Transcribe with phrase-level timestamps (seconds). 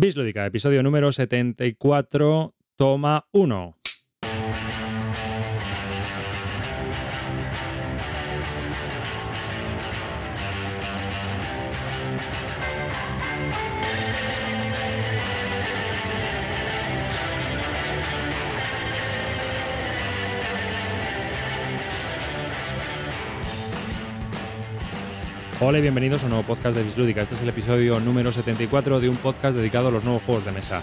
[0.00, 3.74] Bislúdica, episodio número 74, toma 1.
[25.60, 27.22] Hola y bienvenidos a un nuevo podcast de Bislúdica.
[27.22, 30.52] Este es el episodio número 74 de un podcast dedicado a los nuevos juegos de
[30.52, 30.82] mesa.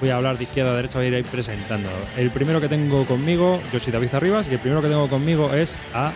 [0.00, 1.88] Voy a hablar de izquierda a derecha, voy a ir presentando.
[2.16, 5.54] El primero que tengo conmigo, yo soy David Arribas, y el primero que tengo conmigo
[5.54, 6.10] es a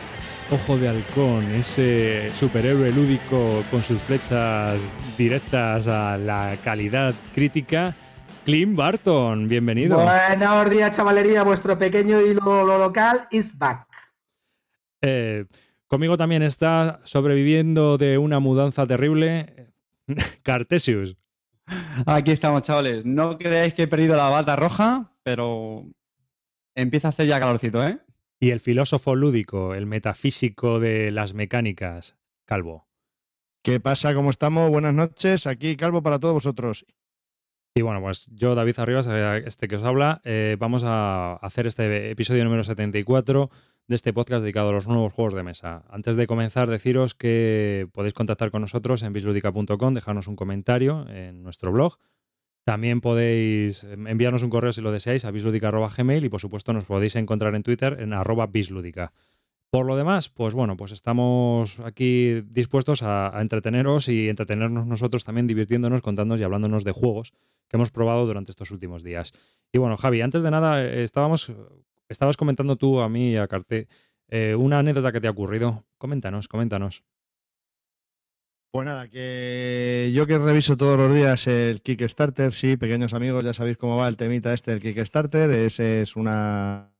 [0.50, 7.94] Ojo de Halcón, ese superhéroe lúdico con sus flechas directas a la calidad crítica.
[8.44, 10.02] Clint Barton, bienvenido.
[10.02, 11.44] Buenos días, chavalería.
[11.44, 13.86] Vuestro pequeño hilo lo local is back.
[15.00, 15.44] Eh,
[15.86, 19.72] Conmigo también está sobreviviendo de una mudanza terrible,
[20.42, 21.16] Cartesius.
[22.06, 23.04] Aquí estamos, chavales.
[23.04, 25.84] No creáis que he perdido la bata roja, pero
[26.74, 27.98] empieza a hacer ya calorcito, ¿eh?
[28.40, 32.86] Y el filósofo lúdico, el metafísico de las mecánicas, Calvo.
[33.62, 34.14] ¿Qué pasa?
[34.14, 34.68] ¿Cómo estamos?
[34.68, 35.46] Buenas noches.
[35.46, 36.84] Aquí Calvo para todos vosotros.
[37.74, 41.66] Y bueno, pues yo, David Arribas, eh, este que os habla, eh, vamos a hacer
[41.66, 43.50] este episodio número 74
[43.86, 45.84] de este podcast dedicado a los nuevos juegos de mesa.
[45.90, 51.42] Antes de comenzar, deciros que podéis contactar con nosotros en bisludica.com, dejarnos un comentario en
[51.42, 51.98] nuestro blog.
[52.64, 57.16] También podéis enviarnos un correo si lo deseáis a bisludica.gmail y por supuesto nos podéis
[57.16, 59.12] encontrar en Twitter en arroba bisludica.
[59.68, 65.24] Por lo demás, pues bueno, pues estamos aquí dispuestos a, a, entreteneros y entretenernos nosotros
[65.24, 67.32] también divirtiéndonos, contándonos y hablándonos de juegos
[67.68, 69.32] que hemos probado durante estos últimos días.
[69.72, 71.52] Y bueno, Javi, antes de nada, eh, estábamos
[72.08, 73.88] estabas comentando tú a mí y a Carte
[74.28, 75.84] eh, una anécdota que te ha ocurrido.
[75.98, 77.04] Coméntanos, coméntanos.
[78.72, 83.52] Pues nada, que yo que reviso todos los días el Kickstarter, sí, pequeños amigos, ya
[83.52, 85.48] sabéis cómo va el temita este del Kickstarter.
[85.50, 86.92] Ese es una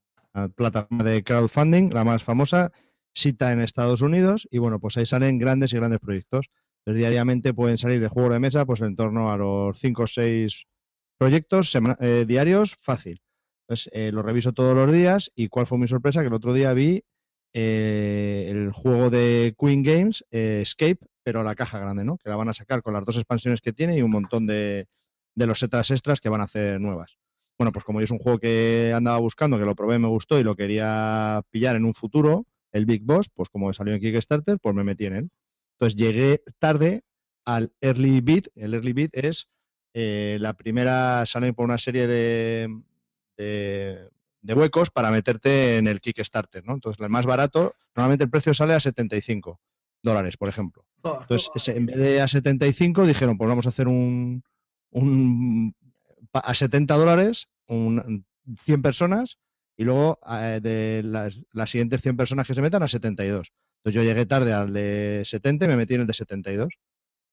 [0.55, 2.71] plataforma de crowdfunding, la más famosa,
[3.13, 6.49] cita en Estados Unidos, y bueno, pues ahí salen grandes y grandes proyectos.
[6.79, 10.07] Entonces, diariamente pueden salir de juego de mesa, pues en torno a los 5 o
[10.07, 10.67] 6
[11.17, 13.21] proyectos eh, diarios, fácil.
[13.67, 16.53] Entonces, eh, lo reviso todos los días y cuál fue mi sorpresa, que el otro
[16.53, 17.03] día vi
[17.51, 22.17] eh, el juego de Queen Games, eh, Escape, pero la caja grande, ¿no?
[22.17, 24.85] Que la van a sacar con las dos expansiones que tiene y un montón de,
[25.33, 27.17] de los setas extras que van a hacer nuevas.
[27.57, 30.43] Bueno, pues como es un juego que andaba buscando, que lo probé, me gustó y
[30.43, 34.75] lo quería pillar en un futuro, el Big Boss, pues como salió en Kickstarter, pues
[34.75, 35.29] me metí en él.
[35.71, 37.01] Entonces llegué tarde
[37.45, 38.47] al Early Beat.
[38.53, 39.47] El Early Beat es
[39.93, 42.69] la primera, salen por una serie de,
[43.37, 44.09] de,
[44.43, 46.73] huecos para meterte en el Kickstarter, ¿no?
[46.73, 49.59] Entonces, el más barato, normalmente el precio sale a 75
[50.01, 50.85] dólares, por ejemplo.
[51.03, 54.43] Entonces, en vez de a 75, dijeron, pues vamos a hacer un,
[54.91, 55.75] un
[56.33, 58.25] a 70 dólares, un,
[58.63, 59.37] 100 personas,
[59.77, 63.51] y luego eh, de las, las, siguientes 100 personas que se metan a 72.
[63.79, 66.69] Entonces yo llegué tarde al de 70 y me metí en el de 72.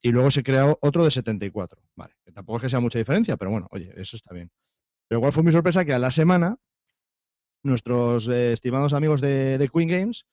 [0.02, 1.80] Y luego se creó otro de 74.
[1.94, 4.50] Vale, que tampoco es que sea mucha diferencia, pero bueno, oye, eso está bien.
[5.12, 6.56] Pero igual fue mi sorpresa que a la semana
[7.62, 10.24] nuestros eh, estimados amigos de, Queen Games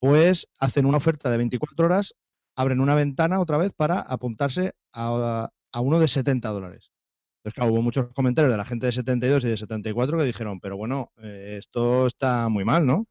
[0.00, 2.14] pues hacen una oferta de 24 horas,
[2.54, 5.48] abren una ventana otra vez para apuntarse a,
[5.80, 6.92] uno de 70 dólares.
[7.42, 10.76] Entonces, hubo muchos comentarios de la gente de 72 y de 74 que dijeron, pero
[10.76, 13.06] bueno, eh, esto está muy mal, ¿no?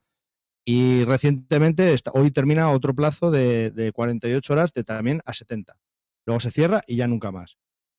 [0.65, 5.79] Y recientemente, está, hoy termina otro plazo de, de 48 horas de también a 70.
[6.27, 7.57] Luego se cierra y ya nunca más.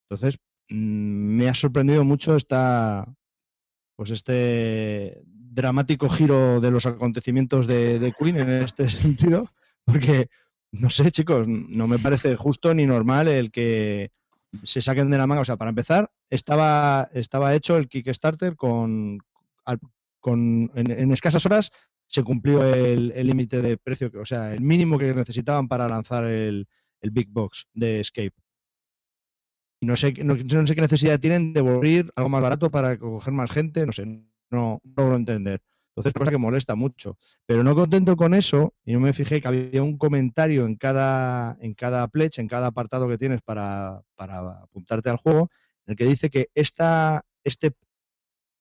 [0.08, 3.04] Entonces, me ha sorprendido mucho esta,
[3.96, 9.50] pues este dramático giro de los acontecimientos de, Queen en este sentido,
[9.84, 10.28] porque
[10.70, 14.10] no sé, chicos, no me parece justo ni normal el que
[14.62, 15.42] se saquen de la manga.
[15.42, 19.18] O sea, para empezar, estaba, estaba hecho el Kickstarter con,
[20.20, 21.72] con en, escasas horas
[22.06, 26.66] se cumplió el límite de precio, o sea, el mínimo que necesitaban para lanzar el,
[27.00, 28.34] el Big Box de Escape.
[29.80, 32.98] Y no sé, no, no, sé qué necesidad tienen de volver algo más barato para
[32.98, 35.60] coger más gente, no sé, no, no logro entender.
[35.98, 37.18] Entonces, cosa que molesta mucho.
[37.44, 41.56] Pero no contento con eso, y no me fijé que había un comentario en cada,
[41.60, 45.50] en cada pledge, en cada apartado que tienes para, para apuntarte al juego,
[45.86, 47.72] en el que dice que esta, este,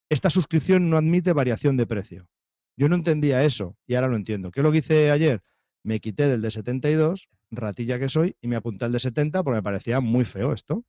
[0.09, 2.27] esta suscripción no admite variación de precio.
[2.75, 4.49] Yo no entendía eso y ahora lo entiendo.
[4.49, 5.43] ¿Qué es lo que hice ayer?
[5.83, 9.57] Me quité del de 72, ratilla que soy, y me apunté al de 70 porque
[9.57, 10.85] me parecía muy feo esto.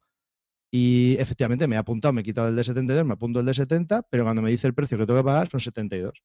[0.70, 3.55] Y efectivamente me he apuntado, me he quitado el de 72, me apunto el de
[3.55, 6.23] 70, pero cuando me dice el precio que tengo que pagar son 72.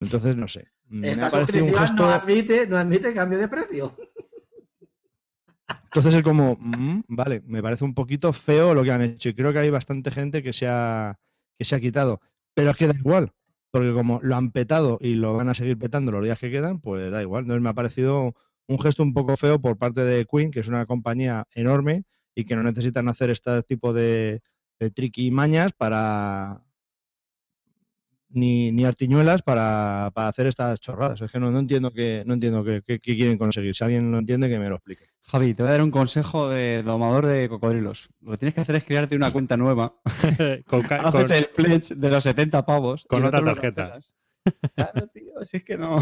[0.00, 0.68] Entonces, no sé.
[1.02, 3.96] Esta suscripción no, admite, no admite cambio de precio.
[5.84, 9.34] Entonces es como, mm, vale, me parece un poquito feo lo que han hecho y
[9.34, 11.18] creo que hay bastante gente que se ha,
[11.58, 12.20] que se ha quitado.
[12.54, 13.32] Pero es que da igual,
[13.70, 16.80] porque como lo han petado y lo van a seguir petando los días que quedan,
[16.80, 17.42] pues da igual.
[17.42, 18.34] Entonces me ha parecido
[18.66, 22.44] un gesto un poco feo por parte de Queen, que es una compañía enorme y
[22.44, 24.42] que no necesitan hacer este tipo de,
[24.80, 26.62] de tricky mañas para,
[28.30, 31.20] ni, ni artiñuelas para, para hacer estas chorradas.
[31.20, 33.74] Es que no, no entiendo qué no entiendo qué, qué- qué quieren conseguir.
[33.74, 35.06] Si alguien lo entiende, que me lo explique.
[35.24, 38.08] Javi, te voy a dar un consejo de domador de cocodrilos.
[38.20, 39.94] Lo que tienes que hacer es crearte una cuenta nueva.
[40.66, 43.04] con, ca- con- Haces el pledge de los 70 pavos.
[43.08, 43.98] Con otra tarjeta.
[44.74, 46.00] Claro, tío, si es que no.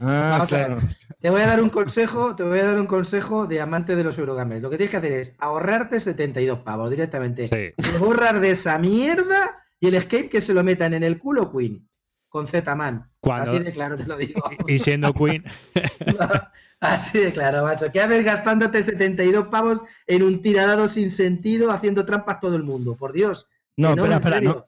[0.00, 0.66] Ah, Vamos a ver.
[0.66, 0.82] claro.
[1.20, 4.04] Te voy a dar un consejo, te voy a dar un consejo de amante de
[4.04, 4.62] los Eurogames.
[4.62, 7.48] Lo que tienes que hacer es ahorrarte 72 pavos directamente.
[7.48, 7.98] Sí.
[7.98, 11.88] Borrar de esa mierda y el escape que se lo metan en el culo Queen.
[12.28, 13.10] Con Z-Man.
[13.20, 14.40] Cuando- Así de claro te lo digo.
[14.68, 15.42] Y siendo Queen,
[16.80, 17.90] Así de claro, macho.
[17.92, 22.96] ¿Qué haces gastándote 72 pavos en un tiradado sin sentido haciendo trampas todo el mundo?
[22.96, 23.48] Por Dios.
[23.76, 24.64] No, no, espera, espera.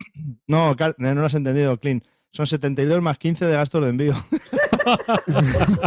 [0.48, 2.04] No, no lo has entendido, Clint.
[2.32, 4.14] Son 72 más 15 de gastos de envío.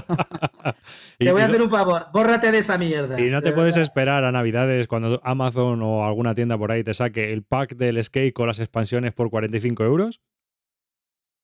[1.18, 3.20] Te voy a hacer un favor, bórrate de esa mierda.
[3.20, 3.84] y no te de puedes verdad.
[3.90, 8.02] esperar a Navidades cuando Amazon o alguna tienda por ahí te saque el pack del
[8.04, 10.22] skate con las expansiones por 45 euros.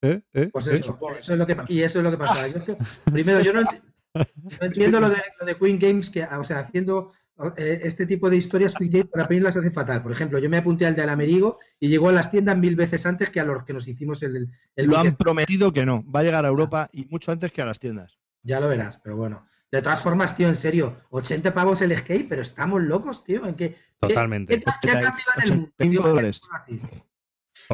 [0.02, 0.22] ¿Eh?
[0.34, 0.50] ¿Eh?
[0.54, 0.76] Pues ¿Eh?
[0.76, 2.48] eso, eso es lo que, y eso es lo que pasa.
[2.48, 2.78] Yo es que,
[3.12, 3.82] primero, yo no, enti-
[4.14, 7.12] no entiendo lo de, lo de Queen Games, que, o sea, haciendo
[7.58, 8.74] este tipo de historias,
[9.12, 10.04] para Queen las hace fatal.
[10.04, 13.06] Por ejemplo, yo me apunté al de Alamerigo y llegó a las tiendas mil veces
[13.06, 16.04] antes que a los que nos hicimos el, el, Lo han prometido que no.
[16.10, 18.18] Va a llegar a Europa y mucho antes que a las tiendas.
[18.44, 19.48] Ya lo verás, pero bueno.
[19.72, 23.46] De todas formas, tío, en serio, 80 pavos el skate, pero estamos locos, tío.
[23.46, 24.58] ¿En qué, qué- Totalmente.
[24.60, 25.72] ¿Qué, qué ha cambiado en el mundo?
[25.78, 26.10] 85 tío?
[26.10, 26.42] dólares.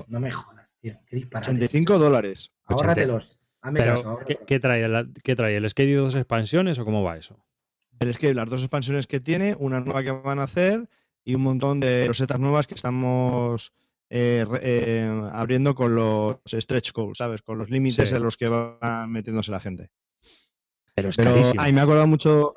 [0.08, 0.94] No me jodas, tío.
[1.08, 1.52] Qué disparate.
[1.52, 2.52] 85 dólares.
[2.66, 3.40] Ahórratelos.
[3.62, 4.44] Hazme Pero, caso, ¿qué, ahórratelos.
[4.48, 5.56] qué trae, el- ¿qué trae?
[5.56, 7.40] ¿El skate y dos expansiones o cómo va eso?
[8.00, 10.90] El Escape, las dos expansiones que tiene, una nueva que van a hacer
[11.24, 13.74] y un montón de rosetas nuevas que estamos
[14.10, 17.42] eh, eh, abriendo con los stretch goals, ¿sabes?
[17.42, 18.16] Con los límites Sí.
[18.16, 19.90] en los que va metiéndose la gente.
[20.94, 21.62] Pero es Pero, carísimo.
[21.62, 22.54] ay, me ha acordado mucho.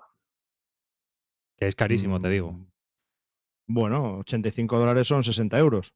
[1.57, 2.53] Que es carísimo, te digo.
[2.53, 2.67] Mm,
[3.67, 5.93] Bueno, 85 dólares son 60 euros.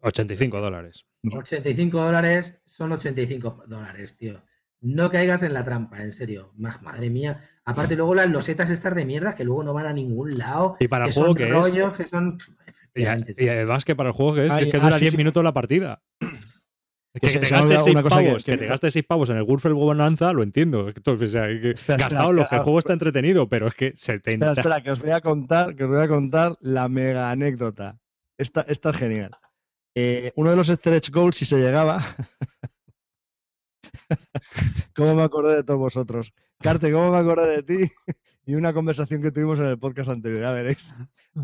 [0.00, 1.06] 85 dólares.
[1.24, 4.40] 85 dólares son 85 dólares, tío.
[4.80, 6.52] No caigas en la trampa, en serio.
[6.56, 7.42] Ma- Madre mía.
[7.64, 10.76] Aparte, luego las losetas estas de mierda que luego no van a ningún lado.
[10.80, 11.50] Y para que el juego son que es.
[11.50, 12.38] rollos, que son.
[12.38, 12.70] Y,
[13.02, 13.52] Efectivamente, y tío.
[13.52, 15.16] además que para el juego que es, Ay, es que ah, dura sí, 10 sí.
[15.18, 16.02] minutos la partida.
[17.14, 18.66] Es que, se- te se gastes olvidado 6 una cosa que- pavos, que, que te
[18.66, 20.88] gastes 6 pavos en el Wurfel Bonanza, lo entiendo.
[20.94, 23.74] Entonces, o sea, que Espera, gastado espera, los que el juego está entretenido, pero es
[23.74, 24.46] que 70.
[24.46, 27.98] Espera, espera, que os voy a contar, que os voy a contar la mega anécdota.
[28.38, 29.30] Esta, esta es genial.
[29.96, 31.98] Eh, uno de los stretch goals, si se llegaba.
[34.96, 36.32] ¿Cómo me acordé de todos vosotros?
[36.60, 37.92] Carte, ¿cómo me acordé de ti?
[38.46, 40.94] Y una conversación que tuvimos en el podcast anterior, ya veréis.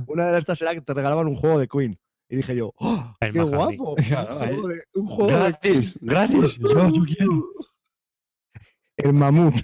[0.07, 2.01] Una de estas era que te regalaban un juego de Queen.
[2.31, 3.95] Y dije yo, ¡oh, ¡qué guapo!
[4.09, 6.59] Claro, un juego de, un juego de Gratis, gratis.
[6.59, 7.45] Yo, yo quiero.
[8.97, 9.55] el mamut.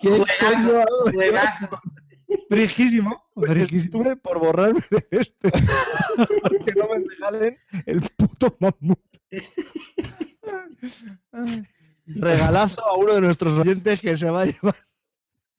[0.00, 0.72] ¿Qué Juegazo,
[1.04, 1.14] coño?
[1.14, 1.80] Juegazo.
[2.48, 3.22] Frijísimo.
[3.36, 3.82] Frijísimo.
[3.84, 5.50] estuve por borrarme de este.
[5.52, 8.98] que no me regalen el puto mamut.
[12.06, 14.76] Regalazo a uno de nuestros oyentes que se va a llevar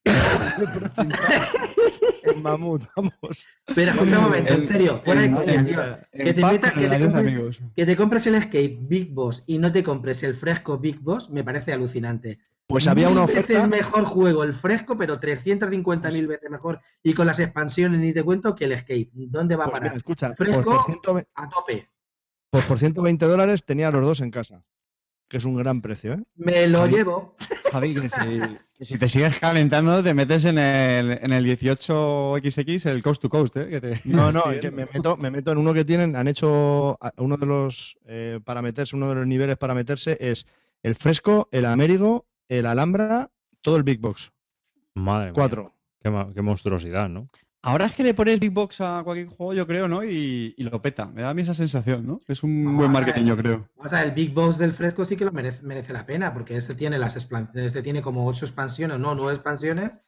[2.24, 3.48] el mamut, vamos.
[3.76, 5.82] Pero escucha un momento, en serio, fuera de coña, tío.
[6.14, 7.60] Que te paz meta- con que te adiós, compres- amigos.
[7.76, 11.30] Que te compres el escape Big Boss y no te compres el fresco Big Boss
[11.30, 12.40] me parece alucinante.
[12.68, 13.66] Pues había una oferta.
[13.66, 16.82] mejor juego el fresco, pero 350.000 veces mejor.
[17.02, 19.10] Y con las expansiones ni te cuento que el escape.
[19.14, 19.96] ¿Dónde va a Pues parar?
[19.98, 20.64] escucha, Fresco.
[20.64, 21.90] por 120 A tope.
[22.50, 24.64] pues por 120 dólares tenía los dos en casa.
[25.30, 26.24] Que es un gran precio, ¿eh?
[26.36, 26.94] Me lo Javi.
[26.94, 27.36] llevo.
[27.72, 28.18] Javi, que si,
[28.78, 33.30] que si te sigues calentando, te metes en el, en el 18XX, el Coast to
[33.30, 33.68] Coast, ¿eh?
[33.70, 34.76] Que te- No, no, es que viendo.
[34.78, 38.62] me meto, me meto en uno que tienen, han hecho uno de los eh, para
[38.62, 40.46] meterse, uno de los niveles para meterse es
[40.84, 43.30] el fresco, el américo, el alhambra,
[43.62, 44.32] todo el big box.
[44.96, 45.34] Madre mía.
[45.34, 45.74] Cuatro.
[46.00, 47.28] Qué, ma- qué monstruosidad, ¿no?
[47.64, 50.02] Ahora es que le pones Big Box a cualquier juego, yo creo, ¿no?
[50.04, 51.06] Y, y lo peta.
[51.08, 52.22] Me da a mí esa sensación, ¿no?
[52.28, 53.68] Es un buen marketing, yo creo.
[53.76, 56.56] O sea, el Big Boss del fresco sí que lo merece, merece la pena, porque
[56.56, 60.00] ese tiene las ese tiene como ocho expansiones, no, nueve expansiones.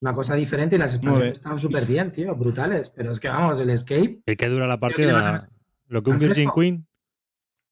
[0.00, 2.88] Una cosa diferente y las expansiones están súper bien, tío, brutales.
[2.88, 4.22] Pero es que vamos, el escape.
[4.24, 5.48] ¿Y qué dura la partida?
[5.88, 6.60] ¿Lo que un ¿Al Virgin fresco?
[6.60, 6.86] Queen?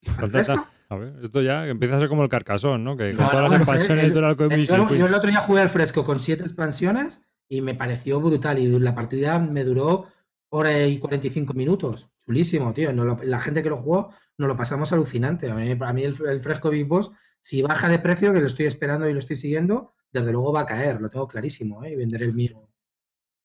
[0.08, 0.70] ¿al Contesta.
[0.90, 2.96] A ver, esto ya empieza a ser como el carcasón, ¿no?
[2.96, 5.60] Que con No, todas no, las expansiones el- Eh, Virgin Yo, el otro día jugué
[5.62, 8.58] al fresco con siete expansiones y me pareció brutal.
[8.58, 10.08] Y la partida me duró
[10.48, 12.10] hora y 45 minutos.
[12.18, 12.92] Chulísimo, tío.
[12.92, 15.48] No lo- la gente que lo jugó nos lo pasamos alucinante.
[15.48, 18.46] A mí, a mí el, el fresco Big Boss si baja de precio, que lo
[18.48, 21.92] estoy esperando y lo estoy siguiendo, desde luego va a caer, lo tengo clarísimo, ¿eh?
[21.92, 22.68] y venderé el mío.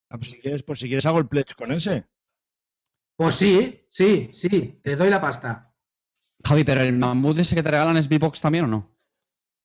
[0.10, 2.06] Ah, pues si quieres, pues si quieres hago el pledge con ese.
[3.16, 5.74] Pues sí, sí, sí, te doy la pasta.
[6.46, 8.92] Javi, pero el mamut ese que te regalan es B-Box también o no?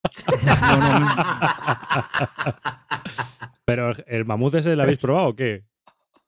[0.45, 1.07] No, no, no.
[3.65, 5.63] Pero el- mamut ese lo habéis probado o qué?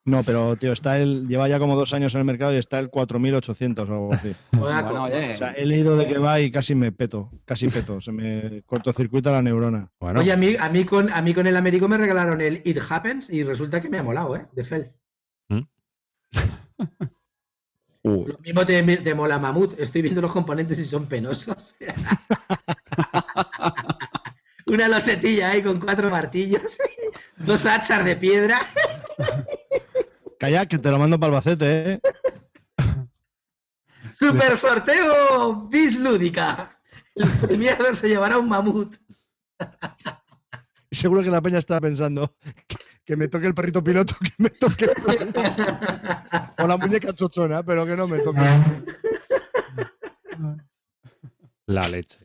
[0.06, 2.78] No, pero tío, está el, lleva ya como dos años en el mercado y está
[2.80, 4.36] el 4800 o algo así.
[4.52, 8.02] Bueno, oye, O sea, he leído de que va y casi me peto, casi peto,
[8.02, 9.90] se me cortocircuita la neurona.
[10.02, 12.62] Bueno, Oye, a mí, a, mí con, a mí con el Américo me regalaron el
[12.66, 14.46] It Happens y resulta que me ha molado, ¿eh?
[14.52, 15.00] De Fels.
[18.04, 19.80] Uh, Lo mismo te, te mola Mamut.
[19.80, 21.76] Estoy viendo los componentes y son penosos.
[24.66, 26.78] Una losetilla ahí con cuatro martillos,
[27.38, 28.60] dos hachas de piedra.
[30.40, 32.02] calla, que te lo mando para Albacete, ¿eh?
[34.12, 35.68] ¡Super sorteo!
[35.70, 36.80] ¡Bis lúdica!
[37.16, 38.96] El premiado se llevará un mamut.
[40.92, 42.36] Seguro que la peña está pensando
[43.06, 44.90] que me toque el perrito piloto, que me toque.
[46.60, 48.40] o la muñeca chochona, pero que no me toque.
[51.66, 52.20] la leche.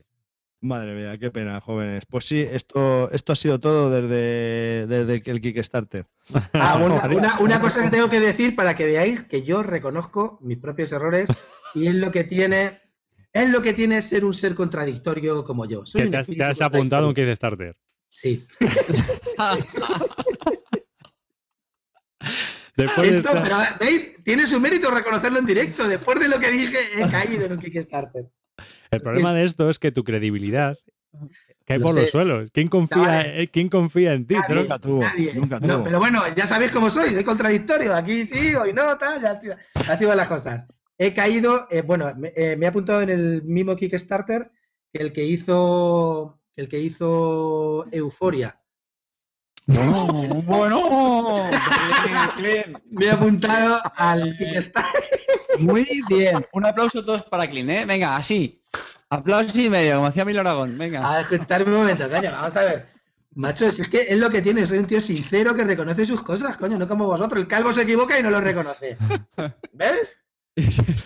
[0.60, 2.02] Madre mía, qué pena, jóvenes.
[2.10, 6.06] Pues sí, esto, esto ha sido todo desde, desde el Kickstarter.
[6.52, 9.62] Ah, bueno, una, una- una cosa que tengo que decir para que veáis que yo
[9.62, 11.28] reconozco mis propios errores
[11.74, 12.80] y es lo que tiene.
[13.32, 15.86] Es lo que tiene ser un ser contradictorio como yo.
[15.86, 17.14] Soy Que un te has, te has apuntado un.
[17.14, 17.76] Kickstarter.
[18.10, 18.44] Sí.
[22.76, 24.22] Después de Esto, esta- pero ¿veis?
[24.22, 25.88] Tiene su mérito reconocerlo en directo.
[25.88, 28.26] Después de lo que dije, he caído en un Kickstarter.
[28.90, 30.76] El problema de esto es que tu credibilidad
[31.64, 32.50] cae Lo por los suelos.
[32.52, 33.48] ¿Quién confía, Vale.
[33.48, 34.34] ¿quién confía en ti?
[34.34, 35.34] Nadie, Pero- Nunca tuvo, nadie.
[35.34, 35.84] nunca No, tuvo.
[35.84, 37.94] pero bueno, ya sabéis cómo soy, soy contradictorio.
[37.94, 39.38] Aquí sí, hoy no, tal, ya,
[39.88, 40.66] así van las cosas.
[40.96, 44.50] He caído, eh, bueno, me, eh, me he apuntado en el mismo Kickstarter
[44.92, 48.60] que el que hizo, que el que hizo Euforia.
[49.68, 50.06] No,
[50.46, 51.50] bueno.
[52.36, 55.20] Clint, Me he apuntado al Kickstarter.
[55.58, 56.36] Muy bien.
[56.54, 57.84] Un aplauso todos para Clint, ¿eh?
[57.86, 58.62] Venga, así.
[59.10, 60.78] Aplauso y medio, como hacía Mil Aragón.
[60.78, 61.08] Venga.
[61.08, 62.88] A escuchar un momento, coño, vamos a ver.
[63.34, 66.22] Macho, si es que es lo que tiene, soy un tío sincero que reconoce sus
[66.22, 67.38] cosas, coño, no como vosotros.
[67.38, 68.96] El calvo se equivoca y no lo reconoce.
[69.74, 70.18] ¿Ves?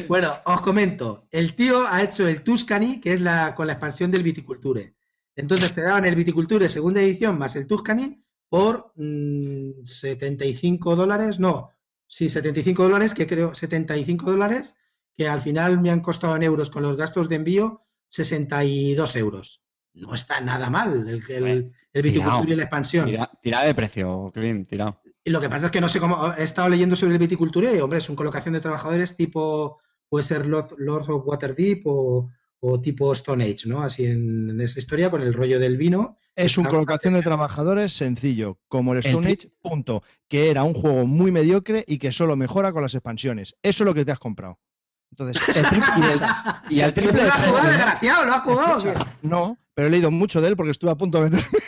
[0.07, 1.27] Bueno, os comento.
[1.33, 4.95] El tío ha hecho el Tuscany, que es la con la expansión del Viticulture.
[5.35, 8.22] Entonces te daban el Viticulture segunda edición más el Tuscany
[8.53, 11.41] por mm, 75 dólares.
[11.41, 11.71] No,
[12.07, 14.77] sí, 75 dólares, que creo, 75 dólares,
[15.17, 19.65] que al final me han costado en euros con los gastos de envío 62 euros.
[19.95, 23.07] No está nada mal el, el, el Viticulture y la expansión.
[23.07, 25.01] Tira, tira de precio, Clint, tirado.
[25.25, 26.35] Y lo que pasa es que no sé cómo.
[26.37, 29.81] He estado leyendo sobre el viticultura y, hombre, es una colocación de trabajadores tipo.
[30.11, 32.29] Puede ser Lord, Lord of Waterdeep o,
[32.65, 33.83] o tipo Stone Age, ¿no?
[33.83, 36.19] Así en, en esa historia con el rollo del vino.
[36.37, 40.03] Es una colocación de trabajadores sencillo, como el Stone Age, punto.
[40.29, 43.57] Que era un juego muy mediocre y que solo mejora con las expansiones.
[43.63, 44.61] Eso es lo que te has comprado.
[45.11, 46.21] Entonces, El y, el,
[46.71, 47.71] y al ¿Pero triple ¿Lo de has jugado, precio.
[47.73, 48.25] desgraciado?
[48.27, 49.07] ¿Lo has jugado?
[49.23, 51.59] no, pero he leído mucho de él porque estuve a punto de meterme.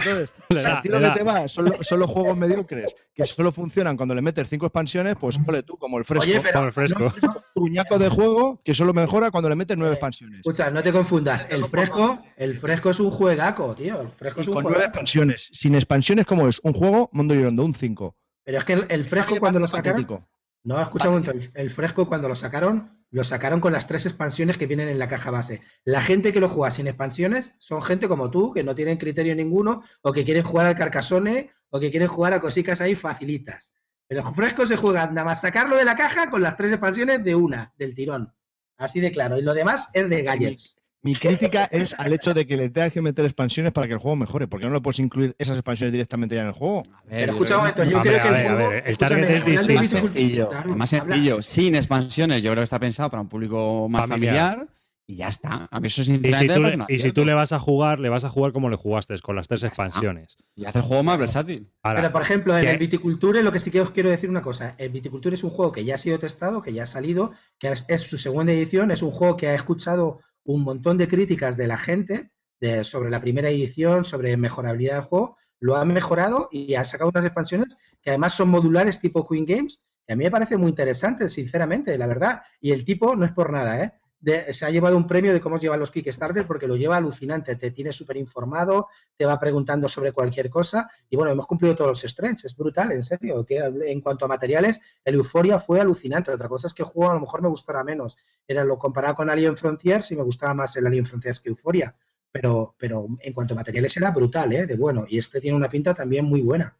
[0.00, 2.36] Entonces, Le si da, a ti lo que te va son, lo- son los juegos
[2.36, 6.28] mediocres que solo funcionan cuando le metes cinco expansiones, pues ole tú, como el fresco.
[6.30, 6.54] Oye, pero.
[6.54, 7.12] Como el fresco.
[7.54, 10.38] Truñaco de juego que solo mejora cuando le metes nueve expansiones.
[10.40, 11.48] Escucha, no te confundas.
[11.50, 14.00] El fresco, el fresco es un juegaco, tío.
[14.00, 14.90] El fresco Y es un con nueve juegaco.
[14.90, 15.48] expansiones.
[15.52, 16.60] Sin expansiones, como es?
[16.62, 18.16] Un juego Mundo Lirondo, un 5.
[18.44, 20.02] Pero es que el, el fresco cuando lo sacaron.
[20.04, 20.28] Patético.
[20.64, 21.30] No, escucha un momento.
[21.32, 24.98] El, el fresco cuando lo sacaron, lo sacaron con las tres expansiones que vienen en
[24.98, 25.62] la caja base.
[25.84, 29.34] La gente que lo juega sin expansiones son gente como tú, que no tienen criterio
[29.34, 33.74] ninguno, o que quieren jugar al Carcassonne, o que quieren jugar a cositas ahí facilitas.
[34.06, 37.22] Pero el fresco se juega nada más sacarlo de la caja con las tres expansiones
[37.24, 38.32] de una, del tirón.
[38.76, 39.38] Así de claro.
[39.38, 40.79] Y lo demás es de gadgets.
[41.02, 43.98] Mi crítica es al hecho de que le tengas que meter expansiones para que el
[43.98, 44.46] juego mejore.
[44.48, 46.82] porque no lo puedes incluir esas expansiones directamente ya en el juego?
[46.92, 48.54] A ver, Pero escucha un momento, yo A creo ver, que a el ver, a
[48.54, 48.70] juego.
[48.70, 49.72] ver, el target es más distinto.
[49.80, 53.28] viticultura- sencillo, claro, más habla- sencillo, sin expansiones, yo creo que está pensado para un
[53.28, 54.50] público más Familiar.
[54.50, 54.68] familiar,
[55.06, 55.68] y ya está.
[55.70, 58.08] A mí eso Y si, tú le, y si tú le vas a jugar, le
[58.10, 59.84] vas a jugar como le jugaste, con las tres Ya está.
[59.86, 60.36] expansiones.
[60.54, 61.68] y hace el juego más versátil.
[61.82, 62.70] Ahora, Pero, por ejemplo, en ¿qué?
[62.72, 64.74] el Viticulture, lo que sí que os quiero decir una cosa.
[64.76, 67.68] El Viticulture es un juego que ya ha sido testado, que ya ha salido, que
[67.70, 68.90] es, es su segunda edición.
[68.90, 72.30] Es un juego que ha escuchado un montón de críticas de la gente
[72.60, 75.36] de- sobre la primera edición, sobre mejorabilidad del juego.
[75.60, 79.80] Lo ha mejorado y ha sacado unas expansiones que además son modulares tipo Queen Games.
[80.06, 82.42] Que a mí me parece muy interesante, sinceramente, la verdad.
[82.60, 83.92] Y el tipo no es por nada, ¿eh?
[84.20, 87.56] De- se ha llevado un premio de cómo llevan los Kickstarter porque lo lleva alucinante,
[87.56, 91.90] te tiene súper informado, te va preguntando sobre cualquier cosa y bueno, hemos cumplido todos
[91.90, 96.30] los stretches, es brutal, en serio, que en cuanto a materiales, el Euphoria fue alucinante,
[96.30, 99.14] otra cosa es que el juego a lo mejor me gustará menos, era lo comparado
[99.14, 101.94] con Alien Frontiers y me gustaba más el Alien Frontiers que Euphoria,
[102.32, 104.66] pero, pero en cuanto a materiales era brutal, ¿eh?
[104.66, 106.76] de bueno, y este tiene una pinta también muy buena.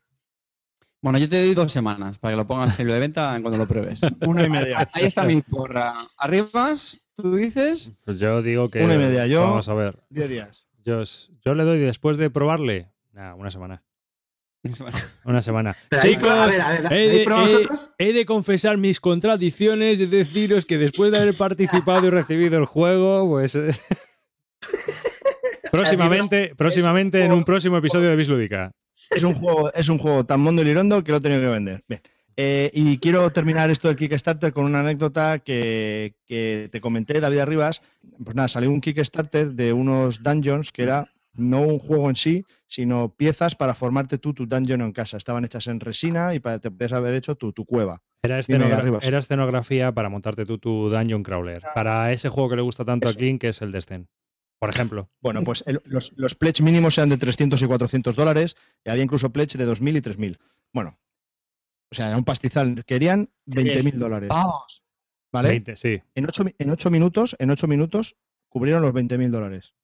[1.03, 3.57] Bueno, yo te doy dos semanas para que lo pongas en lo de venta cuando
[3.59, 4.01] lo pruebes.
[4.27, 4.87] Una y media.
[4.93, 5.95] Ahí está mi porra.
[6.19, 7.91] Arribas, tú dices.
[8.05, 8.85] Pues yo digo que.
[8.85, 9.99] Una y media, yo- Vamos a ver.
[10.11, 10.67] Diez días.
[10.85, 12.89] Yo, le doy después de probarle.
[13.13, 13.83] Nada, una semana.
[15.25, 15.75] Una semana.
[15.89, 17.91] Pero ahí, Chicos, a ver, a ver, he ¿habéis de, probado he- vosotros?
[17.97, 22.67] he de confesar mis contradicciones y deciros que después de haber participado y recibido el
[22.67, 23.55] juego, pues.
[23.55, 23.71] eh,
[25.71, 28.73] próximamente, próximamente en un próximo episodio de Bislúdica.
[29.11, 31.49] Es un juego, es un juego tan mondo y lirondo que lo he tenido que
[31.49, 31.85] vender.
[31.89, 32.01] Bien.
[32.37, 37.41] Eh, y quiero terminar esto del Kickstarter con una anécdota que, que te comenté, David
[37.41, 37.83] Arribas.
[38.25, 42.45] Pues nada, salió un Kickstarter de unos dungeons que era no un juego en sí,
[42.67, 45.17] sino piezas para formarte tú tu dungeon en casa.
[45.17, 48.01] Estaban hechas en resina y para, te podías haber hecho tu, tu cueva.
[48.23, 51.63] Era, escenogra- era escenografía para montarte tú tu Dungeon Crawler.
[51.75, 53.13] Para ese juego que le gusta tanto a.
[53.15, 54.09] Clint, que es el Descent.
[54.61, 55.11] Por ejemplo.
[55.21, 59.03] Bueno, pues el- los, los pledge mínimos eran de 300 y 400 dólares y había
[59.03, 60.39] incluso pledge de 2.000 y 3.000.
[60.73, 60.99] Bueno,
[61.91, 62.85] o sea, era un pastizal.
[62.85, 64.29] Querían 20.000 dólares.
[64.29, 64.85] Vamos.
[65.33, 65.49] ¿Vale?
[65.49, 66.03] 20, sí.
[66.15, 68.17] En 8, en ocho minutos, en ocho minutos
[68.49, 69.75] cubrieron los 20.000 dólares.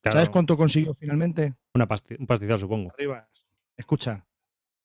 [0.00, 1.54] Claro, ¿Sabes cuánto consiguió finalmente?
[1.74, 2.90] una pasti- un pastizal, supongo.
[2.94, 3.28] Arriba.
[3.76, 4.26] Escucha.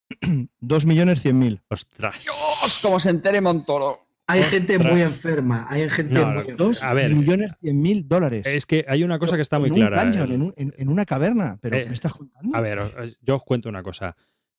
[0.61, 1.61] 2.100.000.
[1.69, 2.19] Ostras.
[2.23, 4.07] Dios, como se entere Montoro.
[4.25, 4.59] Hay Ostras.
[4.61, 6.57] gente muy enferma, hay gente No, muy lo- enferma.
[6.57, 7.13] 2 A ver.
[7.13, 8.45] millones 100.000 dólares.
[8.47, 10.01] Es que hay una cosa que está muy en clara.
[10.03, 11.57] Un dungeon, el- en, un- en- en una caverna.
[11.61, 12.55] ¿Pero Eh, me estás contando?
[12.55, 12.79] A ver,
[13.21, 14.15] yo os cuento una cosa.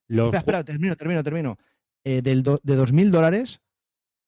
[0.06, 1.59] Los Espera, espera, termino, termino, termino.
[2.04, 3.62] Eh, del do- de 2.000 dólares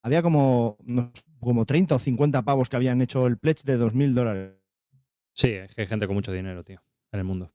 [0.03, 4.15] había como, no, como 30 o 50 pavos que habían hecho el pledge de 2.000
[4.15, 4.53] dólares.
[5.35, 7.53] Sí, es que hay gente con mucho dinero, tío, en el mundo.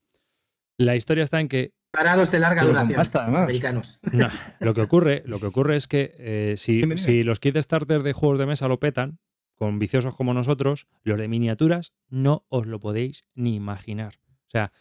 [0.77, 3.43] La historia está en que Parados de larga Pero duración, pasta, además.
[3.43, 3.99] americanos.
[4.13, 4.29] no,
[4.59, 8.13] lo que ocurre, lo que ocurre es que eh, si, si los kits starter de
[8.13, 9.19] juegos de mesa lo petan,
[9.55, 14.19] con viciosos como nosotros, los de miniaturas no os lo podéis ni imaginar.
[14.47, 14.71] O sea,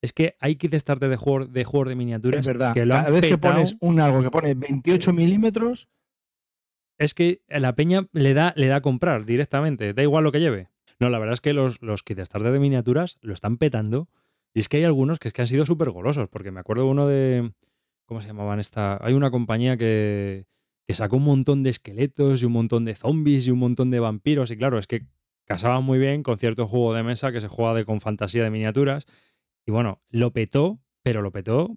[0.00, 2.72] es que hay kits starter de juegos de, juegos de miniaturas Es verdad.
[2.74, 5.88] que lo han Cada vez que pones un algo que pone 28 milímetros,
[6.98, 10.40] es que la peña le da, le da a comprar directamente, da igual lo que
[10.40, 10.68] lleve.
[11.00, 14.08] No, la verdad es que los, los kit starter de miniaturas lo están petando.
[14.54, 16.86] Y es que hay algunos que es que han sido súper golosos, porque me acuerdo
[16.86, 17.52] uno de.
[18.06, 18.98] ¿Cómo se llamaban esta?
[19.04, 20.46] Hay una compañía que,
[20.86, 24.00] que sacó un montón de esqueletos y un montón de zombies y un montón de
[24.00, 24.50] vampiros.
[24.50, 25.06] Y claro, es que
[25.44, 28.50] casaban muy bien con cierto juego de mesa que se juega de, con fantasía de
[28.50, 29.06] miniaturas.
[29.66, 31.76] Y bueno, lo petó, pero lo petó,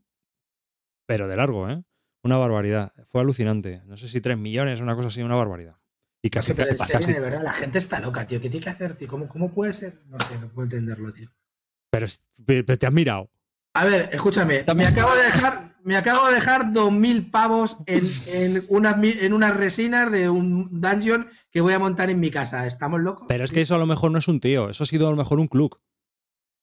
[1.05, 1.84] pero de largo, ¿eh?
[2.23, 2.93] Una barbaridad.
[3.07, 3.81] Fue alucinante.
[3.86, 5.77] No sé si 3 millones, una cosa así, una barbaridad.
[6.21, 8.39] Y No casi, sé, pero en serio, de verdad, la gente está loca, tío.
[8.39, 9.07] ¿Qué tiene que hacer, tío?
[9.07, 9.99] ¿Cómo, cómo puede ser?
[10.05, 11.29] No sé, no puedo entenderlo, tío.
[11.91, 12.08] Pero,
[12.77, 13.30] te has mirado.
[13.73, 18.65] A ver, escúchame, me acabo de dejar, me acabo de dejar 2.000 pavos en, en,
[18.69, 22.65] unas, en unas resinas de un dungeon que voy a montar en mi casa.
[22.65, 23.25] ¿Estamos locos?
[23.27, 25.12] Pero es que eso a lo mejor no es un tío, eso ha sido a
[25.12, 25.77] lo mejor un club,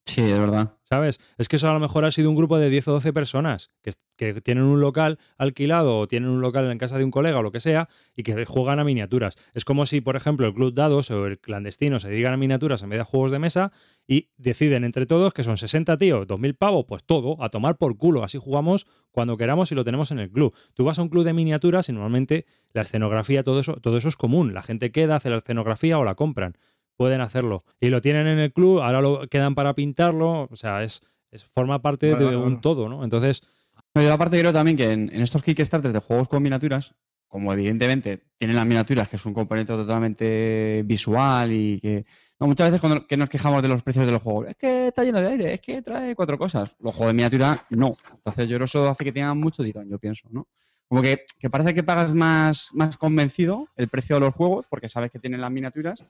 [0.08, 0.78] Sí, es verdad.
[0.88, 1.20] ¿sabes?
[1.36, 3.70] Es que eso a lo mejor ha sido un grupo de 10 o 12 personas
[3.82, 3.92] que,
[4.42, 7.52] tienen un local alquilado o tienen un local en casa de un colega o lo
[7.52, 9.36] que sea y que juegan a miniaturas.
[9.54, 12.82] Es como si, por ejemplo, el club dados o el clandestino se dedican a miniaturas
[12.82, 13.70] en vez de juegos de mesa
[14.08, 17.96] y deciden entre todos que son 60 tíos, 2.000 pavos, pues todo, a tomar por
[17.96, 18.24] culo.
[18.24, 20.52] Así jugamos cuando queramos y lo tenemos en el club.
[20.74, 24.08] Tú vas a un club de miniaturas y normalmente la escenografía, todo eso, todo eso
[24.08, 24.52] es común.
[24.52, 26.56] La gente queda, hace la escenografía o la compran.
[26.98, 27.62] Pueden hacerlo.
[27.80, 30.48] Y lo tienen en el club, ahora lo quedan para pintarlo.
[30.50, 33.04] O sea, es, es forma parte Vale, de vale, un todo, ¿no?
[33.04, 33.42] Entonces,
[33.94, 36.94] Yo aparte creo también que en, en estos Kickstarters de juegos con miniaturas,
[37.28, 42.04] como evidentemente tienen las miniaturas, que es un componente totalmente visual y que...
[42.40, 44.88] No, muchas veces cuando que nos quejamos de los precios de los juegos, es que
[44.88, 46.76] está lleno de aire, es que trae cuatro cosas.
[46.80, 47.96] Los juegos de miniatura, no.
[48.12, 50.48] Entonces yo creo que eso hace que tengan mucho tirón, yo pienso, ¿no?
[50.88, 54.88] Como que, que parece que pagas más, más convencido el precio de los juegos, porque
[54.88, 56.04] sabes que tienen las miniaturas,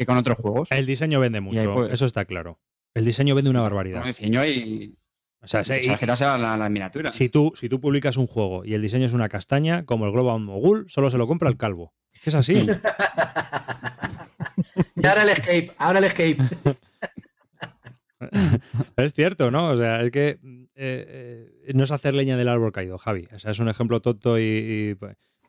[0.00, 0.68] que con otros juegos.
[0.72, 1.86] el diseño vende mucho.
[1.86, 2.58] Eso está claro.
[2.94, 3.98] El diseño vende una barbaridad.
[4.00, 4.96] Con diseño y...
[5.42, 7.14] O sea, se- y- exageras a la- las miniaturas.
[7.14, 10.12] si, tú, si tú publicas un juego y el diseño es una castaña, como el
[10.12, 11.92] Global Mogul, solo se lo compra el calvo.
[12.12, 12.54] Es que es así.
[14.96, 16.38] Y ahora el escape, ahora el escape.
[18.96, 19.70] es cierto, ¿no?
[19.70, 20.38] O sea, es que eh,
[20.76, 23.28] eh, no es hacer leña del árbol caído, Javi.
[23.34, 24.42] O sea, es un ejemplo tonto y.
[24.42, 24.96] y-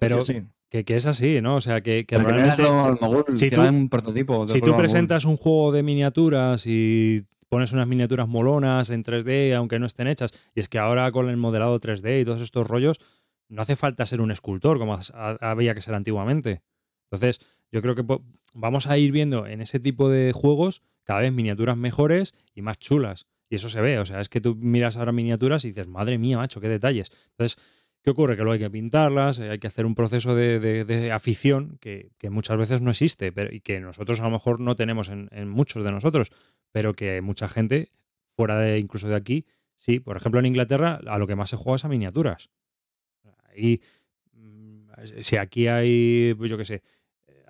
[0.01, 0.41] pero sí.
[0.69, 1.55] que, que es así, ¿no?
[1.55, 2.61] O sea, que, que realmente.
[2.63, 4.47] lo- Mogul, si que tú- un prototipo.
[4.47, 9.77] Si tú presentas un juego de miniaturas y pones unas miniaturas molonas en 3D, aunque
[9.79, 12.97] no estén hechas, y es que ahora con el modelado 3D y todos estos rollos,
[13.49, 14.97] no hace falta ser un escultor como
[15.41, 16.61] había que ser antiguamente.
[17.11, 17.39] Entonces,
[17.73, 18.03] Yo creo que
[18.53, 22.77] vamos a ir viendo en ese tipo de juegos cada vez miniaturas mejores y más
[22.79, 23.27] chulas.
[23.49, 26.17] Y eso se ve, o sea, es que tú miras ahora miniaturas y dices, madre
[26.17, 27.11] mía, macho, qué detalles.
[27.31, 27.57] Entonces,
[28.01, 28.35] ¿qué ocurre?
[28.35, 32.57] Que luego hay que pintarlas, eh, hay que hacer un proceso de, afición que, muchas
[32.57, 35.91] veces no existe pero, y que nosotros a lo mejor no tenemos en, muchos de
[35.91, 36.31] nosotros,
[36.71, 37.89] pero que mucha gente,
[38.35, 39.45] fuera de incluso de aquí,
[39.77, 39.99] sí.
[39.99, 42.49] Por ejemplo, en Inglaterra, a lo que más se juega es a miniaturas.
[43.49, 43.81] Ahí,
[44.33, 46.81] mm, si aquí hay, pues yo qué sé,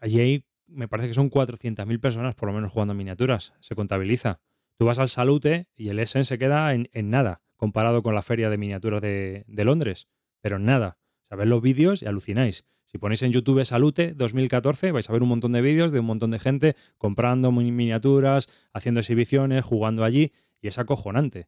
[0.02, 3.76] allí hay, me parece que son 400.000 personas por lo menos jugando a miniaturas, se
[3.76, 4.40] contabiliza.
[4.78, 8.50] Tú vas al Salute y el Essen se queda en, nada, comparado con la feria
[8.50, 10.08] de miniaturas de Londres,
[10.42, 10.98] pero nada.
[11.26, 12.66] O sea, ves los vídeos y alucináis.
[12.86, 16.06] Si ponéis en YouTube Salute 2014, vais a ver un montón de vídeos de un
[16.08, 21.48] montón de gente comprando mini- miniaturas, haciendo exhibiciones, jugando allí, y es acojonante.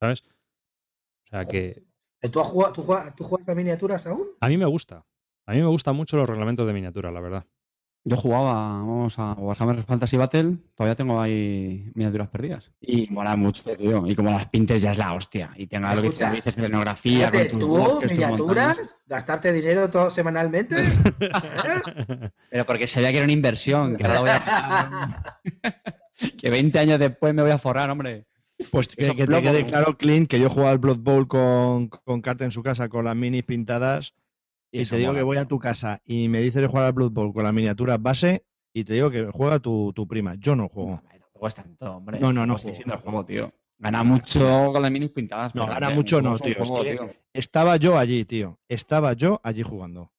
[0.00, 0.22] ¿Sabes?
[1.26, 1.84] O sea que
[2.32, 4.26] ¿Tú, has jugado- tú, juegas, ¿Tú juegas a miniaturas aún?
[4.40, 5.04] a mí me gusta.
[5.46, 7.46] A mí me gustan mucho los reglamentos de miniatura, la verdad.
[8.06, 12.70] Yo jugaba, vamos a Warhammer Fantasy Battle, todavía tengo ahí miniaturas perdidas.
[12.78, 14.06] Y mola mucho, tío.
[14.06, 15.52] Y como las pintes ya es la hostia.
[15.56, 18.98] Y tenga lo que tú dices, escenografía, Fíjate, con tus ¿Tú, miniaturas?
[19.06, 20.76] ¿Gastarte dinero todo semanalmente?
[22.50, 25.40] Pero porque sabía que era una inversión, que ahora la voy a
[26.38, 28.26] que 20 años después me voy a forrar, hombre.
[28.70, 32.44] Pues que, te quede claro, Clint, que yo jugaba al Blood Bowl con, con carta
[32.44, 34.14] en su casa con las minis pintadas.
[34.76, 36.86] Y Eso te digo mola, que voy a tu casa y me dices de jugar
[36.86, 40.34] al Blood Bowl con las miniaturas base y te digo que juega tu, tu prima.
[40.36, 41.00] Yo no juego.
[41.54, 42.18] Tanto, hombre.
[42.18, 43.24] No, no, no sigue juego.
[43.24, 43.52] tío.
[43.78, 45.54] Gana mucho con las minis pintadas.
[45.54, 47.10] No, gana mucho no, tío, un juego, es que- tío.
[47.32, 48.58] Estaba yo allí, tío.
[48.68, 50.10] Estaba yo allí jugando.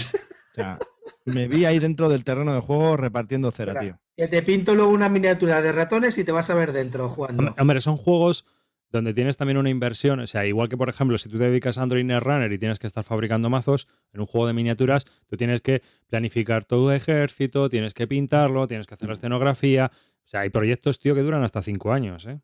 [0.00, 0.78] O sea,
[1.24, 3.94] me vi ahí dentro del terreno de juego repartiendo cera, Espera.
[3.94, 4.00] tío.
[4.16, 7.54] Que te pinto luego una miniatura de ratones y te vas a ver dentro jugando.
[7.58, 8.44] Hombre, son juegos
[8.92, 10.20] donde tienes también una inversión.
[10.20, 12.78] O sea, igual que, por ejemplo, si tú te dedicas a Android Runner y tienes
[12.78, 17.68] que estar fabricando mazos en un juego de miniaturas, tú tienes que planificar tu ejército,
[17.68, 19.90] tienes que pintarlo, tienes que hacer la escenografía.
[20.24, 22.40] O sea, hay proyectos, tío, que duran hasta cinco años, ¿eh?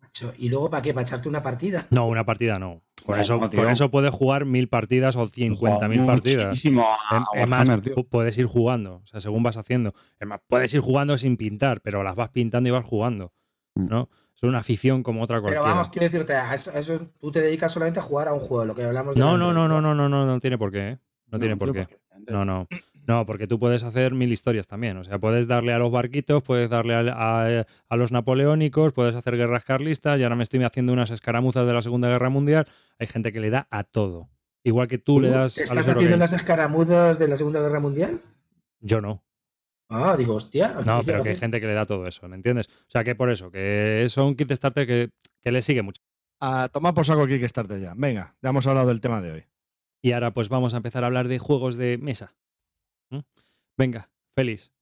[0.00, 0.94] Macho, ¿Y luego para qué?
[0.94, 1.86] ¿Para echarte una partida?
[1.90, 2.82] No, una partida no.
[3.04, 6.64] Con, No, eso, no, con eso puedes jugar mil partidas o 50.000 partidas.
[6.64, 6.78] Em-
[7.34, 7.68] Es más,
[8.10, 9.94] puedes ir jugando, o sea, según vas haciendo.
[10.18, 13.32] Es más, puedes ir jugando sin pintar, pero las vas pintando y vas jugando,
[13.74, 13.86] Mm.
[14.40, 15.68] Es una afición como otra Pero cualquiera.
[15.74, 18.40] vamos, quiero decirte, a eso, a eso tú te dedicas solamente a jugar a un
[18.40, 20.70] juego, lo que hablamos de no, no, no, no, no, no, no, no tiene por
[20.70, 20.98] qué, ¿eh?
[21.26, 21.86] No tiene por qué.
[21.88, 22.68] porque- No, no.
[23.06, 24.98] No, porque tú puedes hacer mil historias también.
[24.98, 29.36] O sea, puedes darle a los barquitos, puedes darle a, a los napoleónicos, puedes hacer
[29.38, 30.20] guerras carlistas.
[30.20, 32.68] Y ahora me estoy haciendo unas escaramuzas de la Segunda Guerra Mundial.
[32.98, 34.28] Hay gente que le da a todo.
[34.62, 37.80] Igual que tú le das a ¿Estás los haciendo las escaramuzas de la Segunda Guerra
[37.80, 38.20] Mundial?
[38.80, 39.22] Yo no.
[39.90, 40.74] Ah, digo, hostia.
[40.84, 42.68] No, pero que hay gente que le da todo eso, ¿me entiendes?
[42.68, 45.10] O sea, que por eso, que son kit starter que,
[45.42, 46.02] que le sigue mucho.
[46.40, 47.94] A tomar por saco el Kickstarter ya.
[47.96, 49.44] Venga, ya hemos hablado del tema de hoy.
[50.02, 52.34] Y ahora pues vamos a empezar a hablar de juegos de mesa.
[53.10, 53.18] ¿Mm?
[53.76, 54.72] Venga, Félix,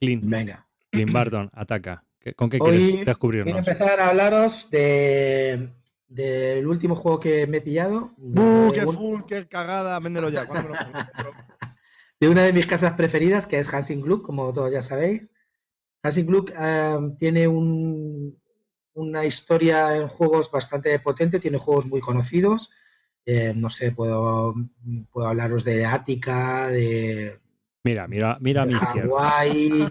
[0.00, 0.66] Clint, Venga.
[0.90, 2.04] Clint Barton, ataca.
[2.20, 3.58] ¿Qué- ¿Con qué Hoy quieres Voy a descubrirnos?
[3.58, 5.68] empezar a hablaros de
[6.08, 8.14] del último juego que me he pillado.
[8.16, 9.98] ¡Uh, qué un- full, qué cagada!
[10.00, 10.46] Véndelo ya.
[12.24, 15.30] De una de mis casas preferidas, que es Hansing Gluck, como todos ya sabéis.
[16.02, 18.40] Hansing Gluck eh, tiene un-
[18.94, 22.70] una historia en juegos bastante potente, tiene juegos muy conocidos.
[23.26, 24.54] Eh, no sé, puedo,
[25.12, 27.38] puedo hablaros de Ática, de,
[27.84, 28.72] Mira, mira, mira de.
[28.74, 29.86] Hawái,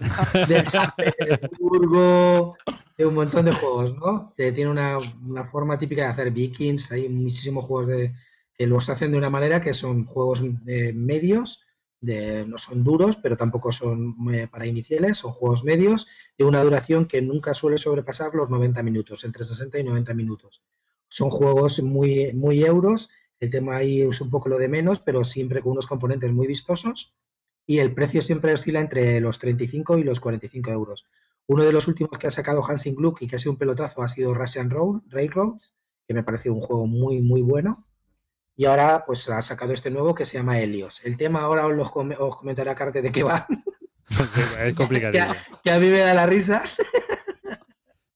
[0.48, 2.56] de San Petersburgo,
[2.98, 4.32] de un montón de juegos, ¿no?
[4.36, 8.12] Tiene una, una forma típica de hacer Vikings, hay muchísimos juegos de,
[8.58, 11.64] que los hacen de una manera que son juegos eh, medios,
[12.00, 16.62] de, no son duros, pero tampoco son eh, para iniciales, son juegos medios, de una
[16.62, 20.62] duración que nunca suele sobrepasar los 90 minutos, entre 60 y 90 minutos.
[21.08, 25.24] Son juegos muy, muy euros, el tema ahí es un poco lo de menos, pero
[25.24, 27.14] siempre con unos componentes muy vistosos
[27.66, 31.06] y el precio siempre oscila entre los 35 y los 45 euros.
[31.46, 34.02] Uno de los últimos que ha sacado Hansing Gluck y que ha sido un pelotazo
[34.02, 35.74] ha sido Russian Road, Railroads,
[36.06, 37.86] que me parece un juego muy, muy bueno.
[38.56, 41.00] Y ahora pues ha sacado este nuevo que se llama Helios.
[41.04, 43.46] El tema ahora os, los com- os comentaré a Carte de qué va,
[44.10, 44.18] es
[44.66, 45.24] que complicadillo.
[45.24, 46.62] a, que a mí me da la risa.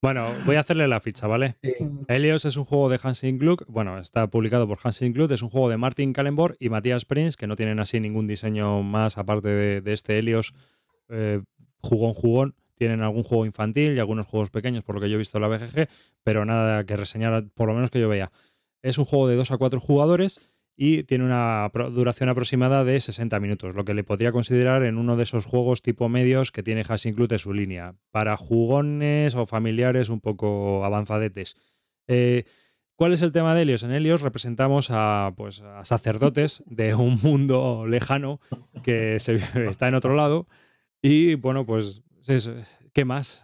[0.00, 1.56] Bueno, voy a hacerle la ficha, ¿vale?
[1.60, 1.74] Sí.
[2.06, 5.50] Helios es un juego de Hansing Gluck, bueno, está publicado por Hansing Gluck, es un
[5.50, 9.48] juego de Martin Kallenborg y Matías Prince, que no tienen así ningún diseño más aparte
[9.48, 10.54] de, de este Helios
[11.08, 11.40] eh,
[11.80, 12.54] jugón jugón.
[12.76, 15.42] Tienen algún juego infantil y algunos juegos pequeños, por lo que yo he visto en
[15.42, 15.88] la BGG,
[16.22, 18.30] pero nada que reseñar, por lo menos que yo vea.
[18.82, 20.40] Es un juego de 2 a 4 jugadores
[20.80, 25.16] y tiene una duración aproximada de 60 minutos, lo que le podría considerar en uno
[25.16, 27.96] de esos juegos tipo medios que tiene Hansing Gluck en su línea.
[28.12, 31.56] Para jugones o familiares un poco avanzadetes.
[32.06, 32.44] Eh,
[32.94, 33.82] ¿Cuál es el tema de Helios?
[33.82, 38.40] En Helios representamos a, pues, a sacerdotes de un mundo lejano
[38.84, 39.34] que se,
[39.68, 40.46] está en otro lado.
[41.02, 42.02] Y bueno, pues,
[42.92, 43.42] ¿qué más?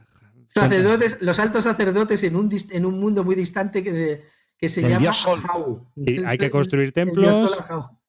[0.54, 4.22] Sacerdotes, los altos sacerdotes en un, en un mundo muy distante que,
[4.58, 5.86] que se llama Jau.
[6.26, 7.56] hay que construir templos,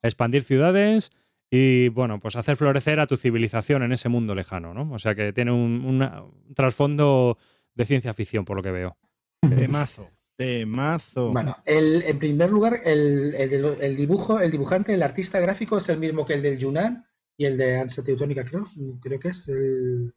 [0.01, 1.11] expandir ciudades
[1.51, 4.91] y, bueno, pues hacer florecer a tu civilización en ese mundo lejano, ¿no?
[4.91, 6.07] O sea que tiene un,
[6.55, 7.37] trasfondo
[7.73, 8.97] de ciencia ficción, por lo que veo.
[9.41, 10.09] De mazo.
[10.37, 11.31] De mazo.
[11.31, 15.97] Bueno, el, en primer lugar, el, el, dibujo, el dibujante, el artista gráfico es el
[15.97, 17.05] mismo que el del Yunnan
[17.37, 18.65] y el de Ansa Teutónica, creo.
[19.01, 20.13] Creo que es el.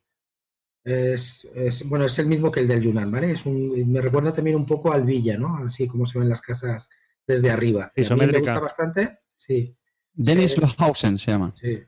[0.88, 3.32] Es, bueno, es el mismo que el del Yunnan, ¿vale?
[3.32, 5.56] Es un, me recuerda también un poco al Villa, ¿no?
[5.58, 6.88] Así como se ven las casas
[7.26, 7.92] desde arriba.
[7.94, 8.38] Isométrica.
[8.38, 9.76] me gusta bastante, sí.
[10.14, 11.52] Dennis Lohausen se llama.
[11.54, 11.78] Sí.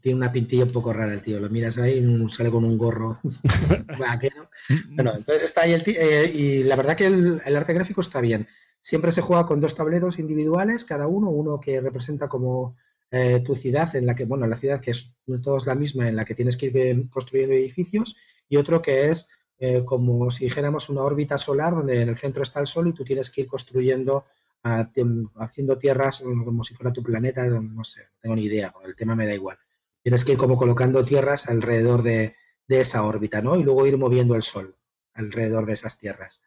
[0.00, 1.40] Tiene una pintilla un poco rara el tío.
[1.40, 3.18] Lo miras ahí y sale con un gorro
[3.98, 4.48] vaquero.
[4.90, 5.94] bueno, entonces está ahí el tío.
[5.98, 8.46] Eh, y la verdad que el, el, arte gráfico está bien.
[8.80, 12.76] Siempre se juega con dos tableros individuales, cada uno, uno que representa como
[13.10, 16.16] eh, tu ciudad, en la que, bueno, la ciudad que es todos la misma, en
[16.16, 18.16] la que tienes que ir construyendo edificios,
[18.48, 22.42] y otro que es eh, como si dijéramos una órbita solar donde en el centro
[22.42, 24.26] está el Sol y tú tienes que ir construyendo,
[24.62, 29.14] haciendo tierras como si fuera tu planeta, no sé, no tengo ni idea, el tema
[29.14, 29.58] me da igual.
[30.02, 32.34] Tienes que ir como colocando tierras alrededor de,
[32.68, 33.56] de esa órbita, ¿no?
[33.56, 34.76] Y luego ir moviendo el Sol
[35.14, 36.40] alrededor de esas tierras.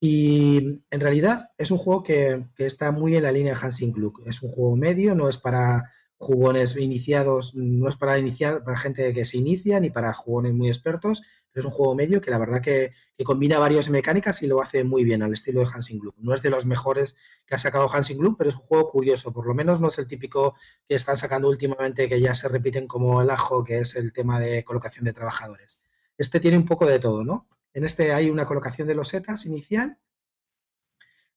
[0.00, 4.22] Y en realidad es un juego que, está muy en la línea de Hansing Klug.
[4.26, 9.12] Es un juego medio, no es para jugones iniciados, no es para iniciar para gente
[9.12, 12.38] que se inicia ni para jugones muy expertos, pero es un juego medio que la
[12.38, 12.92] verdad que,
[13.24, 16.14] combina varias mecánicas y lo hace muy bien al estilo de Hansing Klug.
[16.18, 19.32] No es de los mejores que ha sacado Hansing Klug, pero es un juego curioso,
[19.32, 20.54] por lo menos no es el típico
[20.86, 24.38] que están sacando últimamente que ya se repiten como el ajo, que es el tema
[24.38, 25.80] de colocación de trabajadores.
[26.18, 27.46] Este tiene un poco de todo, ¿no?
[27.76, 29.98] En este hay una colocación de losetas inicial.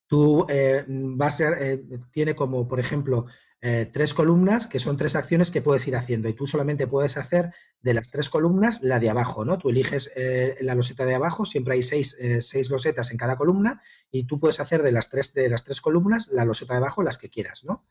[0.07, 3.25] Tú eh, vas eh, tiene como, por ejemplo,
[3.61, 7.17] eh, tres columnas que son tres acciones que puedes ir haciendo y tú solamente puedes
[7.17, 9.57] hacer de las tres columnas la de abajo, ¿no?
[9.57, 10.13] Tú eliges
[10.61, 14.61] la loseta de abajo, siempre hay seis, seis, losetas en cada columna y tú puedes
[14.61, 17.65] hacer de las tres de las tres columnas la loseta de abajo las que quieras,
[17.65, 17.85] ¿no?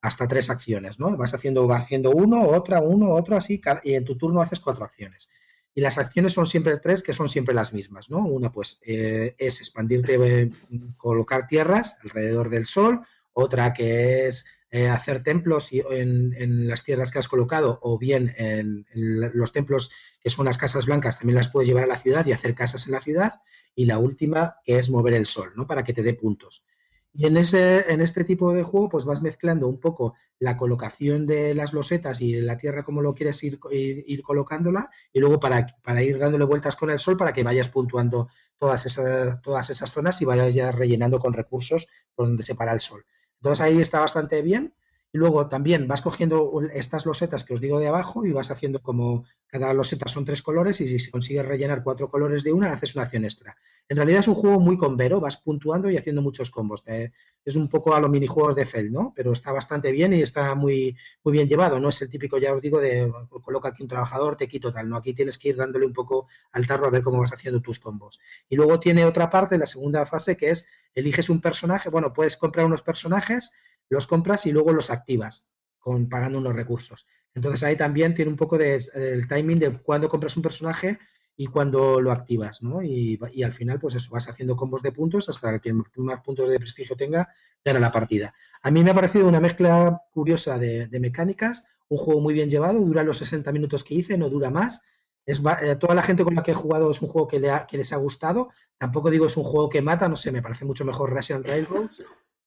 [0.00, 1.14] Hasta tres acciones, ¿no?
[1.18, 4.86] Vas haciendo, vas haciendo uno, otra, uno, otro, así, y en tu turno haces cuatro
[4.86, 5.28] acciones.
[5.74, 8.18] Y las acciones son siempre tres, que son siempre las mismas, ¿no?
[8.18, 10.50] Una, pues, eh, es expandirte, eh,
[10.96, 13.00] colocar tierras alrededor del sol.
[13.32, 18.86] Otra que es eh, hacer templos en, las tierras que has colocado, o bien en,
[18.92, 19.90] los templos
[20.22, 22.86] que son las casas blancas, también las puedes llevar a la ciudad y hacer casas
[22.86, 23.40] en la ciudad.
[23.74, 25.66] Y la última, que es mover el sol, ¿no?
[25.66, 26.64] Para que te dé puntos.
[27.14, 31.26] Y en, ese, en este tipo de juego, pues vas mezclando un poco la colocación
[31.26, 35.66] de las losetas y la tierra como lo quieres ir, ir, colocándola, y luego para,
[35.82, 39.92] para, ir dándole vueltas con el sol para que vayas puntuando todas esas, todas esas
[39.92, 43.04] zonas y vayas rellenando con recursos por donde se para el sol.
[43.40, 44.74] Entonces ahí está bastante bien
[45.12, 48.80] y luego también vas cogiendo estas losetas que os digo de abajo y vas haciendo
[48.82, 52.94] como cada loseta son tres colores y si consigues rellenar cuatro colores de una, haces
[52.94, 53.56] una acción extra.
[53.88, 56.82] En realidad es un juego muy convero, vas puntuando y haciendo muchos combos.
[56.86, 59.12] es un poco a los minijuegos de Feld, ¿no?
[59.14, 61.78] Pero está bastante bien y está muy, muy bien llevado.
[61.78, 64.88] No es el típico, ya os digo, de coloca aquí un trabajador, te quito tal.
[64.88, 67.60] No, aquí tienes que ir dándole un poco al tarro a ver cómo vas haciendo
[67.60, 68.20] tus combos.
[68.48, 71.90] Y luego tiene otra parte, la segunda fase, que es eliges un personaje.
[71.90, 73.52] Bueno, puedes comprar unos personajes
[73.88, 77.06] los compras y luego los activas con, pagando unos recursos.
[77.34, 80.98] Entonces ahí también tiene un poco de, el timing de cuándo compras un personaje
[81.36, 82.82] y cuándo lo activas, ¿no?
[82.82, 86.58] Y, al final, pues eso, vas haciendo combos de puntos hasta que más puntos de
[86.58, 87.28] prestigio tenga,
[87.64, 88.34] gana la partida.
[88.62, 92.80] A mí me ha parecido una mezcla curiosa de, mecánicas, un juego muy bien llevado,
[92.80, 94.82] dura los 60 minutos que hice, no dura más.
[95.24, 97.50] Es, eh, toda la gente con la que he jugado es un juego que, le
[97.68, 98.50] que les ha gustado.
[98.76, 102.02] Tampoco digo es un juego que mata, no sé, me parece mucho mejor Resident Railroads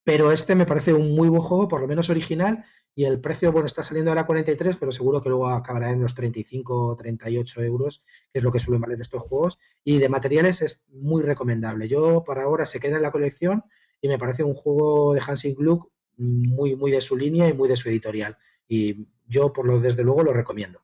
[0.06, 2.64] pero este me parece un muy buen juego, por lo menos original,
[2.94, 6.00] y el precio, bueno, está saliendo ahora a 43, pero seguro que luego acabará en
[6.00, 9.58] los 35 o 38 euros, que es lo que suelen valer estos juegos.
[9.84, 11.90] Y de materiales es muy recomendable.
[11.90, 13.64] Yo, para ahora, se queda en la colección
[14.00, 17.68] y me parece un juego de Hansing Gluck muy, muy de su línea y muy
[17.68, 18.38] de su editorial.
[18.68, 20.82] Y yo, por lo desde luego, lo recomiendo.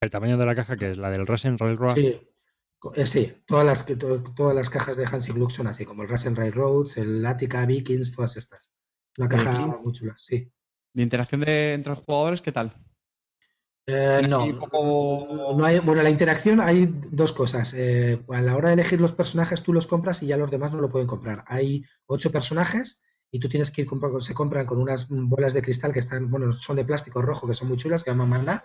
[0.00, 1.94] El tamaño de la caja, que es la del Russian Railroad.
[1.94, 2.20] Sí,
[2.94, 3.86] eh, sí, todas las,
[4.34, 8.14] todas las cajas de Hansing Gluck son así, como el Russian Railroads, el Attica Vikings,
[8.14, 8.70] todas estas.
[9.16, 10.50] Una caja muy chula, sí.
[10.92, 12.72] ¿De interacción de, entre los jugadores qué tal?
[13.86, 17.74] Eh, no, no hay, bueno, la interacción hay dos cosas.
[17.74, 20.72] Eh, a la hora de elegir los personajes, tú los compras y ya los demás
[20.72, 21.42] no lo pueden comprar.
[21.46, 23.88] Hay ocho personajes y tú tienes que ir,
[24.20, 27.54] se compran con unas bolas de cristal que están, bueno, son de plástico rojo, que
[27.54, 28.64] son muy chulas, que llaman maná,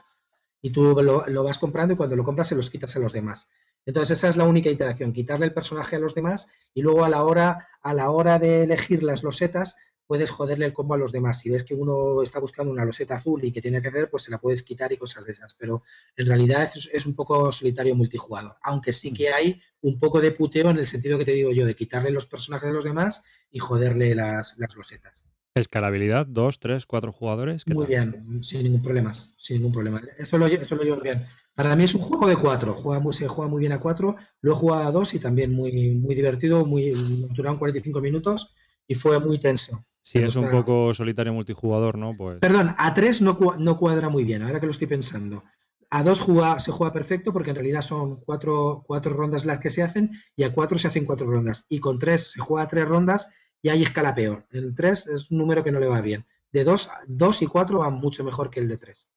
[0.62, 3.14] y tú lo, lo, vas comprando y cuando lo compras se los quitas a los
[3.14, 3.50] demás.
[3.86, 7.10] Entonces esa es la única interacción, quitarle el personaje a los demás y luego a
[7.10, 11.12] la hora a la hora de elegir las losetas, puedes joderle el combo a los
[11.12, 11.40] demás.
[11.40, 14.24] Si ves que uno está buscando una loseta azul y que tiene que hacer, pues
[14.24, 15.54] se la puedes quitar y cosas de esas.
[15.56, 15.84] Pero
[16.16, 18.56] en realidad es, es un poco solitario multijugador.
[18.64, 21.66] Aunque sí que hay un poco de puteo en el sentido que te digo yo,
[21.66, 25.26] de quitarle los personajes a los demás y joderle las, las losetas.
[25.56, 27.64] Escalabilidad, dos, tres, cuatro jugadores.
[27.64, 28.12] ¿qué Muy tal?
[28.12, 29.14] bien, sin ningún problema.
[29.14, 30.02] Sin ningún problema.
[30.18, 31.28] Eso lo, eso lo llevo bien.
[31.56, 32.74] Para mí es un juego de cuatro.
[32.74, 34.16] Juega muy, se juega muy bien a cuatro.
[34.42, 36.66] Lo he jugado a dos y también muy, muy divertido.
[36.66, 38.54] Muy, nos duraron 45 minutos
[38.88, 39.86] y fue muy tenso.
[40.02, 42.16] Si es un poco solitario multijugador, ¿no?
[42.18, 45.44] Pues Perdón, a tres no, no cuadra muy bien, ahora que lo estoy pensando.
[45.92, 49.70] A dos juega- se juega perfecto porque en realidad son cuatro, cuatro rondas las que
[49.70, 51.66] se hacen y a cuatro se hacen cuatro rondas.
[51.70, 54.46] Y con tres se juega tres rondas y ahí escala peor.
[54.50, 56.26] El tres es un número que no le va bien.
[56.52, 59.08] De dos, dos y cuatro van mucho mejor que el de tres.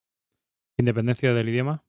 [0.77, 1.83] independencia del idioma.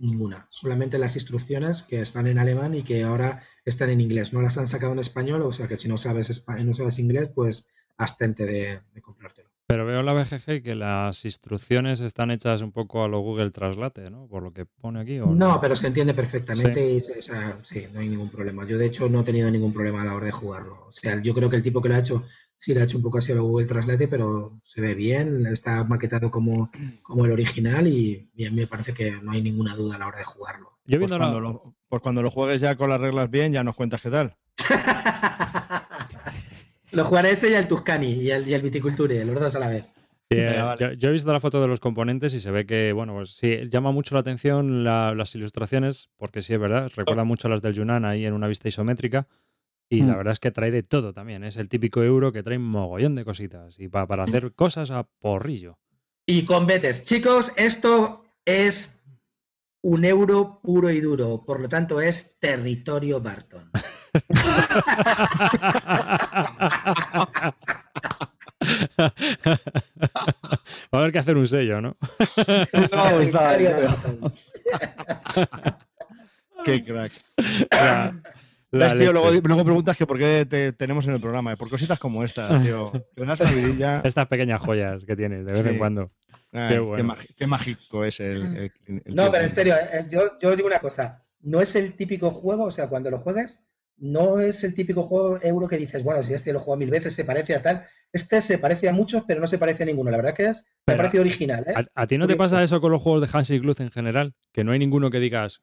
[0.00, 0.46] Ninguna.
[0.50, 4.32] Solamente las instrucciones que están en alemán y que ahora están en inglés.
[4.32, 6.98] No las han sacado en español, o sea que si no sabes, espa- no sabes
[6.98, 7.66] inglés, pues
[7.98, 9.50] abstente de, de comprártelo.
[9.68, 13.50] Pero veo en la BGG que las instrucciones están hechas un poco a lo Google
[13.50, 14.28] Translate, ¿no?
[14.28, 15.18] Por lo que pone aquí.
[15.18, 18.64] ¿o No, pero se entiende perfectamente y se- o sea, sí, no hay ningún problema.
[18.66, 20.86] Yo, de hecho, no he tenido ningún problema a la hora de jugarlo.
[20.86, 22.24] O sea, yo creo que el tipo que lo ha hecho,
[22.58, 25.46] sí lo ha hecho un poco así a lo Google Translate, pero se ve bien,
[25.46, 26.70] está maquetado como,
[27.02, 30.18] como el original y, mí me parece que no hay ninguna duda a la hora
[30.18, 30.70] de jugarlo.
[30.86, 33.64] Yo Pues viendo cuando, lo, pues cuando lo juegues ya con las reglas bien, ya
[33.64, 34.36] nos cuentas qué tal.
[36.92, 39.68] lo jugaré ese y el Tuscany y el, y el Viticulture, los dos a la
[39.68, 39.84] vez.
[40.30, 40.80] Sí, eh, vale.
[40.80, 43.36] yo, yo he visto la foto de los componentes y se ve que, bueno, pues
[43.36, 47.50] sí, llama mucho la atención la- las ilustraciones, porque sí es verdad, recuerda mucho a
[47.52, 49.28] las del Yunnan ahí en una vista isométrica.
[49.88, 50.16] Y la Mm.
[50.16, 51.44] verdad es que trae de todo también.
[51.44, 53.78] Es el típico euro que trae un mogollón de cositas.
[53.78, 55.78] Y pa- para hacer cosas a porrillo.
[56.26, 57.04] Y con Betes.
[57.04, 59.00] Chicos, esto es
[59.82, 63.70] un euro puro y duro, por lo tanto es territorio Barton.
[70.92, 71.96] Va a haber que hacer un sello, ¿no?
[72.18, 73.86] Eso me ha gustado, Territorio tío.
[73.88, 74.34] Barton.
[76.64, 77.12] Qué crack.
[77.70, 78.14] La-
[78.76, 79.12] la ¿Ves, tío?
[79.12, 79.12] leche.
[79.12, 81.56] Luego, luego preguntas que por qué te tenemos en el programa.
[81.56, 82.92] Por cositas como esta, tío.
[84.04, 86.10] Estas pequeñas joyas que tienes de vez en cuando.
[86.52, 87.14] Ay, Qué bueno.
[87.48, 88.42] mágico es el.
[88.56, 89.32] el- el No, tío.
[89.32, 92.70] pero en serio, eh, yo, yo digo una cosa, no es el típico juego, o
[92.70, 93.66] sea, cuando lo juegues,
[93.98, 97.14] no es el típico juego euro que dices, bueno, si este lo juego mil veces,
[97.14, 97.84] se parece a tal.
[98.12, 100.10] Este se parece a muchos, pero no se parece a ninguno.
[100.10, 101.74] La verdad que es, me parece original, ¿eh?
[101.74, 104.34] ¿A, a ti no te pasa eso con los juegos de Hansi Gluz en general?
[104.52, 105.60] Que no hay ninguno que digas,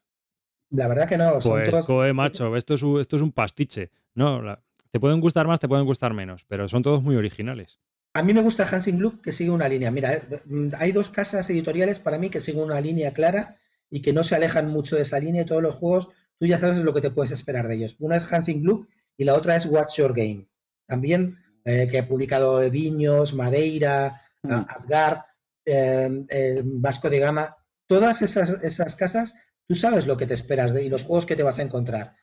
[0.70, 3.32] La verdad que no, son pues, todos- coe, macho, esto es, un, esto es un
[3.32, 3.90] pastiche.
[4.14, 7.78] No, la- te pueden gustar más, te pueden gustar menos, pero son todos muy originales.
[8.14, 9.90] A mí me gusta Hansing Gluck que sigue una línea.
[9.90, 13.56] Mira, eh, mm, hay dos casas editoriales para mí que siguen una línea clara
[13.90, 16.58] y que no se alejan mucho de esa línea y todos los juegos, tú ya
[16.58, 17.96] sabes lo que te puedes esperar de ellos.
[17.98, 20.46] Una es Hansing Gluck y la otra es What's Your Game.
[20.86, 24.66] También eh, que ha publicado Viños, Madeira, Mm.
[24.68, 25.20] Asgard,
[25.64, 27.56] eh, eh, Vasco de Gama.
[27.86, 29.34] Todas esas, esas casas,
[29.66, 32.14] tú sabes lo que te esperas de, y los juegos que te vas a encontrar.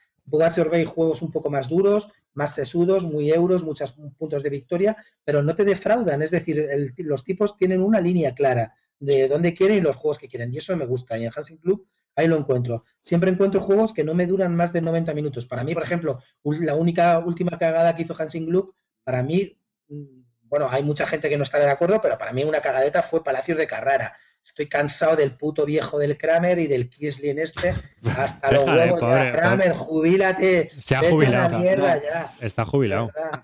[0.56, 4.96] Your Game, juegos un poco más duros, más sesudos, muy euros, muchos puntos de victoria,
[5.24, 6.22] pero no te defraudan.
[6.22, 10.18] Es decir, el- los tipos tienen una línea clara de dónde quieren y los juegos
[10.20, 10.54] que quieren.
[10.54, 11.18] Y eso me gusta.
[11.18, 12.84] Y en Hansing Club ahí lo encuentro.
[13.02, 15.46] Siempre encuentro juegos que no me duran más de 90 minutos.
[15.46, 18.74] Para mí, por ejemplo, la única última cagada que hizo Hansing Club,
[19.04, 19.58] para mí,
[19.90, 23.02] mm, bueno, hay mucha gente que no estará de acuerdo, pero para mí una cagadeta
[23.02, 24.16] fue Palacios de Carrara.
[24.44, 27.76] Estoy cansado del puto viejo del Kramer y del Kislin este.
[28.18, 29.32] Hasta los huevos pobre, ya.
[29.32, 30.72] Kramer, jubílate.
[30.80, 31.60] Se ha Vete a la jubilado.
[31.60, 32.34] mierda ya.
[32.42, 33.10] Está jubilado.
[33.16, 33.44] Ya,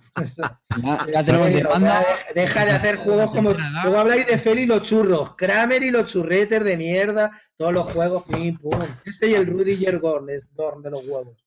[1.13, 1.23] ya
[2.35, 3.51] Deja de hacer juegos como.
[3.53, 5.35] Luego habláis de Feli y los churros.
[5.35, 7.31] Kramer y los churretes de mierda.
[7.55, 8.79] Todos los juegos, pim, pum.
[9.05, 11.45] Ese y el Rudiger Gorn, es Dorn de los huevos.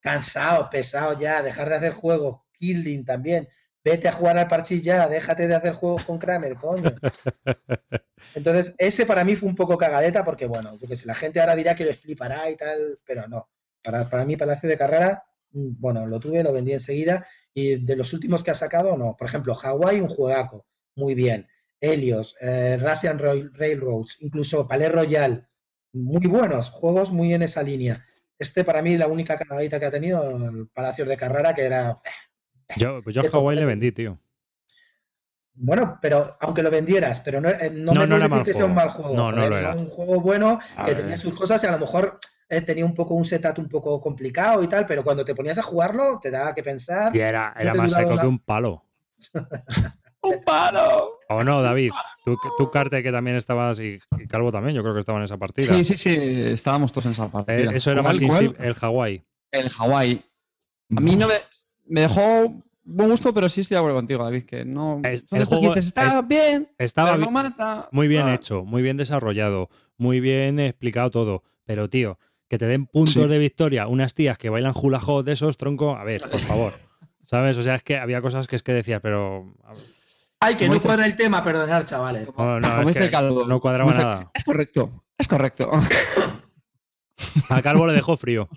[0.00, 1.42] Cansado, pesado ya.
[1.42, 2.40] Dejar de hacer juegos.
[2.52, 3.48] Killing también.
[3.84, 5.08] Vete a jugar al parchís ya.
[5.08, 6.90] Déjate de hacer juegos con Kramer, coño.
[8.34, 11.40] Entonces, ese para mí fue un poco cagadeta porque, bueno, yo que sé, la gente
[11.40, 13.48] ahora dirá que les flipará y tal, pero no.
[13.82, 17.96] Para, para mí, Palacio de Carrera, mm, bueno, lo tuve, lo vendí enseguida y de
[17.96, 19.16] los últimos que ha sacado, no.
[19.16, 21.48] Por ejemplo, Hawaii, un juegaco, muy bien.
[21.80, 25.48] Helios, eh, Russian Rail- Railroads, incluso Palais Royal,
[25.92, 28.04] muy buenos, juegos muy en esa línea.
[28.38, 31.96] Este para mí la única cagadita que ha tenido, el Palacio de Carrera, que era
[32.76, 34.18] Yo, pues yo a Hawái le vendí, tío.
[35.54, 38.30] Bueno, pero aunque lo vendieras, pero no, eh, no, No, me no puedes era decir
[38.30, 38.88] mal que sea un juego.
[38.88, 39.16] mal juego.
[39.16, 39.72] No, no lo era.
[39.72, 41.02] Un juego bueno A que ver.
[41.02, 42.18] tenía sus cosas y a lo mejor
[42.48, 45.58] eh, tenía un poco un setup un poco complicado y tal, pero cuando te ponías
[45.58, 47.14] a jugarlo te daba que pensar.
[47.14, 48.84] Y era, era más seco que un palo.
[50.22, 51.18] ¡Un palo!
[51.28, 51.92] ¿O no, David?
[52.24, 55.24] Tú, tú Carte, que también estabas, y, y Calvo también, yo creo que estaba en
[55.24, 55.74] esa partida.
[55.74, 57.72] Sí, sí, sí, estábamos todos en esa Eh, partida.
[57.72, 59.24] eso era ¿Cuál, más insi- el Hawái.
[59.50, 60.22] El Hawái.
[60.96, 61.34] A mí no me,
[61.90, 65.00] me dejó buen gusto, pero sí estoy de acuerdo contigo, David, que no...
[65.04, 67.88] Es- son el estos que juego dices, está es- bien, Estaba pero bi- no mata.
[67.92, 69.68] muy bien Ah, hecho, muy bien desarrollado,
[69.98, 71.42] muy bien explicado todo.
[71.64, 72.18] Pero, tío,
[72.48, 73.26] que te den puntos Sí.
[73.28, 76.72] de victoria unas tías que bailan hula hop de esos, tronco, a ver, por favor.
[77.26, 77.56] ¿Sabes?
[77.58, 79.54] O sea, es que había cosas que es que decías, pero.
[80.40, 82.26] Ay, que no dice- cuadra el tema, perdonar, chavales.
[82.36, 84.30] no, no, Como es dice que Calvo, no cuadraba dice- nada.
[84.34, 85.70] Es correcto, es correcto.
[87.50, 88.48] A Calvo le dejó frío.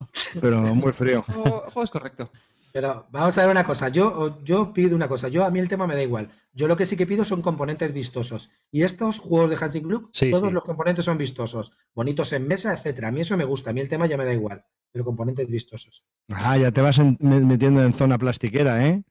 [0.40, 1.24] Pero muy frío.
[1.28, 2.30] El juego es correcto.
[2.72, 3.88] Pero vamos a ver una cosa.
[3.90, 5.28] Yo, yo pido una cosa.
[5.28, 6.30] Yo a mí el tema me da igual.
[6.54, 8.50] Yo lo que sí que pido son componentes vistosos.
[8.70, 10.54] Y estos juegos de Hansing Gluck, Sí, todos sí.
[10.54, 13.08] los componentes son vistosos, bonitos en mesa, etcétera.
[13.08, 13.70] A mí eso me gusta.
[13.70, 14.64] A mí el tema ya me da igual.
[14.90, 16.06] Pero componentes vistosos.
[16.30, 19.02] Ah, ya te vas en- me- metiendo en zona plastiquera, ¿eh?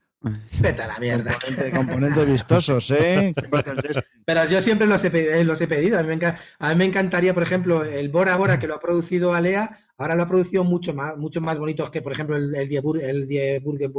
[0.59, 1.32] Vete a la mierda.
[1.34, 3.34] Componente- componentes vistosos, ¿eh?
[4.26, 5.97] Pero yo siempre los he, eh, los he pedido.
[5.99, 8.80] A mí, me a mí me encantaría, por ejemplo, el Bora Bora que lo ha
[8.80, 12.54] producido Alea, ahora lo ha producido mucho más, mucho más bonitos que, por ejemplo, el,
[12.56, 13.93] el Die, Bur- el Die Burgen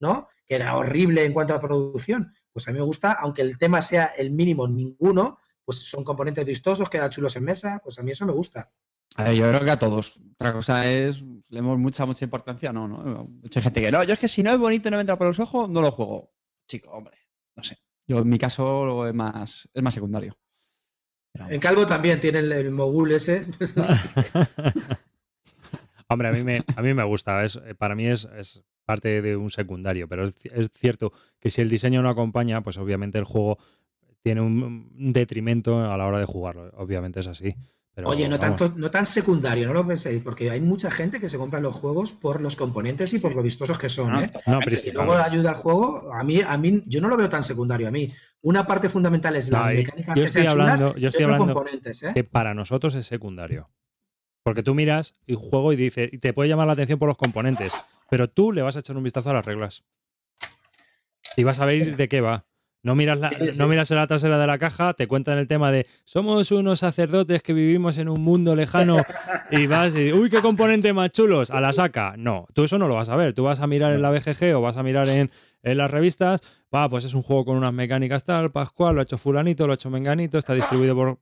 [0.00, 0.28] ¿no?
[0.46, 2.34] Que era horrible en cuanto a producción.
[2.52, 6.44] Pues a mí me gusta, aunque el tema sea el mínimo ninguno, pues son componentes
[6.44, 8.70] vistosos, quedan chulos en mesa, pues a mí eso me gusta.
[9.16, 10.18] A ver, yo creo que a todos.
[10.34, 13.24] Otra cosa es, le damos mucha, mucha importancia, no, no.
[13.24, 15.16] Mucha gente que no, yo es que si no es bonito y no me entra
[15.18, 16.32] por los ojos, no lo juego.
[16.66, 17.16] Chico, hombre,
[17.56, 17.78] no sé.
[18.06, 20.36] Yo en mi caso es más, es más secundario.
[21.32, 23.46] Pero En Calvo también tiene el, el mogul ese.
[26.12, 27.42] Hombre, a mí me, a mí me gusta.
[27.44, 31.50] Es, eh, para mí es, es parte de un secundario, pero es, es cierto que
[31.50, 33.58] si el diseño no acompaña, pues obviamente el juego
[34.22, 34.62] tiene un,
[34.96, 36.70] un detrimento a la hora de jugarlo.
[36.76, 37.54] Obviamente es así.
[37.94, 41.20] Pero, Oye, no, vamos, tanto, no tan secundario, no lo penséis, porque hay mucha gente
[41.20, 44.12] que se compra los juegos por los componentes y por lo vistosos que son.
[44.14, 44.30] No, ¿eh?
[44.46, 44.60] No,
[44.94, 47.88] luego ayuda al juego, a mí, a mí, yo no lo veo tan secundario.
[47.88, 48.10] A mí,
[48.40, 51.44] una parte fundamental es No, mecánicas yo que estoy sean chulas, hablando- yo estoy hablando
[51.52, 52.12] componentes, ¿eh?
[52.14, 53.68] que para nosotros es secundario.
[54.42, 57.16] Porque tú miras y juego y dices, y te puede llamar la atención por los
[57.16, 57.72] componentes,
[58.10, 59.84] pero tú le vas a echar un vistazo a las reglas.
[61.36, 62.44] Y vas a ver de qué va.
[62.84, 65.70] No miras, la, no miras en la trasera de la caja, te cuentan el tema
[65.70, 68.96] de somos unos sacerdotes que vivimos en un mundo lejano
[69.52, 72.14] y vas y uy, qué componente más chulos, a la saca.
[72.18, 73.34] No, tú eso no lo vas a ver.
[73.34, 75.30] Tú vas a mirar en la BGG o vas a mirar en,
[75.62, 76.40] en las revistas,
[76.74, 79.72] va, pues es un juego con unas mecánicas tal, Pascual, lo ha hecho fulanito, lo
[79.72, 81.18] ha hecho menganito, está distribuido por...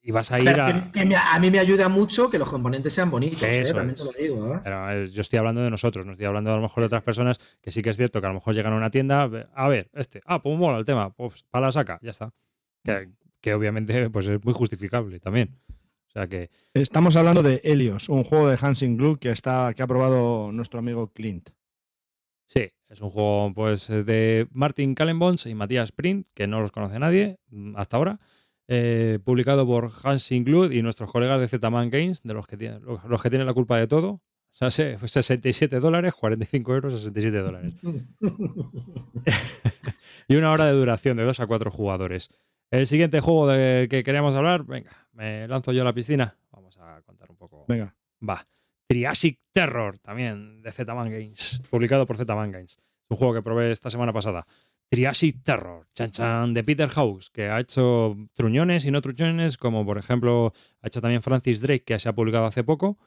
[0.00, 0.72] Y vas a ir Pero a...
[0.72, 3.64] que- que me- a mí me ayuda mucho que los componentes sean bonitos, ¿eh?
[3.72, 4.54] Realmente lo digo.
[4.54, 4.60] ¿eh?
[4.64, 7.38] Pero, yo estoy hablando de nosotros, no estoy hablando a lo mejor de otras personas
[7.60, 9.90] que sí que es cierto que a lo mejor llegan a una tienda, a ver,
[9.94, 12.32] este, ah, pues mola el tema, pues para la saca, ya está.
[12.84, 15.58] Que, que obviamente pues es muy justificable también.
[15.68, 19.82] O sea que, Estamos hablando de Helios, un juego de Hansing Gluck que, está, que
[19.82, 21.50] ha probado nuestro amigo Clint.
[22.46, 26.98] sí, es un juego pues de Martin Kallenbons y Matías Sprint, que no los conoce
[26.98, 28.18] nadie mm, hasta ahora.
[28.68, 32.84] Eh, publicado por Hans Inglood y nuestros colegas de Z-Man Games, de los que, tienen,
[32.84, 34.08] los, los que tienen la culpa de todo.
[34.10, 34.22] O
[34.58, 37.74] sea, se- 67 dólares, 45 euros, 67 dólares.
[40.28, 42.30] y una hora de duración de 2 a 4 jugadores.
[42.70, 46.36] El siguiente juego del que queríamos hablar, venga, me lanzo yo a la piscina.
[46.52, 47.64] Vamos a contar un poco.
[47.68, 47.94] Venga.
[48.26, 48.46] Va.
[48.86, 52.72] Triassic Terror, también de Z-Man Games, publicado por Z-Man Games.
[52.72, 54.46] Es un juego que probé esta semana pasada.
[54.88, 59.84] Triassic Terror, chan chan, de Peter House, que ha hecho truñones y no truñones, como
[59.84, 62.98] por ejemplo ha hecho también Francis Drake, que se ha publicado hace poco,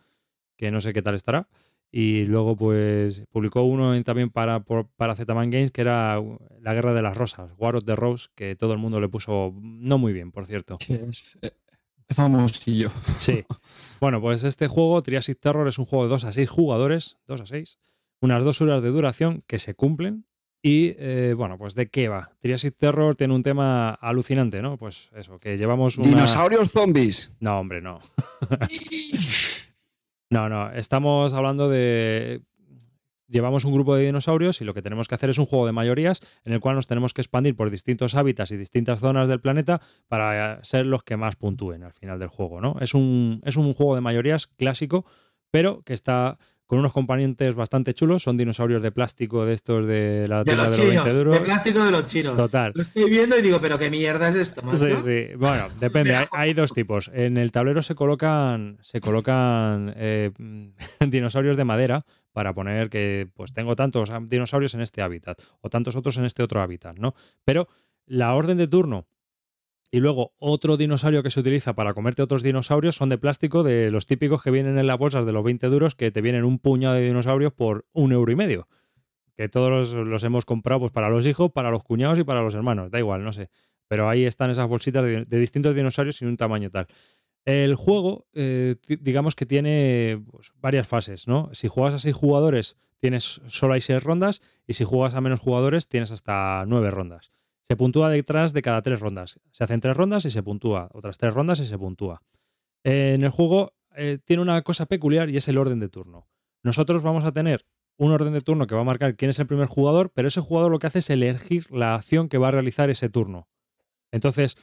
[0.58, 1.48] que no sé qué tal estará.
[1.94, 6.22] Y luego, pues, publicó uno también para, para Z-Man Games, que era
[6.62, 9.54] La Guerra de las Rosas, War of the Rose, que todo el mundo le puso
[9.60, 10.78] no muy bien, por cierto.
[10.80, 11.52] Sí, es, eh,
[12.08, 12.90] es famosillo.
[13.18, 13.44] Sí.
[14.00, 17.42] Bueno, pues este juego, Triassic Terror, es un juego de 2 a 6 jugadores, 2
[17.42, 17.80] a 6,
[18.22, 20.26] unas dos horas de duración que se cumplen.
[20.64, 22.32] Y eh, bueno, pues ¿de qué va?
[22.40, 24.78] Triassic Terror tiene un tema alucinante, ¿no?
[24.78, 26.10] Pues eso, que llevamos una...
[26.10, 27.32] Dinosaurios zombies.
[27.40, 28.00] No, hombre, no.
[30.32, 32.42] No, no, estamos hablando de...
[33.28, 35.74] Llevamos un grupo de dinosaurios y lo que tenemos que hacer es un juego de
[35.74, 39.42] mayorías en el cual nos tenemos que expandir por distintos hábitats y distintas zonas del
[39.42, 42.78] planeta para ser los que más puntúen al final del juego, ¿no?
[42.80, 45.06] Es un, es un juego de mayorías clásico,
[45.50, 46.38] pero que está
[46.72, 48.24] con unos componentes bastante chulos.
[48.24, 51.34] Son dinosaurios de plástico de estos de la De los de los chinos, 20 duros.
[51.34, 52.38] de plástico de los chinos.
[52.38, 52.72] Total.
[52.74, 54.78] Lo estoy viendo y digo, pero qué mierda es esto, macho?
[54.78, 55.36] Sí, sí.
[55.36, 56.16] Bueno, depende.
[56.16, 57.12] Hay, hay dos tipos.
[57.14, 60.32] En el tablero se colocan, se colocan eh,
[61.06, 65.98] dinosaurios de madera para poner que pues tengo tantos dinosaurios en este hábitat o tantos
[65.98, 67.16] otros en este otro hábitat, ¿no?
[67.44, 67.68] Pero
[68.06, 69.08] la orden de turno
[69.94, 73.92] y luego otro dinosaurio que se utiliza para comerte otros dinosaurios son de plástico, de
[73.92, 76.60] los típicos que vienen en las bolsas de los 20 duros, que te vienen un
[76.60, 78.70] puñado de dinosaurios por un euro y medio.
[79.36, 82.56] Que todos los, hemos comprado pues, para los hijos, para los cuñados y para los
[82.56, 82.90] hermanos.
[82.90, 83.50] Da igual, no sé.
[83.90, 86.88] Pero ahí están esas bolsitas de, distintos dinosaurios sin un tamaño tal.
[87.44, 91.50] El juego, eh, digamos que tiene pues, varias fases, ¿no?
[91.52, 95.42] Si juegas a seis jugadores, tienes solo hay seis rondas y si juegas a menos
[95.42, 97.34] jugadores tienes hasta nueve rondas.
[97.72, 99.40] Se puntúa detrás de cada tres rondas.
[99.50, 100.90] Se hacen tres rondas y se puntúa.
[100.92, 102.22] Otras tres rondas y se puntúa.
[102.84, 106.28] Eh, en el juego eh, tiene una cosa peculiar y es el orden de turno.
[106.64, 107.66] Nosotros vamos a tener
[107.96, 110.42] un orden de turno que va a marcar quién es el primer jugador, pero ese
[110.42, 113.48] jugador lo que hace es elegir la acción que va a realizar ese turno.
[114.12, 114.58] Entonces,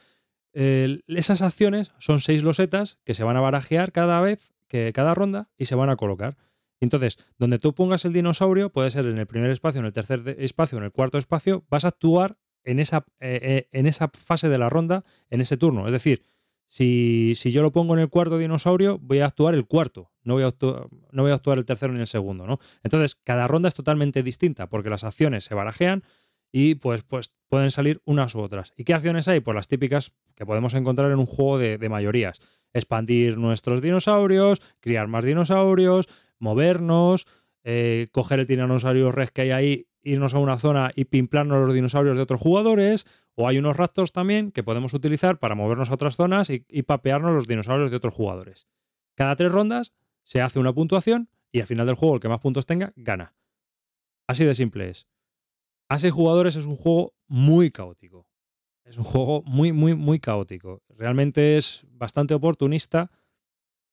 [0.53, 5.49] esas acciones son seis losetas que se van a barajear cada vez, que cada ronda,
[5.57, 6.37] y se van a colocar.
[6.79, 10.35] Entonces, donde tú pongas el dinosaurio, puede ser en el primer espacio, en el tercer
[10.37, 12.37] espacio, en el cuarto espacio, vas a actuar
[12.69, 15.87] en esa, eh, eh, en esa fase de la ronda, en ese turno.
[15.87, 16.23] Es decir,
[16.67, 20.35] si, si yo lo pongo en el cuarto dinosaurio, voy a actuar el cuarto, no
[20.35, 22.59] voy a actuar, no voy a actuar el tercero ni el segundo, ¿no?
[22.83, 26.03] Entonces, cada ronda es totalmente distinta, porque las acciones se barajean
[26.51, 28.71] y pues, pues pueden salir unas u otras.
[28.77, 29.39] ¿Y qué acciones hay?
[29.39, 32.39] Pues las típicas que podemos encontrar en un juego de, mayorías.
[32.71, 36.07] Expandir nuestros dinosaurios, criar más dinosaurios,
[36.37, 37.25] movernos,
[37.63, 41.73] eh, coger el tiranosaurio rex que hay ahí, irnos a una zona y pimplarnos los
[41.73, 43.05] dinosaurios de otros jugadores.
[43.35, 47.33] O hay unos raptors también que podemos utilizar para movernos a otras zonas y, papearnos
[47.33, 48.67] los dinosaurios de otros jugadores.
[49.15, 49.93] Cada tres rondas
[50.23, 53.35] se hace una puntuación y al final del juego el que más puntos tenga gana.
[54.27, 55.07] Así de simple es.
[55.89, 58.27] A jugadores es un juego muy caótico.
[58.83, 60.81] Es un juego muy, muy, muy caótico.
[60.89, 63.11] Realmente es bastante oportunista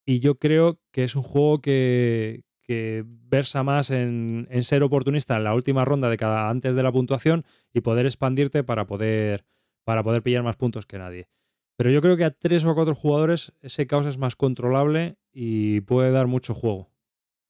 [0.06, 5.36] y yo creo que es un juego que, que versa más en, en ser oportunista
[5.36, 9.44] en la última ronda de cada antes de la puntuación y poder expandirte para poder,
[9.84, 11.28] para poder pillar más puntos que nadie.
[11.76, 15.16] Pero yo creo que a tres o a cuatro jugadores ese caos es más controlable
[15.32, 16.90] y puede dar mucho juego.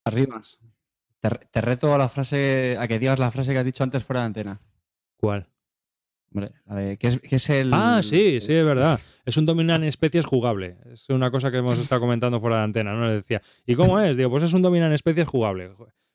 [0.05, 0.59] Arribas.
[1.21, 4.05] Te, te reto a la frase, a que digas la frase que has dicho antes
[4.05, 4.61] fuera de antena.
[5.17, 5.49] ¿Cuál?
[7.01, 7.71] Es, es el.
[7.73, 9.01] Ah, sí, sí, es verdad.
[9.25, 10.77] Es un dominan especies jugable.
[10.93, 13.07] Es una cosa que hemos estado comentando fuera de antena, ¿no?
[13.07, 14.17] Le decía, ¿y cómo es?
[14.17, 15.71] Digo, pues es un dominan especies jugable.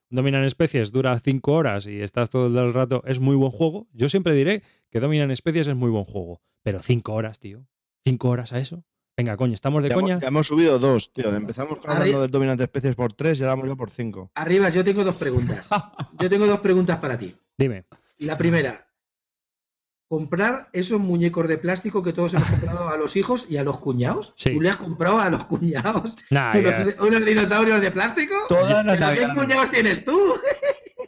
[0.10, 3.02] Dominan especies dura cinco horas y estás todo el rato.
[3.06, 3.88] Es muy buen juego.
[3.94, 6.42] Yo siempre diré que dominan especies es muy buen juego.
[6.64, 7.66] Pero cinco horas, tío.
[8.04, 8.84] ¿Cinco horas a eso?
[9.16, 10.14] Venga, coño, ¿estamos de Ya, coña?
[10.14, 11.34] hemos- ya hemos subido dos, tío.
[11.36, 14.32] Empezamos hablando del dominante especies por tres y ahora vamos ya por cinco.
[14.36, 15.70] Arriba, yo tengo dos preguntas.
[16.20, 17.36] Yo tengo dos preguntas para ti.
[17.58, 17.86] Dime.
[18.20, 18.88] La primera,
[20.12, 23.78] comprar esos muñecos de plástico que todos hemos comprado a los hijos y a los
[23.78, 24.34] cuñados.
[24.36, 24.52] Sí.
[24.52, 28.36] ¿Tú le has comprado a los cuñados Nah, unos, unos dinosaurios de plástico?
[28.50, 29.34] Todas las ¿Pero qué navidades.
[29.42, 30.20] cuñados tienes tú?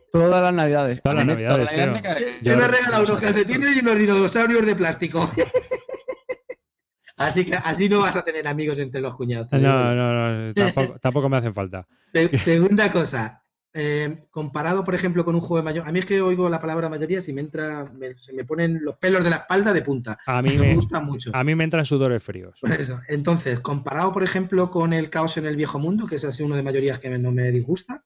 [0.09, 1.01] Todas las navidades.
[1.01, 4.75] Todas las navidades, todas las cae- Yo he regalado unos calcetines y unos dinosaurios de
[4.77, 5.29] plástico.
[7.17, 9.47] Así que así no vas a tener amigos entre los cuñados.
[9.51, 10.53] No, no, no.
[10.53, 11.85] Tampoco, tampoco me hacen falta.
[12.03, 13.42] Se- segunda cosa,
[13.73, 15.89] eh, comparado, por ejemplo, con un juego de mayoría.
[15.89, 18.79] A mí es que oigo la palabra mayoría si me entra, me- se me ponen
[18.83, 20.19] los pelos de la espalda de punta.
[20.25, 21.31] A mí Me me, gusta mucho.
[21.33, 22.57] a mí me entran sudores fríos.
[22.61, 22.99] Por eso.
[23.07, 26.55] Entonces, comparado, por ejemplo, con el caos en el viejo mundo, que es así uno
[26.55, 28.03] de mayorías que me- no me disgusta.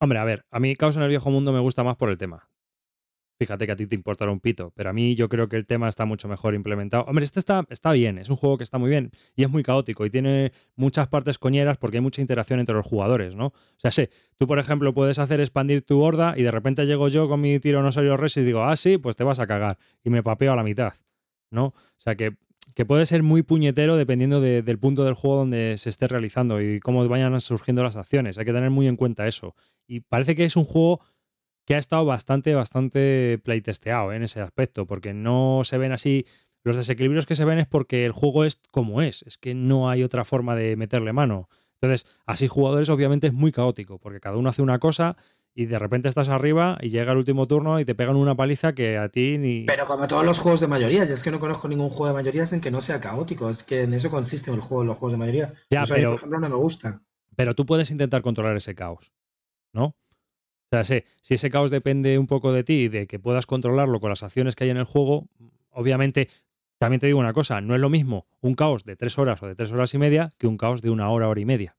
[0.00, 2.18] Hombre, a ver, a mí Caos en el Viejo Mundo me gusta más por el
[2.18, 2.46] tema.
[3.42, 5.66] Fíjate que a ti te importará un pito, pero a mí yo creo que el
[5.66, 7.02] tema está mucho mejor implementado.
[7.08, 9.64] Hombre, este está, está bien, es un juego que está muy bien y es muy
[9.64, 13.46] caótico y tiene muchas partes coñeras porque hay mucha interacción entre los jugadores, ¿no?
[13.46, 17.08] O sea, sé, tú por ejemplo puedes hacer expandir tu horda y de repente llego
[17.08, 20.10] yo con mi tiranosaurio res y digo, ah, sí, pues te vas a cagar y
[20.10, 20.92] me papeo a la mitad,
[21.50, 21.64] ¿no?
[21.66, 22.36] O sea, que,
[22.76, 26.62] que puede ser muy puñetero dependiendo de- del punto del juego donde se esté realizando
[26.62, 28.38] y cómo vayan surgiendo las acciones.
[28.38, 29.56] Hay que tener muy en cuenta eso.
[29.88, 31.00] Y parece que es un juego
[31.64, 34.16] que ha estado bastante, bastante playtesteado ¿eh?
[34.16, 36.26] en ese aspecto, porque no se ven así.
[36.64, 39.90] Los desequilibrios que se ven es porque el juego es como es, es que no
[39.90, 41.48] hay otra forma de meterle mano.
[41.80, 45.16] Entonces, así jugadores obviamente es muy caótico, porque cada uno hace una cosa
[45.54, 48.74] y de repente estás arriba y llega el último turno y te pegan una paliza
[48.74, 49.64] que a ti ni...
[49.66, 52.14] Pero como todos los juegos de mayorías, ya es que no conozco ningún juego de
[52.22, 53.50] mayorías en que no sea caótico.
[53.50, 55.54] Es que en eso consiste el juego, los juegos de mayoría.
[55.70, 57.04] Ya, Eso a mí, pero- por ejemplo, no me gustan.
[57.34, 59.12] Pero tú puedes intentar controlar ese caos,
[59.72, 59.96] ¿no?
[60.72, 63.44] O sea, sí, si ese caos depende un poco de ti y de que puedas
[63.44, 65.28] controlarlo con las acciones que hay en el juego,
[65.70, 66.30] obviamente,
[66.78, 69.46] también te digo una cosa, no es lo mismo un caos de tres horas o
[69.48, 71.76] de tres horas y media que un caos de una hora, hora y media.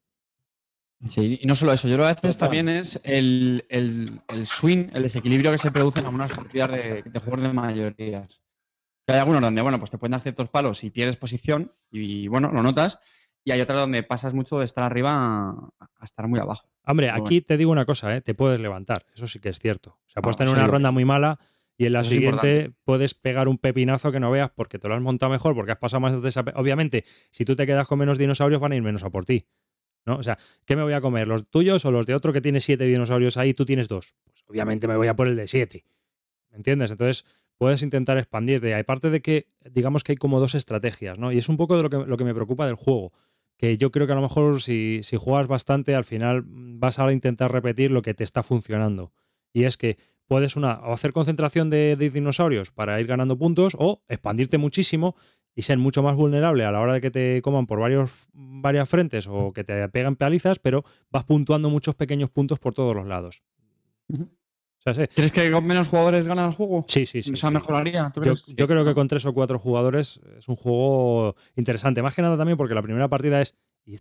[1.08, 2.38] Sí, y no solo eso, yo lo que haces Total.
[2.38, 7.02] también es el, el- el swing, el desequilibrio que se produce en algunas partidas de,
[7.20, 8.40] juegos de mayorías.
[9.08, 12.52] Hay algunos donde, bueno, pues te pueden dar ciertos palos si pierdes posición y, bueno,
[12.52, 13.00] lo notas.
[13.44, 16.66] Y hay otras donde pasas mucho de estar arriba a, estar muy abajo.
[16.86, 18.20] Hombre, Pero aquí te digo una cosa, ¿eh?
[18.20, 19.98] te puedes levantar, eso sí que es cierto.
[20.06, 21.38] O sea, puedes Ah, tener sí, una ronda muy mala
[21.76, 25.02] y en la siguiente puedes pegar un pepinazo que no veas porque te lo has
[25.02, 26.44] montado mejor, porque has pasado más de esa...
[26.54, 29.46] Obviamente, si tú te quedas con menos dinosaurios van a ir menos a por ti.
[30.06, 30.16] ¿no?
[30.16, 31.26] O sea, ¿qué me voy a comer?
[31.26, 34.14] ¿Los tuyos o los de otro que tiene siete dinosaurios ahí y tú tienes dos?
[34.24, 35.84] Pues obviamente me voy a por el de siete.
[36.50, 36.90] ¿Me entiendes?
[36.90, 37.24] Entonces
[37.56, 38.74] puedes intentar expandirte.
[38.74, 41.32] Aparte de que, digamos que hay como dos estrategias, ¿no?
[41.32, 43.12] Y es un poco de lo que, lo que me preocupa del juego.
[43.56, 47.12] Que yo creo que a lo mejor si, si juegas bastante, al final vas a
[47.12, 49.12] intentar repetir lo que te está funcionando.
[49.52, 49.96] Y es que
[50.26, 55.16] puedes una, o hacer concentración de, dinosaurios para ir ganando puntos o expandirte muchísimo
[55.54, 58.88] y ser mucho más vulnerable a la hora de que te coman por varios, varias
[58.88, 63.06] frentes o que te pegan palizas, pero vas puntuando muchos pequeños puntos por todos los
[63.06, 63.42] lados.
[64.86, 65.12] O sea, sí.
[65.14, 66.84] ¿Crees que con menos jugadores ganan el juego?
[66.88, 67.32] Sí, sí, sí.
[67.32, 67.54] ¿Esa sí.
[67.54, 68.10] mejoraría?
[68.14, 68.20] ¿Tú
[68.56, 72.02] Yo, creo que con tres o cuatro jugadores es un juego interesante.
[72.02, 73.54] Más que nada también porque la primera partida es.
[73.86, 73.96] ¿Y?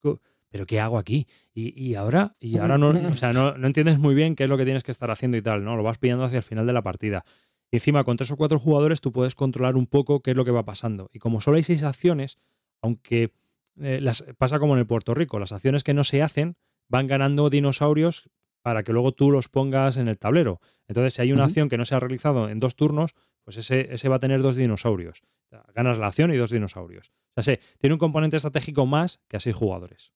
[0.00, 1.26] Co- ¿Pero qué hago aquí?
[1.52, 4.48] Y, y ahora, y ahora no, o sea, no, no entiendes muy bien qué es
[4.50, 5.76] lo que tienes que estar haciendo y tal, ¿no?
[5.76, 7.24] Lo vas pillando hacia el final de la partida.
[7.70, 10.44] Y encima, con tres o cuatro jugadores, tú puedes controlar un poco qué es lo
[10.44, 11.10] que va pasando.
[11.12, 12.38] Y como solo hay seis acciones,
[12.80, 13.32] aunque
[13.80, 16.56] eh, las, pasa como en el Puerto Rico, las acciones que no se hacen
[16.88, 18.30] van ganando dinosaurios
[18.66, 20.60] para que luego tú los pongas en el tablero.
[20.88, 23.14] Entonces, si hay una acción que no se ha realizado en dos turnos,
[23.44, 25.22] pues ese, ese va a tener dos dinosaurios.
[25.22, 27.12] O sea, ganas la acción y dos dinosaurios.
[27.36, 30.12] O sea, tiene un componente estratégico más que a seis jugadores.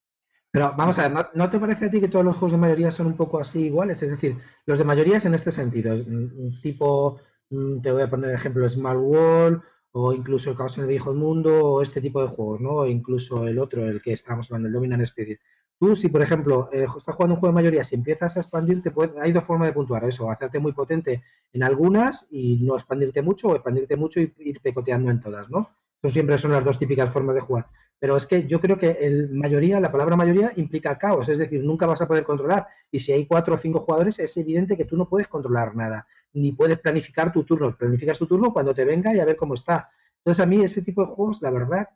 [0.51, 2.59] Pero vamos a ver, ¿no, no te parece a ti que todos los juegos de
[2.59, 4.03] mayoría son un poco así iguales?
[4.03, 4.37] Es decir,
[4.67, 7.21] los de mayoría es en este sentido, es, mm, tipo,
[7.51, 11.15] mm, te voy a poner ejemplo, Small World, o incluso el Caos en el Viejo
[11.15, 12.71] Mundo, o este tipo de juegos, ¿no?
[12.71, 15.39] O incluso el otro, el que estábamos hablando, el Dominant Spirit.
[15.81, 18.91] Tú, si por ejemplo eh, estás jugando un juego de mayoría, si empiezas a expandirte,
[18.91, 21.23] puede- hay dos formas de puntuar eso, hacerte muy potente
[21.53, 25.71] en algunas y no expandirte mucho, o expandirte mucho y ir pecoteando en todas, ¿no?
[26.03, 27.67] Eso siempre son las dos típicas formas de jugar.
[27.99, 31.63] Pero es que yo creo que el mayoría, la palabra mayoría implica caos, es decir,
[31.65, 32.67] nunca vas a poder controlar.
[32.91, 36.07] Y si hay cuatro o cinco jugadores, es evidente que tú no puedes controlar nada,
[36.33, 37.77] ni puedes planificar tu turno.
[37.77, 39.91] Planificas tu turno cuando te venga y a ver cómo está.
[40.19, 41.89] Entonces, a mí ese tipo de juegos, la verdad,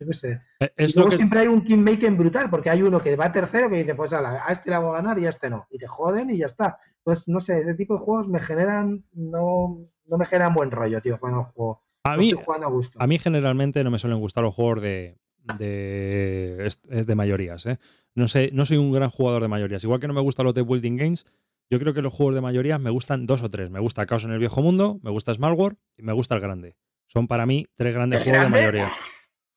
[0.00, 0.40] yo qué sé.
[0.60, 3.68] Eh, Y luego que, siempre hay un kingmaking brutal, porque hay uno que va tercero
[3.68, 5.66] que dice, pues ala, a este le hago ganar y a este no.
[5.70, 6.78] Y te joden y ya está.
[6.98, 11.00] Entonces, no sé, ese tipo de juegos me generan, no, no me generan buen rollo,
[11.00, 11.82] tío, cuando juego.
[12.04, 12.98] a, No mí, a gusto.
[13.00, 15.18] a mí generalmente no me suelen gustar los juegos de,
[15.58, 17.66] de, de mayorías.
[17.66, 17.78] ¿eh?
[18.14, 19.84] No, sé, no soy un gran jugador de mayorías.
[19.84, 21.26] Igual que no me gustan los de Building Games,
[21.70, 23.70] yo creo que los juegos de mayorías me gustan dos o tres.
[23.70, 26.40] Me gusta Caos en el Viejo Mundo, me gusta Small World y me gusta el
[26.40, 26.76] Grande.
[27.06, 28.58] Son para mí tres grandes ¿El juegos Grande?
[28.58, 28.92] de mayoría.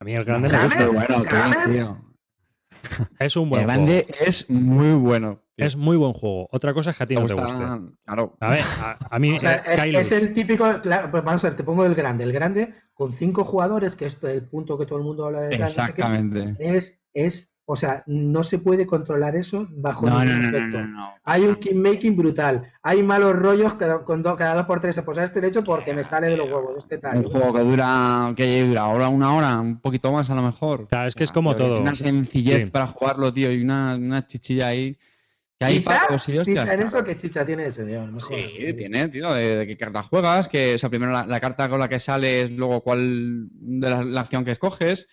[0.03, 0.85] A mí el Grande me gusta.
[0.85, 1.97] Muy bueno, tío, tío.
[3.19, 3.85] Es un buen El juego.
[3.85, 5.41] grande es muy bueno.
[5.55, 5.65] tío.
[5.65, 6.49] Es muy buen juego.
[6.51, 7.93] Otra cosa es que a ti Me no te gusta- guste.
[8.05, 8.35] Claro.
[8.41, 11.47] A ver, a, a mí O sea, eh, es, el típico, claro, pues vamos a
[11.47, 12.25] ver, te pongo el grande.
[12.25, 15.51] El grande con cinco jugadores, que es el punto que todo el mundo habla de
[15.51, 16.55] tal, no sé qué, Exactamente.
[16.59, 20.57] es, es, o sea, no se puede controlar eso bajo No, no, ningún no, no,
[20.57, 20.81] aspecto.
[20.81, 21.13] no, no.
[21.23, 25.01] Hay un kingmaking brutal, hay malos rollos cada, con do- cada dos por tres.
[25.05, 27.19] Pues a este le echo porque me sale de los huevos, este tal.
[27.19, 30.87] Un juego que dura, que dura ahora una hora, un poquito más a lo mejor.
[30.89, 31.81] Claro, es que es como Pero que todo.
[31.81, 32.69] Una sencillez Sí.
[32.71, 34.97] para jugarlo, tío, y una, una chichilla ahí.
[35.59, 35.99] Que hay ¿Chicha?
[36.01, 37.03] pacos hostias, ¿Chicha en eso?
[37.05, 37.85] ¿Qué chicha tiene ese?
[37.85, 38.11] Dios?
[38.11, 41.39] No Sí, tiene, tío, de, de qué carta juegas, que o sea, primero la, la
[41.39, 45.07] carta con la que sales, luego cuál de la, la acción que escoges,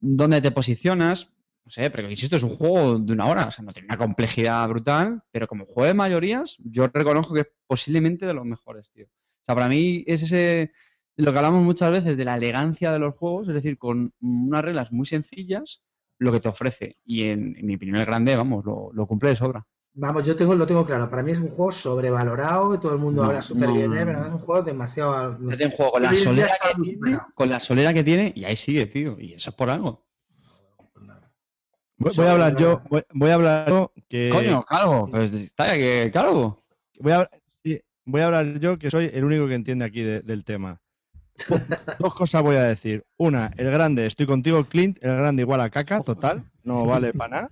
[0.00, 1.34] dónde te posicionas,
[1.64, 3.98] no sé, pero insisto, es un juego de una hora, o sea, no tiene una
[3.98, 8.90] complejidad brutal, pero como juego de mayorías, yo reconozco que es posiblemente de los mejores,
[8.90, 9.06] tío.
[9.06, 10.72] O sea, para mí es ese,
[11.16, 14.62] lo que hablamos muchas veces de la elegancia de los juegos, es decir, con unas
[14.62, 15.82] reglas muy sencillas,
[16.18, 16.98] lo que te ofrece.
[17.04, 19.66] Y en, en mi opinión, el grande, vamos, lo, lo cumple de sobra.
[19.94, 21.10] Vamos, yo tengo, lo tengo claro.
[21.10, 23.90] Para mí es un juego sobrevalorado, que todo el mundo No, habla súper no, bien,
[23.90, 24.04] no, ¿eh?
[24.04, 24.06] no.
[24.06, 25.38] pero es un juego demasiado.
[25.38, 28.44] Yo tengo un juego con la solera que tiene, con la solera que tiene, y
[28.44, 29.20] ahí sigue, tío.
[29.20, 30.06] Y eso es por algo.
[32.02, 35.08] Voy, voy a hablar yo, voy, voy a hablar yo que Coño, calvo.
[35.10, 36.62] Pues que calvo.
[36.98, 37.30] voy a,
[37.62, 40.80] sí, voy a hablar yo que soy el único que entiende aquí de- del tema.
[41.98, 43.04] Dos cosas voy a decir.
[43.16, 47.30] Una, el grande, estoy contigo, Clint, el grande igual a caca, total, no vale para
[47.30, 47.50] nada.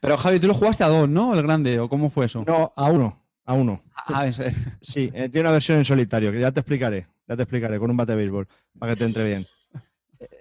[0.00, 1.34] Pero Javi, tú lo jugaste a dos, ¿no?
[1.34, 2.44] El grande, ¿o cómo fue eso?
[2.46, 3.82] No, a uno, a uno.
[3.94, 4.54] Ah, eso es.
[4.80, 7.90] Sí, eh, tiene una versión en solitario, que ya te explicaré, ya te explicaré, con
[7.90, 8.46] un bate de béisbol,
[8.78, 9.44] para que te entre bien.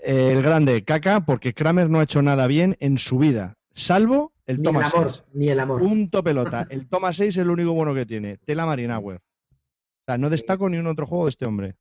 [0.04, 4.58] El grande, caca, porque Kramer no ha hecho nada bien en su vida, salvo el
[4.58, 5.24] Ni el toma amor, 6.
[5.34, 5.82] ni el amor.
[5.82, 6.68] Punto pelota.
[6.70, 8.38] El toma 6 es el único bueno que tiene.
[8.38, 9.18] Tela Marinauer.
[9.18, 11.76] O sea, no destaco ni un otro juego de este hombre.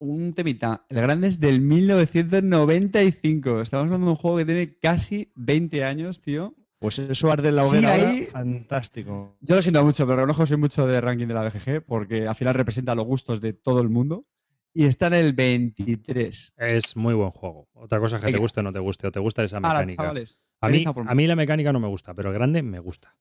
[0.00, 0.84] Un temita.
[0.88, 3.60] El grande es del 1995.
[3.62, 6.54] Estamos hablando de un juego que tiene casi 20 años, tío.
[6.78, 7.94] Pues eso arde en la Sí, hoguera.
[7.94, 9.36] ahora, ahí- Fantástico.
[9.40, 12.34] Yo lo siento mucho, pero reconozco soy mucho de ranking de la BGG porque al
[12.34, 14.24] final representa los gustos de todo el mundo.
[14.72, 16.54] Y está en el 23.
[16.56, 17.68] Es muy buen juego.
[17.72, 19.80] Otra cosa es que te guste o no te guste, o te gusta esa Ahora,
[19.80, 20.02] mecánica.
[20.04, 20.38] chavales.
[20.60, 23.16] A mí, a mí la mecánica no me gusta, pero el grande me gusta.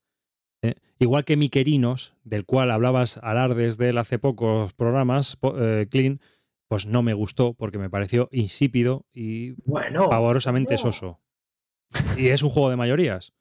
[0.62, 0.76] ¿eh?
[1.00, 6.20] Igual que Miquerinos, del cual hablabas alardes de él hace pocos programas, eh, Clean,
[6.68, 10.08] pues no me gustó porque me pareció insípido y Bueno.
[10.10, 10.78] pavorosamente no.
[10.78, 11.20] soso.
[12.16, 13.34] Y es un juego de mayorías.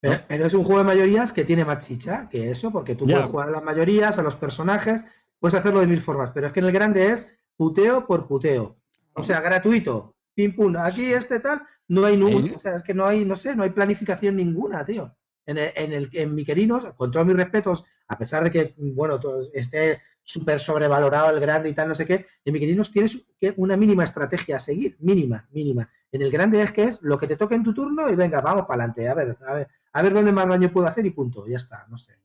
[0.00, 3.06] Pero, pero es un juego de mayorías que tiene más chicha que eso, porque tú
[3.06, 3.16] Ya.
[3.16, 5.04] puedes jugar a las mayorías, a los personajes,
[5.38, 7.32] puedes hacerlo de mil formas, pero es que en el grande es
[7.62, 8.76] puteo por puteo.
[9.14, 10.16] O sea, gratuito.
[10.34, 13.36] pim pum, aquí este tal, no hay ningún, o sea, es que no hay, no
[13.36, 15.14] sé, no hay planificación ninguna, tío.
[15.46, 19.20] En el, en el en Miquerinos, con todos mis respetos, a pesar de que, bueno,
[19.20, 23.54] todo esté súper sobrevalorado el grande y tal, no sé qué, en Miquerinos tienes que
[23.56, 25.88] una mínima estrategia a seguir, mínima, mínima.
[26.10, 28.40] En el grande es que es lo que te toque en tu turno y venga,
[28.40, 31.10] vamos para adelante, a ver, a ver, a ver dónde más daño puedo hacer y
[31.10, 32.18] punto, ya está, no sé.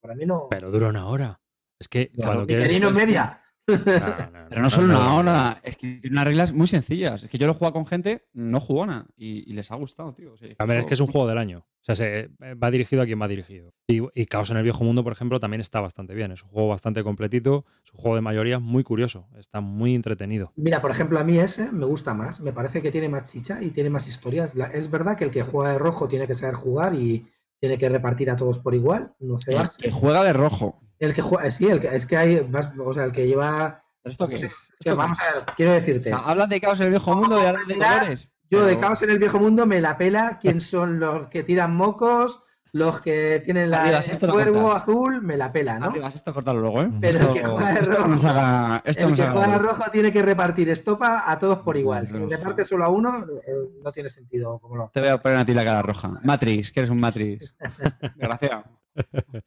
[0.00, 0.46] Para mí no.
[0.50, 1.40] Pero dura una hora.
[1.80, 2.68] Es que Ya, cuando quieres.
[2.68, 3.41] Miquerinos media.
[3.68, 3.76] No,
[4.32, 7.22] no, Pero no solo una hora, es que tiene unas reglas muy sencillas.
[7.22, 10.12] Es que yo lo he jugado con gente no jugona y, y les ha gustado,
[10.14, 10.32] tío.
[10.32, 11.58] O sea, A ver, es que es un juego del año.
[11.60, 12.30] O sea, se,
[12.62, 13.72] va dirigido a quien va dirigido.
[13.88, 16.32] Y, y Caos en el Viejo Mundo, por ejemplo, también está bastante bien.
[16.32, 17.64] Es un juego bastante completito.
[17.84, 19.26] Es un juego de mayoría muy curioso.
[19.36, 20.52] Está muy entretenido.
[20.56, 22.40] Mira, por ejemplo, a mí ese me gusta más.
[22.40, 24.54] Me parece que tiene más chicha y tiene más historias.
[24.54, 27.26] La- es verdad que el que juega de rojo tiene que saber jugar y
[27.60, 29.12] tiene que repartir a todos por igual.
[29.20, 29.70] No se El va.
[29.80, 30.80] que juega de rojo.
[31.02, 33.82] El que juega, sí, el que, es que hay más, o sea, el que lleva.
[34.02, 34.42] ¿Pero esto qué es?
[34.42, 34.48] es
[34.80, 35.72] que ¿Esto vamos qué a ver, quiero?
[35.72, 36.08] O decirte.
[36.10, 38.28] sea, hablan de caos en el viejo mundo y hablan de colores.
[38.50, 41.74] Yo de caos en el viejo mundo me la pela quién son los que tiran
[41.74, 45.86] mocos, los que tienen la, Arribas, el cuervo azul, me la pela, ¿no?
[45.86, 46.90] Arribas, esto cortarlo luego, ¿eh?
[47.00, 50.22] Pero esto, el que juega de rojo- haga- el que haga juega rojo tiene que
[50.22, 52.06] repartir estopa a todos por igual.
[52.06, 54.58] Si reparte solo a uno, eh, no tiene sentido.
[54.60, 54.90] Como lo...
[54.94, 56.12] Te voy a poner a ti la cara roja.
[56.22, 57.54] Matrix, que eres un Matrix.
[58.16, 58.64] Desgraciado.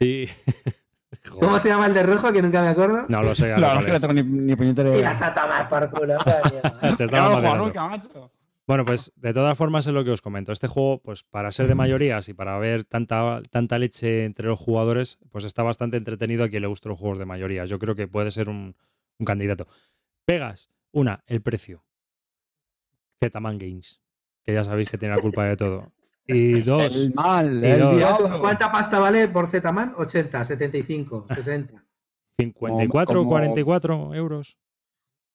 [0.00, 0.26] Y.
[1.40, 2.32] ¿Cómo se llama el de rojo?
[2.32, 3.04] Que nunca me acuerdo.
[3.08, 3.48] No lo sé.
[3.48, 5.04] La verdad es que no tengo ni, ni puñetera Y idea.
[5.10, 6.16] las ata más por culo.
[6.24, 6.60] coño.
[6.96, 8.30] Te No estaba macho.
[8.66, 10.52] Bueno, pues de todas formas es lo que os comento.
[10.52, 14.58] Este juego, pues para ser de mayorías y para ver tanta, tanta leche entre los
[14.58, 17.68] jugadores, pues está bastante entretenido a quien le gustan los juegos de mayorías.
[17.68, 18.76] Yo creo que puede ser un,
[19.18, 19.66] un candidato.
[20.24, 21.84] Pegas, una, el precio.
[23.20, 24.00] Zman Games,
[24.44, 25.92] que ya sabéis que tiene la culpa de todo.
[26.26, 27.96] Y dos, El mal, Y el dos.
[27.96, 28.40] diablo.
[28.40, 29.94] ¿Cuánta pasta vale por Zman?
[29.96, 31.84] 80, 75, 60.
[32.38, 34.56] 54 o como- 44 euros.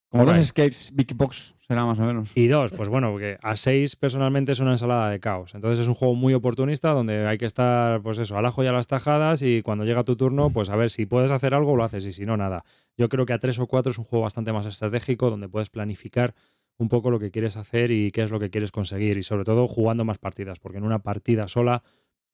[0.10, 2.32] Como dos escapes Big Box, será más o menos.
[2.34, 5.54] Y dos, pues bueno, porque a seis personalmente es una ensalada de caos.
[5.54, 8.68] Entonces es un juego muy oportunista donde hay que estar, pues eso, al ajo y
[8.68, 11.76] a las tajadas y cuando llega tu turno, pues a ver si puedes hacer algo,
[11.76, 12.64] lo haces y si no, nada.
[12.96, 15.70] Yo creo que a tres o cuatro es un juego bastante más estratégico donde puedes
[15.70, 16.34] planificar
[16.78, 19.44] un poco lo que quieres hacer y qué es lo que quieres conseguir y sobre
[19.44, 21.84] todo jugando más partidas, porque en una partida sola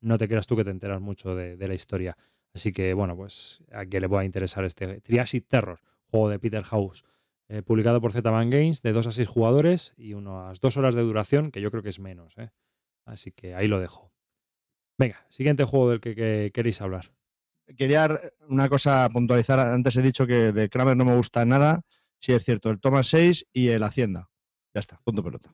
[0.01, 2.17] no te creas tú que te enteras mucho de, la historia.
[2.53, 6.63] Así que bueno, pues a quien le pueda interesar este Triassic Terror, juego de Peter
[6.63, 7.03] House
[7.49, 11.01] eh, publicado por Zman Games, de 2 a 6 jugadores y unas 2 horas de
[11.01, 12.37] duración, que yo creo que es menos.
[12.37, 12.49] ¿eh?
[13.05, 14.11] Así que ahí lo dejo.
[14.97, 17.11] Venga, siguiente juego del que, que queréis hablar.
[17.77, 18.19] Quería
[18.49, 19.59] una cosa puntualizar.
[19.59, 21.81] Antes he dicho que de Kramer no me gusta nada.
[22.19, 24.29] Sí, es cierto, el Thomas 6 y el Hacienda.
[24.73, 25.53] Ya está, punto pelota.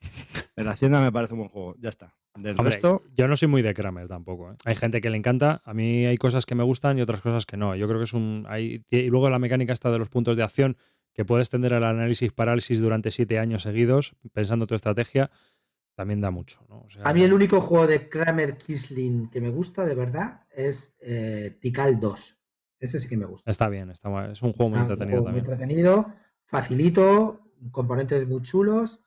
[0.56, 2.14] El Hacienda me parece un buen juego, ya está.
[2.34, 4.52] Del Hombre, resto, yo no soy muy de Kramer tampoco.
[4.52, 4.56] ¿eh?
[4.64, 7.44] Hay gente que le encanta, a mí hay cosas que me gustan y otras cosas
[7.44, 7.76] que no.
[7.76, 8.46] Yo creo que es un...
[8.48, 10.78] hay- y luego la mecánica está de los puntos de acción,
[11.12, 15.30] que puedes tender al análisis parálisis durante siete años seguidos, pensando tu estrategia,
[15.94, 16.64] también da mucho.
[16.70, 16.80] ¿no?
[16.86, 20.46] O sea, A mí el único juego de Kramer Kisling que me gusta de verdad
[20.50, 22.40] es eh, Tikal 2.
[22.80, 23.50] Ese sí que me gusta.
[23.50, 26.14] Está bien, está, es un juego muy Ah, un entretenido juego muy entretenido,
[26.46, 29.00] facilito, componentes muy chulos.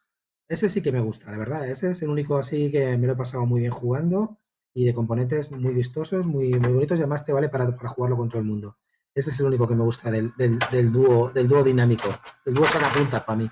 [0.47, 1.67] Ese sí que me gusta, la verdad.
[1.67, 4.37] Ese es el único así que me lo he pasado muy bien jugando
[4.73, 8.17] y de componentes muy vistosos, muy, muy bonitos y además te vale para, para jugarlo
[8.17, 8.77] con todo el mundo.
[9.15, 12.09] Ese es el único que me gusta del, del, dúo, del dúo dinámico.
[12.45, 13.49] El dúo sacapuntas para mí.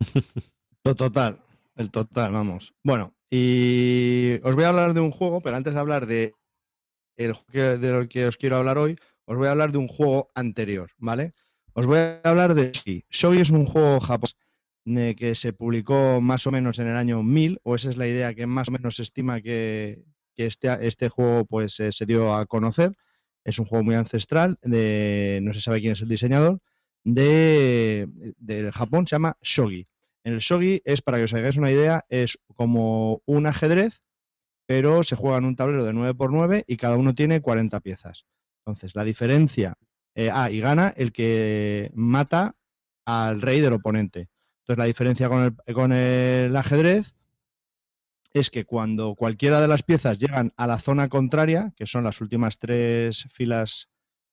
[0.82, 1.42] total.
[1.74, 2.74] El total, vamos.
[2.84, 6.34] Bueno, y os voy a hablar de un juego, pero antes de hablar de,
[7.16, 10.30] el, de lo que os quiero hablar hoy, os voy a hablar de un juego
[10.34, 11.32] anterior, ¿vale?
[11.74, 13.04] Os voy a hablar de Shogi.
[13.10, 14.36] Shogi es un juego japonés
[14.84, 18.06] eh, que se publicó más o menos en el año 1000, o esa es la
[18.06, 20.04] idea que más o menos se estima que,
[20.36, 22.94] este, este juego pues, eh, se dio a conocer.
[23.44, 26.60] Es un juego muy ancestral, de, no se sabe quién es el diseñador,
[27.04, 28.06] de,
[28.38, 29.86] de Japón, se llama Shogi.
[30.24, 34.02] En el shogi es, para que os hagáis una idea, es como un ajedrez,
[34.66, 38.26] pero se juega en un tablero de 9x9 y cada uno tiene 40 piezas.
[38.64, 39.76] Entonces, la diferencia,
[40.32, 42.54] ah, y gana el que mata
[43.04, 44.28] al rey del oponente.
[44.60, 47.14] Entonces, la diferencia con el, ajedrez
[48.32, 52.20] es que cuando cualquiera de las piezas llegan a la zona contraria, que son las
[52.20, 53.88] últimas tres filas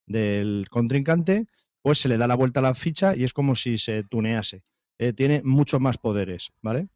[0.05, 1.47] del contrincante,
[1.81, 4.63] pues se le da la vuelta a la ficha y es como si se tunease
[4.99, 6.89] eh, tiene muchos más poderes, ¿vale?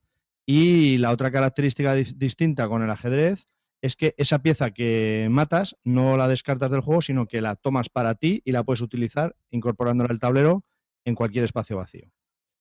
[0.46, 3.48] Y la otra característica di- distinta con el ajedrez
[3.84, 7.90] es que esa pieza que matas no la descartas del juego, sino que la tomas
[7.90, 10.64] para ti y la puedes utilizar incorporándola al tablero
[11.04, 12.10] en cualquier espacio vacío.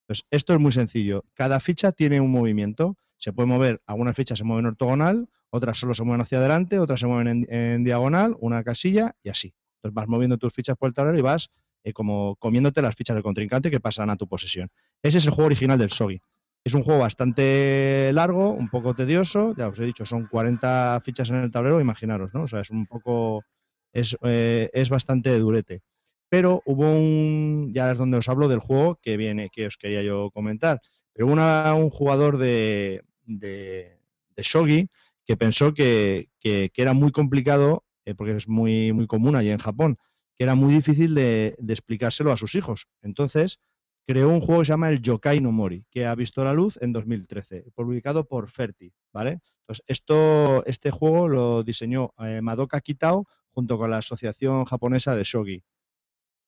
[0.00, 1.24] Entonces, esto es muy sencillo.
[1.34, 2.96] Cada ficha tiene un movimiento.
[3.18, 6.98] Se puede mover, algunas fichas se mueven ortogonal, otras solo se mueven hacia adelante, otras
[6.98, 9.54] se mueven en, diagonal, una casilla y así.
[9.76, 11.50] Entonces vas moviendo tus fichas por el tablero y vas
[11.84, 14.70] eh, como comiéndote las fichas del contrincante que pasan a tu posesión.
[15.00, 16.20] Ese es el juego original del Shogi.
[16.64, 21.28] Es un juego bastante largo, un poco tedioso, ya os he dicho, son 40 fichas
[21.30, 22.42] en el tablero, imaginaros, ¿no?
[22.44, 23.44] O sea, es un poco,
[23.92, 25.80] es, eh, es bastante durete.
[26.28, 30.02] Pero hubo un, ya es donde os hablo del juego que viene, que os quería
[30.02, 30.80] yo comentar.
[31.12, 33.98] Pero hubo un jugador de, de,
[34.36, 34.88] de Shogi
[35.26, 39.58] que pensó que, que- era muy complicado, eh, porque es muy, muy común allí en
[39.58, 39.98] Japón,
[40.38, 42.86] que era muy difícil de explicárselo a sus hijos.
[43.02, 43.58] Entonces,
[44.06, 46.78] creó un juego que se llama el Yokai no Mori, que ha visto la luz
[46.80, 49.40] en 2013, publicado por Ferti, ¿vale?
[49.60, 55.24] Entonces, esto, este juego lo diseñó eh, Madoka Kitao junto con la Asociación Japonesa de
[55.24, 55.62] Shogi.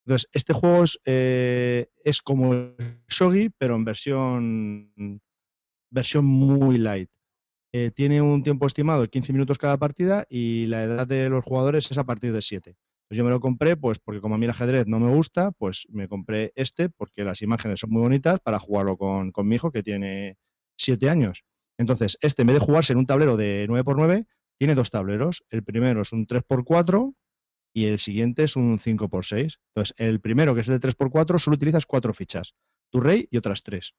[0.06, 1.86] Entonces, este juego es, eh,
[2.24, 2.74] como
[3.08, 5.20] Shogi, pero en versión,
[5.90, 7.10] versión muy light.
[7.72, 11.44] Eh, tiene un tiempo estimado de 15 minutos cada partida y la edad de los
[11.44, 12.76] jugadores es a partir de 7.
[13.08, 15.52] Pues yo me lo compré, pues porque como a mí el ajedrez no me gusta,
[15.52, 19.56] pues me compré este porque las imágenes son muy bonitas para jugarlo con, con mi
[19.56, 20.36] hijo que tiene
[20.78, 21.44] 7 años.
[21.78, 24.26] Entonces, este en vez de jugarse en un tablero de 9x9,
[24.58, 25.44] tiene dos tableros.
[25.50, 27.14] El primero es un 3x4
[27.74, 29.58] y el siguiente es un 5x6.
[29.74, 32.54] Entonces, el primero, que es el de 3x4, solo utilizas cuatro fichas,
[32.90, 33.94] tu rey y otras tres.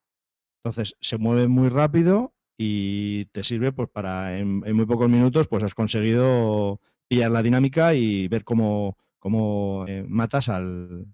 [0.63, 5.49] Entonces, se mueve muy rápido y te sirve pues para en, en muy pocos minutos
[5.49, 11.07] pues has conseguido pillar la dinámica y ver cómo, cómo eh, matas al,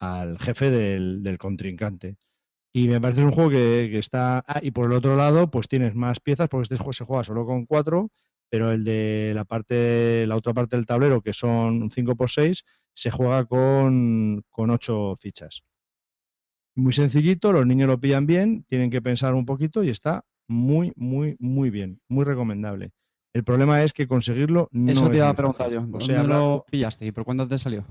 [0.00, 2.16] al jefe del, del contrincante.
[2.74, 4.42] Y me parece un juego que, que está...
[4.46, 7.24] Ah, y por el otro lado, pues tienes más piezas, porque este juego se juega
[7.24, 8.10] solo con cuatro,
[8.48, 13.44] pero el de la parte, la otra parte del tablero, que son 5x6, se juega
[13.46, 15.62] con, con 8 fichas.
[16.74, 20.92] Muy sencillito, los niños lo pillan bien, tienen que pensar un poquito y está muy,
[20.96, 22.92] muy, muy bien, muy recomendable.
[23.34, 25.80] El problema es que conseguirlo no Eso te iba a preguntar yo.
[25.80, 27.84] O ¿Dónde sea, lo pillaste y por cuánto te salió?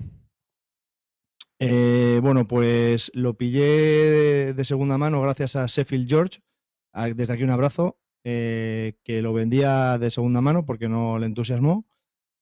[1.59, 6.39] Eh, bueno, pues lo pillé de, de segunda mano gracias a Sheffield George.
[6.93, 7.97] A- Desde aquí un abrazo.
[8.23, 11.85] eh, que lo vendía de segunda mano porque no le entusiasmó.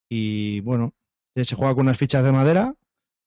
[0.10, 0.94] Y bueno,
[1.36, 2.76] se juega con unas fichas de madera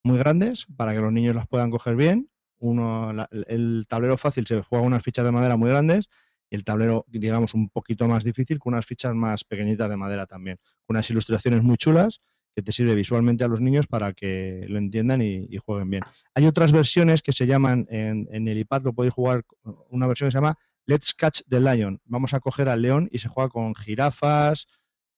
[0.04, 2.28] muy grandes para que los niños las puedan coger bien.
[2.58, 6.08] Uno, la- el tablero fácil se juega con unas fichas de madera muy grandes
[6.52, 10.26] y el tablero, digamos, un poquito más difícil con unas fichas más pequeñitas de madera
[10.26, 10.58] también.
[10.86, 12.20] Con unas ilustraciones muy chulas
[12.54, 16.02] que te sirve visualmente a los niños para que lo entiendan y, jueguen bien.
[16.34, 19.44] Hay otras versiones que se llaman, en, el iPad lo podéis jugar,
[19.88, 22.02] una versión que se llama Let's Catch the Lion.
[22.04, 24.66] Vamos a coger al león y se juega con jirafas,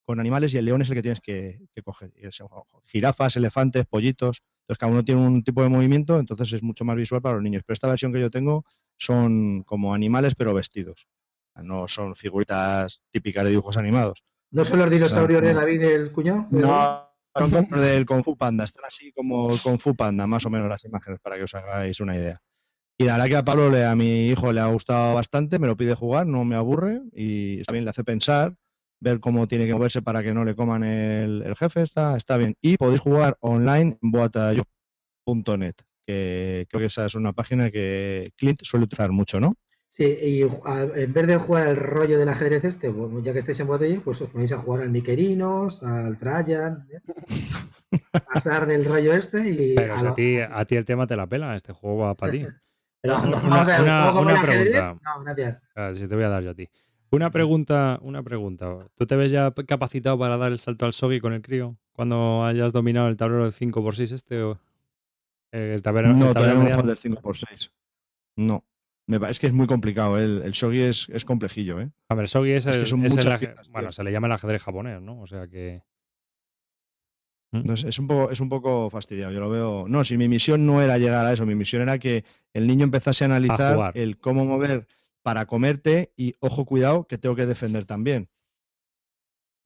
[0.05, 2.13] con animales y el león es el que tienes que, coger.
[2.17, 2.29] Y
[2.93, 4.41] jirafas, elefantes, pollitos.
[4.61, 7.43] Entonces cada uno tiene un tipo de movimiento, entonces es mucho más visual para los
[7.43, 7.65] niños.
[7.67, 8.65] Pero esta versión que yo tengo
[8.97, 11.09] son como animales pero vestidos.
[11.63, 14.25] No son figuritas típicas de dibujos animados.
[14.51, 15.49] ¿No son los dinosaurios no.
[15.49, 16.47] de David el cuñado?
[16.51, 20.69] No, son del Kung Fu Panda, están así como Kung Fu Panda, más o menos
[20.69, 22.41] las imágenes, para que os hagáis una idea.
[22.97, 25.67] Y la verdad que a Pablo, le- a mi hijo, le ha gustado bastante, me
[25.67, 28.55] lo pide jugar, no me aburre y también le hace pensar,
[29.01, 32.37] ver cómo tiene que moverse para que no le coman el, el jefe, está, está
[32.37, 32.55] bien.
[32.61, 35.75] Y podéis jugar online en boatayo.net,
[36.07, 39.57] que creo que esa es una página que Clint suele utilizar mucho, ¿no?
[39.97, 43.39] Sí, y a- en vez de jugar al rollo del ajedrez este, bueno, ya que
[43.39, 47.01] estáis en botella, pues os ponéis a jugar al Miquerinos, al Trajan, ¿eh?
[48.27, 49.75] pasar del rollo este y...
[49.77, 51.99] Pero a si a lo- ti, a ti el tema te la pela, este juego
[51.99, 52.45] va para ti.
[53.03, 54.71] Pero Una- vamos a ver, una- ¿un juego como una el ajedrez?
[54.73, 55.01] pregunta.
[55.05, 55.99] No, gracias.
[55.99, 56.69] Si te voy a dar yo a ti.
[57.11, 58.89] Una pregunta, una pregunta.
[58.97, 61.77] ¿Tú te ves ya capacitado para dar el salto al Sogi con el crío?
[61.93, 64.59] Cuando hayas dominado el tablero del 5x6 este o
[65.53, 66.83] el tablero, el No, tablero todavía no mediano?
[66.83, 67.71] juego del 5x6.
[68.37, 68.65] No.
[69.07, 70.19] Me parece que es muy complicado.
[70.19, 70.25] ¿eh?
[70.25, 71.91] El, el shogi es, es complejillo, ¿eh?
[72.09, 73.69] Hombre, el Sogi es, Es que el, son es el piezas.
[73.71, 75.21] Bueno, se le llama el ajedrez japonés, ¿no?
[75.21, 75.83] O sea que...
[77.53, 77.59] ¿Mm?
[77.59, 79.33] Entonces, es un poco, es un poco fastidiado.
[79.33, 79.85] Yo lo veo.
[79.89, 82.25] No, si mi misión no era llegar a eso, mi misión era que
[82.55, 84.87] el niño empezase a analizar el cómo mover
[85.23, 88.29] para comerte y, ojo, cuidado, que tengo que defender también.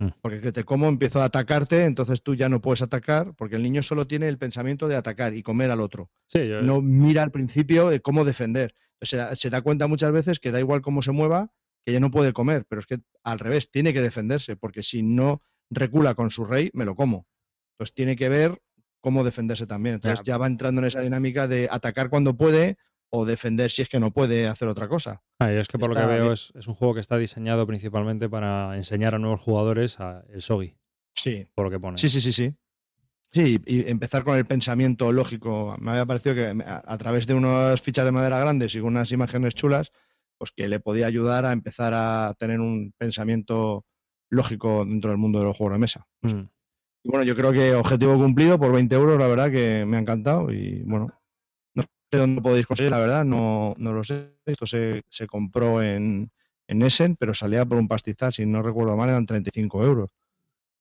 [0.01, 0.09] Mm.
[0.20, 3.62] Porque que te como empiezo a atacarte, entonces tú ya no puedes atacar, porque el
[3.62, 6.11] niño solo tiene el pensamiento de atacar y comer al otro.
[6.28, 8.74] Sí, yo, no mira al principio de cómo defender.
[9.01, 11.53] Se da cuenta muchas veces que da igual cómo se mueva,
[11.84, 15.03] que ya no puede comer, pero es que al revés, tiene que defenderse, porque si
[15.03, 17.26] no recula con su rey, me lo como.
[17.74, 18.61] Entonces tiene que ver
[19.01, 19.96] cómo defenderse también.
[19.96, 20.34] Entonces Ya.
[20.34, 22.76] ya, va entrando en esa dinámica de atacar cuando puede
[23.11, 25.22] o defender si es que no puede hacer otra cosa.
[25.38, 27.66] Ah, yo es que por lo que veo es, es un juego que está diseñado
[27.66, 30.76] principalmente para enseñar a nuevos jugadores a el Sogi,
[31.14, 31.96] Sí, por lo que pone.
[31.96, 32.55] sí, sí, sí, sí.
[33.30, 35.76] Sí, y empezar con el pensamiento lógico.
[35.80, 39.12] Me había parecido que a, a través de unas fichas de madera grandes y unas
[39.12, 39.92] imágenes chulas,
[40.38, 43.84] pues que le podía ayudar a empezar a tener un pensamiento
[44.30, 46.06] lógico dentro del mundo de los juegos de mesa.
[46.22, 46.48] Mm.
[47.04, 50.00] Y bueno, yo creo que objetivo cumplido por 20 euros, la verdad que me ha
[50.00, 51.08] encantado y bueno,
[51.74, 54.36] no sé dónde podéis conseguir, la verdad, no, no lo sé.
[54.46, 56.30] Esto se, se compró en,
[56.66, 60.10] en Essen, pero salía por un pastizal, si no recuerdo mal, eran 35 euros.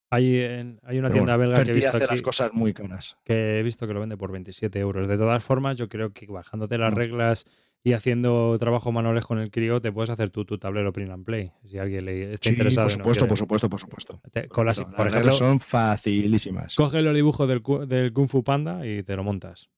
[0.10, 2.54] Hay, en- hay una Pero tienda bueno, belga que he visto hace aquí, las cosas
[2.54, 3.18] muy caras.
[3.26, 5.08] que he visto que lo vende por 27 euros.
[5.08, 6.96] De todas formas, yo creo que bajándote las Mm.
[6.96, 7.46] reglas
[7.84, 11.26] y haciendo trabajo manuales con el crío, te puedes hacer tú tu tablero print and
[11.26, 11.52] play.
[11.66, 12.88] Si alguien le está Sí, interesado.
[12.88, 13.30] por no supuesto, quiere.
[13.30, 14.22] por supuesto, por supuesto.
[14.32, 16.76] Te- con las- Las por reglas ejemplo, son facilísimas.
[16.76, 19.70] coge los dibujos del, del Kung Fu Panda y te lo montas.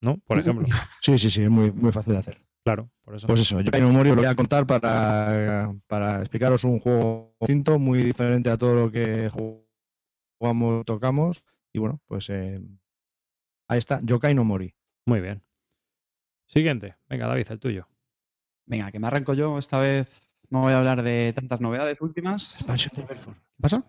[0.00, 0.18] ¿No?
[0.26, 0.66] Por ejemplo.
[1.00, 2.40] Sí, sí, sí, es muy, muy fácil de hacer.
[2.66, 3.28] Claro, por eso.
[3.28, 7.78] Pues eso, yo en memoria lo voy a contar para, para explicaros un juego distinto,
[7.78, 9.30] muy diferente a todo lo que
[10.40, 11.44] jugamos, tocamos.
[11.72, 12.60] Y bueno, pues eh,
[13.68, 14.74] ahí está, Yokai no Mori.
[15.06, 15.44] Muy bien.
[16.46, 16.96] Siguiente.
[17.08, 17.86] Venga, David, el tuyo.
[18.64, 19.58] Venga, que me arranco yo.
[19.58, 20.08] Esta vez
[20.50, 22.54] no voy a hablar de tantas novedades últimas.
[22.54, 23.38] La expansión del Belfort.
[23.38, 23.84] ¿Qué pasa?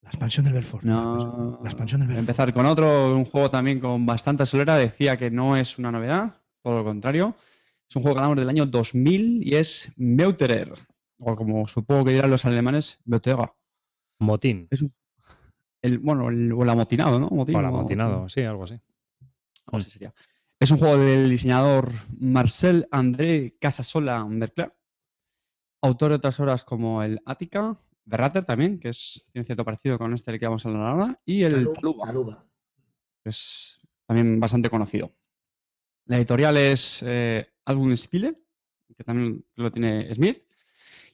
[0.00, 0.84] La expansión del Belfort.
[0.84, 1.60] No.
[1.62, 2.28] La expansión del Belfort.
[2.30, 4.78] empezar con otro, un juego también con bastante solera.
[4.78, 7.36] Decía que no es una novedad, todo lo contrario.
[7.94, 10.74] Es un juego que ganamos del año 2000 y es Meuterer.
[11.20, 13.52] O como supongo que dirán los alemanes, Meuterer.
[14.18, 14.68] Motín.
[15.80, 17.28] El, bueno, el, o el amotinado, ¿no?
[17.28, 18.80] Motín, O el o- amotinado, sí, algo así.
[19.66, 20.12] algo así sería.
[20.58, 24.74] Es un juego del diseñador Marcel André Casasola Mercler,
[25.80, 30.12] autor de otras obras como el Ática, Berrater también, que es, tiene cierto parecido con
[30.14, 32.46] este del que vamos a hablar ahora, y el Taluba, Taluba, Taluba.
[33.22, 35.12] que es también bastante conocido.
[36.06, 38.34] La editorial es eh, Album Spiele,
[38.96, 40.42] que también lo tiene Smith,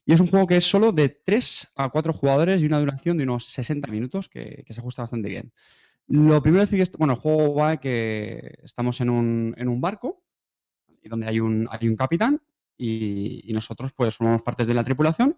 [0.04, 3.16] y es un juego que es solo de 3 a 4 jugadores y una duración
[3.16, 5.52] de unos 60 minutos, que, se ajusta bastante bien.
[6.08, 9.80] Lo primero es decir est- bueno, el juego va que estamos en un, en un
[9.80, 10.22] barco,
[11.02, 12.42] y donde hay un, hay un capitán,
[12.76, 15.36] y, nosotros pues formamos parte de la tripulación,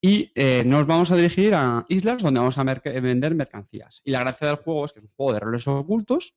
[0.00, 4.02] y eh, nos vamos a dirigir a islas donde vamos a vender mercancías.
[4.04, 6.34] Y la gracia del juego es que es un juego de roles ocultos,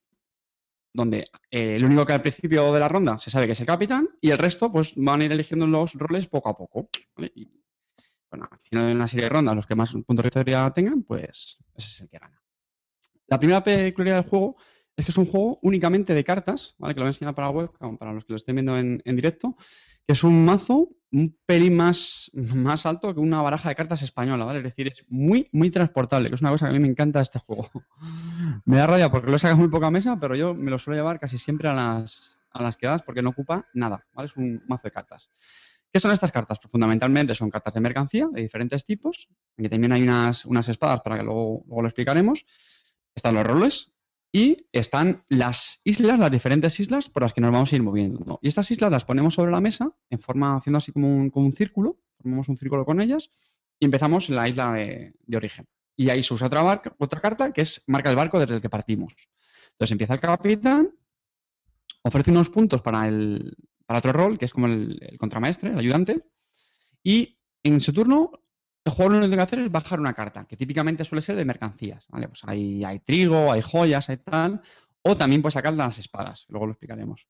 [0.93, 3.67] donde eh, el único que al principio de la ronda se sabe que es el
[3.67, 6.89] capitán y el resto pues van a ir eligiendo los roles poco a poco.
[7.35, 7.47] Y,
[8.29, 11.03] bueno, al final de una serie de rondas, los que más puntos de victoria tengan,
[11.03, 12.41] pues ese es el que gana.
[13.27, 14.55] La primera peculiaridad del juego
[14.99, 16.93] es que es un juego únicamente de cartas, ¿vale?
[16.93, 19.01] que lo voy a enseñar para la webcam, para los que lo estén viendo en,
[19.05, 19.55] en directo,
[20.05, 24.45] que es un mazo un pelín más, más alto que una baraja de cartas española,
[24.45, 24.59] ¿vale?
[24.59, 27.21] Es decir, es muy, muy transportable, que es una cosa que a mí me encanta
[27.21, 27.69] este juego.
[28.65, 30.99] me da rabia porque lo he sacado muy poca mesa, pero yo me lo suelo
[30.99, 34.27] llevar casi siempre a las, a las quedadas porque no ocupa nada, ¿vale?
[34.27, 35.31] Es un mazo de cartas.
[35.91, 36.59] ¿Qué son estas cartas?
[36.59, 39.27] Pues fundamentalmente son cartas de mercancía de diferentes tipos,
[39.57, 42.45] que también hay unas, unas espadas para que luego, luego lo explicaremos.
[43.15, 43.98] Están los roles
[44.31, 48.39] y están las islas, las diferentes islas por las que nos vamos a ir moviendo.
[48.41, 51.47] Y estas islas las ponemos sobre la mesa en forma, haciendo así como un, como
[51.47, 53.31] un círculo, formamos un círculo con ellas
[53.79, 55.67] y empezamos en la isla de, de origen.
[55.95, 58.61] Y ahí se usa otra, barca- otra carta que es marca el barco desde el
[58.61, 59.13] que partimos.
[59.71, 60.95] Entonces empieza el capitán,
[62.03, 63.55] ofrece unos puntos para, el,
[63.85, 66.23] para otro rol, que es como el, el contramaestre, el ayudante,
[67.03, 68.31] y en su turno
[68.89, 71.21] el jugador lo único que tiene que hacer es bajar una carta, que típicamente suele
[71.21, 72.05] ser de mercancías.
[72.09, 74.61] Pues hay, trigo, hay joyas, hay tal,
[75.01, 77.27] o también puede sacar las espadas, luego lo explicaremos.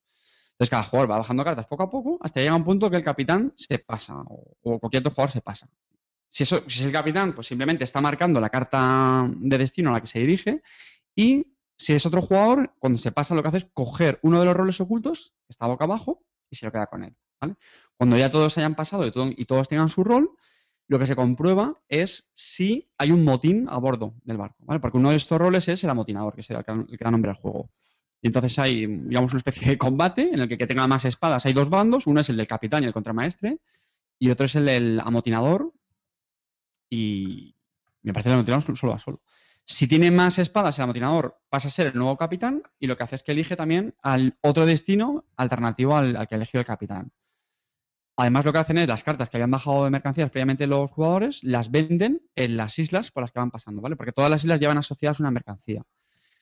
[0.51, 3.03] Entonces cada jugador va bajando cartas poco a poco hasta llega un punto que el
[3.03, 5.69] capitán se pasa, o, cualquier otro jugador se pasa.
[6.27, 10.07] Si, es el capitán, pues simplemente está marcando la carta de destino a la que
[10.07, 10.61] se dirige,
[11.15, 14.45] y si es otro jugador, cuando se pasa lo que hace es coger uno de
[14.45, 17.15] los roles ocultos, que está boca abajo, y se lo queda con él.
[17.95, 20.29] Cuando ya todos hayan pasado y todos tengan su rol,
[20.89, 24.79] lo que se comprueba es si hay un motín a bordo del barco, ¿vale?
[24.79, 27.37] Porque uno de estos roles es el amotinador, que que, el que da nombre al
[27.37, 27.69] juego.
[28.23, 31.45] Y entonces hay, digamos, una especie de combate en el que, que tenga más espadas
[31.45, 33.59] hay dos bandos, uno es el del capitán y el contramaestre,
[34.17, 35.71] y otro es el del amotinador,
[36.89, 37.55] y
[38.01, 39.21] me parece que el amotinador solo va solo.
[39.65, 43.03] Si tiene más espadas, el amotinador pasa a ser el nuevo capitán, y lo que
[43.03, 47.11] hace es que elige también al otro destino alternativo al, al que eligió el capitán.
[48.21, 51.39] Además, lo que hacen es las cartas que habían bajado de mercancías previamente los jugadores,
[51.41, 53.95] las venden en las islas por las que van pasando, ¿vale?
[53.95, 55.83] Porque todas las islas llevan asociadas una mercancía.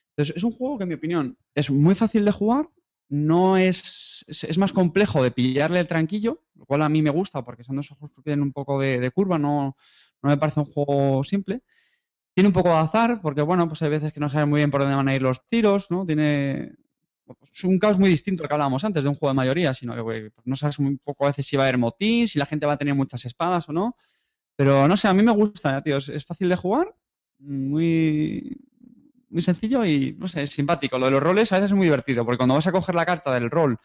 [0.10, 2.68] Entonces, es un juego que, en mi opinión, es muy fácil de jugar,
[3.10, 7.44] no es, es, más complejo de pillarle el tranquillo, lo cual a mí me gusta
[7.44, 9.78] porque son dos juegos que tienen un poco de, de curva, no,
[10.24, 11.62] no me parece un juego simple.
[12.34, 14.72] Tiene un poco de azar, porque bueno, pues hay veces que no sabes muy bien
[14.72, 16.08] por dónde van a ir los tiros, ¿no?
[16.08, 16.74] Tiene.
[17.52, 19.96] Es un caos muy distinto al que hablábamos antes de un juego de mayoría, sino
[19.96, 22.46] que pues no sabes un poco a veces si va a haber motín, si la
[22.46, 23.96] gente va a tener muchas espadas o no.
[24.56, 25.98] Pero no sé, a mí me gusta, tío.
[25.98, 26.96] Es, es fácil de jugar,
[27.40, 28.58] muy,
[29.30, 30.98] muy sencillo y, no sé, es simpático.
[30.98, 33.06] Lo de los roles a veces es muy divertido, porque cuando vas a coger la
[33.06, 33.78] carta del rol,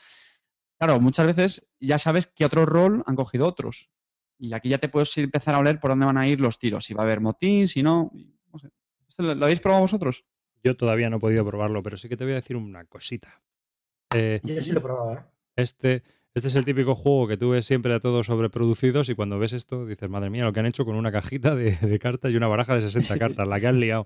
[0.78, 3.90] claro, muchas veces ya sabes qué otro rol han cogido otros.
[4.38, 6.84] Y aquí ya te puedes empezar a oler por dónde van a ir los tiros,
[6.84, 8.10] si va a haber motín, si no.
[8.52, 8.70] no sé.
[9.08, 10.22] ¿Esto ¿Lo, lo habéis probado vosotros?
[10.64, 13.42] Yo todavía no he podido probarlo, pero sí que te voy a decir una cosita.
[14.14, 15.18] Eh, Yo sí lo he probado, ¿eh?
[15.56, 16.02] este,
[16.34, 19.52] este es el típico juego que tú ves siempre a todos sobreproducidos y cuando ves
[19.54, 22.36] esto dices, madre mía, lo que han hecho con una cajita de, de cartas y
[22.36, 24.02] una baraja de 60 cartas, la que han liado.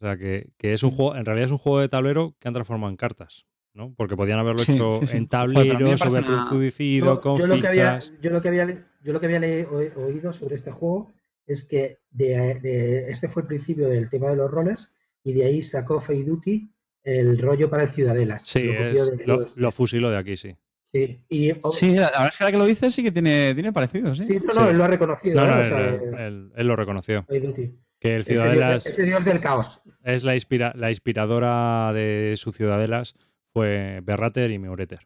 [0.00, 2.48] O sea, que, que es un juego, en realidad es un juego de tablero que
[2.48, 3.94] han transformado en cartas, ¿no?
[3.94, 5.16] Porque podían haberlo Sí, hecho sí, sí.
[5.18, 8.12] en tablero, una- sobreproducido, Yo, con yo lo que había, fichas.
[8.20, 8.66] yo lo que había,
[9.02, 11.12] yo lo que había oído sobre este juego
[11.46, 14.94] es que de, de- este fue el principio del tema de los roles
[15.24, 16.70] y de ahí sacó Fade Duty
[17.02, 18.42] el rollo para el Ciudadelas.
[18.44, 20.56] Sí, Lo es- de lo, todo lo fusiló de aquí, sí.
[20.84, 23.10] Sí, y, o- Sí, la, la verdad es que ahora que lo dices sí que
[23.10, 24.24] tiene, tiene parecido, sí.
[24.24, 24.58] sí, no, sí.
[24.60, 25.40] no, él lo ha reconocido.
[25.44, 25.52] No, ¿eh?
[25.52, 27.26] O él, sea, él- él- él lo reconoció.
[27.26, 29.80] Que el Ese dios, de- Ciudadelas ese dios del caos.
[30.04, 33.14] es la, inspira- la inspiradora de su Ciudadelas
[33.52, 35.00] fue Berrater y Meureter.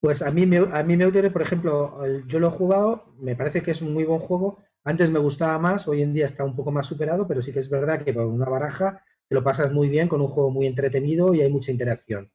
[0.00, 1.92] Pues a mí, me- a mí Meutere, por ejemplo,
[2.26, 4.58] yo lo he jugado, me parece que es un muy buen juego.
[4.84, 7.58] Antes me gustaba más, hoy en día está un poco más superado, pero sí que
[7.58, 10.66] es verdad que con una baraja te lo pasas muy bien, con un juego muy
[10.66, 12.30] entretenido y hay mucha interacción.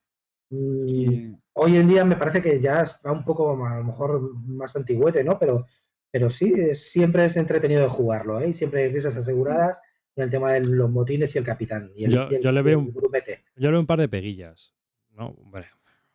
[0.50, 4.36] Mm, Y- Hoy en día me parece que ya está un poco a lo mejor
[4.46, 5.40] más antigüete, ¿no?
[5.40, 5.66] Pero,
[6.12, 8.50] pero sí, es- siempre es entretenido de jugarlo, ¿eh?
[8.50, 9.82] Y siempre hay risas aseguradas
[10.14, 11.92] con el tema de los motines y el capitán.
[11.96, 13.44] Y el, Yo- y el- yo le veo un- grumete.
[13.56, 14.74] Yo le veo un par de peguillas.
[15.14, 15.28] ¿no?
[15.42, 15.68] Hombre,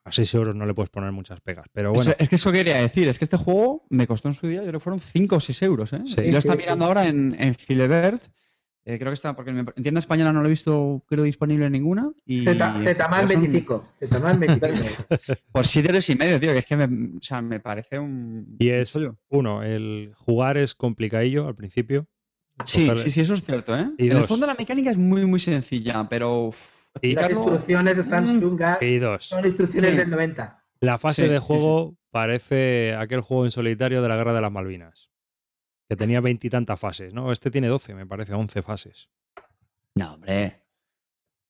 [0.05, 1.65] a 6 euros no le puedes poner muchas pegas.
[1.73, 4.35] Pero bueno, Eso- es que eso quería decir, es que este juego me costó en
[4.35, 6.03] su día, yo creo que fueron 5 o 6 euros, ¿eh?
[6.05, 6.21] Sí.
[6.21, 8.23] Y lo está Sí, mirando ahora en, en Filebert,
[8.85, 11.67] eh, creo que está, porque en en tienda española no lo he visto, creo, disponible
[11.67, 12.11] en ninguna.
[12.25, 13.89] Y, Z- Zetaman pero son 25.
[13.99, 14.77] Zetaman 25.
[15.53, 16.85] Por 7 euros y medio, tío, que es que me,
[17.19, 18.57] o sea, me parece un...
[18.59, 22.07] Y es- uno, el jugar es complicadillo al principio.
[22.65, 23.91] Sí, cogerle- sí, sí, eso es cierto, ¿eh?
[23.99, 26.47] Y en el fondo la mecánica es muy, muy sencilla, pero...
[26.49, 26.57] uf,
[27.03, 28.41] Y- Las instrucciones están Mm.
[28.41, 28.83] chungas.
[28.83, 29.97] Y dos, Son instrucciones Sí.
[29.97, 30.63] del 90.
[30.81, 34.41] la fase Sí, de sí, juego parece aquel juego en solitario de la Guerra de
[34.41, 35.10] las Malvinas.
[35.91, 37.33] Que tenía veintitantas fases, ¿no?
[37.33, 39.09] Este tiene 12, me parece, 11 fases.
[39.97, 40.63] No, hombre.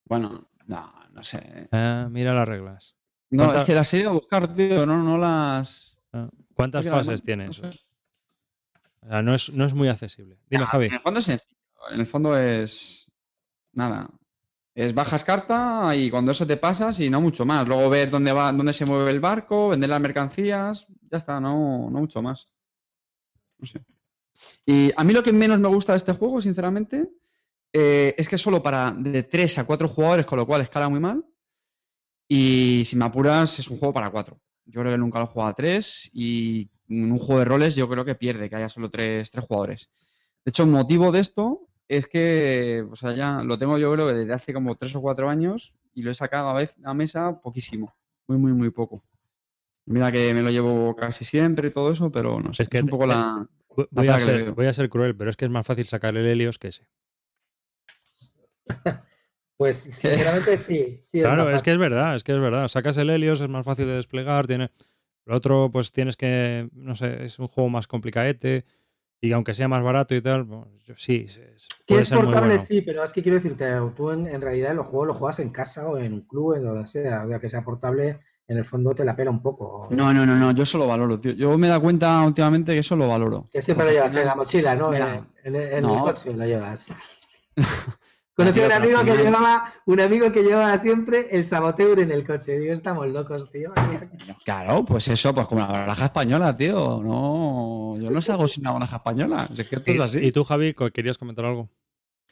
[0.06, 1.68] Bueno, no, no sé.
[1.72, 2.96] Ah, mira las reglas.
[3.28, 5.98] No, ¿Cuánta- es que las he ido a buscar, tío, no, no las...
[6.14, 7.68] Ah, ¿Cuántas fases tiene no eso?
[9.02, 10.38] O sea, no es, no es muy accesible.
[10.48, 10.86] Dime, Ah, Javi.
[10.86, 11.56] En el fondo es sencillo.
[11.92, 13.12] En el fondo es.
[13.74, 14.08] Nada.
[14.74, 17.68] Es bajas carta y cuando eso te pasas y no mucho más.
[17.68, 20.86] Luego ver dónde va, dónde se mueve el barco, vender las mercancías.
[21.10, 22.48] Ya está, no, no mucho más.
[23.58, 23.84] No sé.
[24.66, 27.10] Y a mí lo que menos me gusta de este juego, sinceramente,
[27.72, 30.88] eh, es que es solo para de 3 a 4 jugadores, con lo cual escala
[30.88, 31.24] muy mal.
[32.28, 34.40] Y si me apuras, es un juego para 4.
[34.64, 37.74] Yo creo que nunca lo he jugado a 3 y en un juego de roles
[37.74, 39.90] yo creo que pierde que haya solo 3 jugadores.
[40.44, 44.06] De hecho, el motivo de esto es que, o sea, ya lo tengo yo creo
[44.08, 46.94] que desde hace como 3 o 4 años y lo he sacado a vez a
[46.94, 47.92] mesa poquísimo.
[48.28, 49.02] Muy, muy, muy poco.
[49.86, 52.62] Mira que me lo llevo casi siempre y todo eso, pero no sé.
[52.62, 53.48] Es Es, que un te- poco la...
[53.90, 56.26] Voy- a, ser, voy a ser cruel, pero es que es más fácil sacar el
[56.26, 56.86] Helios que ese.
[59.56, 60.98] Pues sinceramente sí.
[61.02, 62.66] sí Claro, es que es verdad, es que es verdad.
[62.68, 64.70] Sacas el Helios, es más fácil de desplegar, tiene.
[65.26, 66.70] El otro, pues tienes que.
[66.72, 68.64] No sé, es un juego más complicadete.
[69.20, 72.08] Y aunque sea más barato y tal, bueno, yo- sí, es- es- Que puede es
[72.08, 72.62] ser muy portable, bueno.
[72.62, 75.50] sí, pero es que quiero decirte, tú en, en realidad los juegos los juegas en
[75.50, 78.18] casa o en un club, en donde sea, o sea, que sea portable,
[78.50, 79.86] en el fondo te la pela un poco.
[79.90, 81.32] No, no, no, no, yo eso lo valoro, tío.
[81.32, 83.48] Yo me he dado cuenta últimamente que eso lo valoro.
[83.52, 84.88] Que siempre lo llevas en la mochila, ¿no?
[84.88, 85.26] En, Mira.
[85.44, 86.04] en- en el No.
[86.04, 86.88] coche lo llevas.
[88.34, 92.26] Conocí a un amigo que llevaba, un amigo que llevaba siempre el saboteur en el
[92.26, 92.58] coche.
[92.58, 93.70] Digo, estamos locos, tío.
[94.44, 97.00] Claro, pues eso, pues como la baraja española, tío.
[97.04, 99.48] No, yo no salgo sin una baraja española.
[99.56, 100.18] Es que esto es ¿Y, así.
[100.24, 101.68] y tú, Javi, querías comentar algo?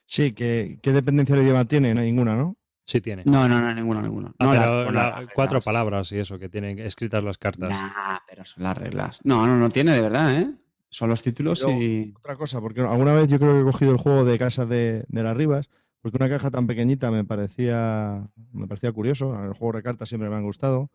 [0.06, 1.94] Sí, ¿qué, qué dependencia de idioma tiene?
[1.94, 2.56] No, ninguna, ¿no?
[2.88, 3.22] Sí tiene.
[3.26, 4.32] No, no, no, ninguna, ninguna.
[4.38, 5.64] Ah, No, la- pero la- cuatro reglas.
[5.64, 7.68] palabras y eso, que tienen escritas las cartas.
[7.68, 9.20] Nah, pero son las reglas.
[9.24, 10.50] No, no, no tiene de verdad, ¿eh?
[10.88, 12.14] Son los títulos Pero- y.
[12.16, 15.04] Otra cosa, porque alguna vez yo creo que he cogido el juego de casa de,
[15.06, 15.68] de las Rivas,
[16.00, 19.34] porque una caja tan pequeñita me parecía, me parecía curioso.
[19.44, 20.90] El juego de cartas siempre me han gustado,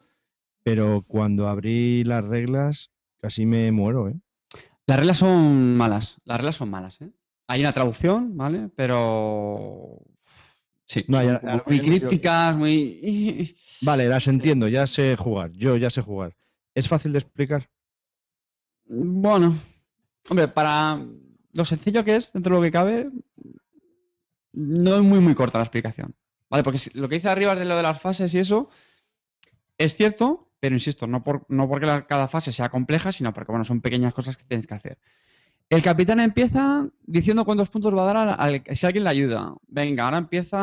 [0.63, 2.89] pero cuando abrí las reglas
[3.21, 4.15] casi me muero, ¿eh?
[4.87, 6.17] Las reglas son malas.
[6.25, 7.11] Las reglas son malas, ¿eh?
[7.47, 8.69] Hay una traducción, ¿vale?
[8.75, 9.99] Pero.
[10.85, 13.55] Sí, No, ya- como muy crípticas, muy.
[13.81, 16.35] Vale, las entiendo, ya sé jugar, yo ya sé jugar.
[16.75, 17.69] ¿Es fácil de explicar?
[18.85, 19.55] Bueno,
[20.29, 21.03] hombre, para
[21.53, 23.09] lo sencillo que es, dentro de lo que cabe,
[24.53, 26.15] no es muy, muy corta la explicación.
[26.49, 26.63] ¿Vale?
[26.63, 28.69] Porque lo que dice arriba de lo de las fases y eso,
[29.77, 33.51] es cierto, pero insisto, no, por, no porque la- cada fase sea compleja, sino porque,
[33.51, 34.97] bueno, son pequeñas cosas que tienes que hacer.
[35.69, 39.55] El capitán empieza diciendo cuántos puntos va a dar al, al- si alguien le ayuda.
[39.67, 40.57] Venga, ahora empieza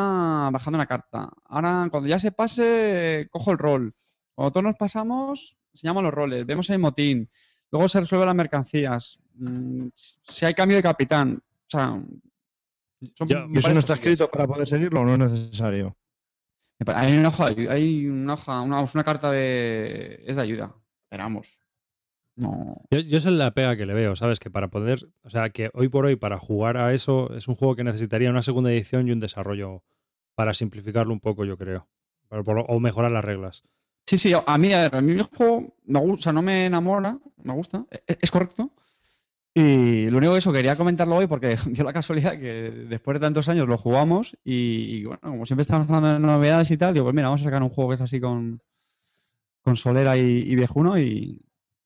[0.52, 1.28] bajando una carta.
[1.46, 3.94] Ahora, cuando ya se pase, cojo el rol.
[4.34, 7.28] Cuando todos nos pasamos, enseñamos los roles, vemos el motín.
[7.72, 9.20] Luego se resuelven las mercancías.
[9.34, 11.32] Mm, Si hay cambio de capitán.
[11.36, 12.00] O sea,
[13.14, 15.96] Son- Yo- me ¿Y eso no está escrito para poder seguirlo o no es necesario?
[16.86, 20.22] Hay una hoja, hay una hoja, una, una carta de.
[20.26, 20.74] Es de ayuda.
[21.04, 21.59] Esperamos.
[22.36, 22.76] No.
[22.90, 24.38] Yo, yo es la pega que le veo, ¿sabes?
[24.40, 27.54] Que para poder, o sea, que hoy por hoy para jugar a eso es un
[27.54, 29.82] juego que necesitaría una segunda edición y un desarrollo
[30.34, 31.88] para simplificarlo un poco, yo creo.
[32.30, 33.64] O mejorar las reglas.
[34.06, 36.42] Sí, sí, a mí, a ver, a mí el juego me gusta, o sea, no
[36.42, 38.70] me enamora, me gusta, e- es, correcto.
[39.54, 43.20] Y lo único que eso quería comentarlo hoy porque dio la casualidad que después de
[43.20, 46.94] tantos años lo jugamos y, y, bueno, como siempre estamos hablando de novedades y tal,
[46.94, 48.62] digo, pues mira, vamos a sacar un juego que es así con,
[49.62, 51.42] con Solera y, y Viejuno y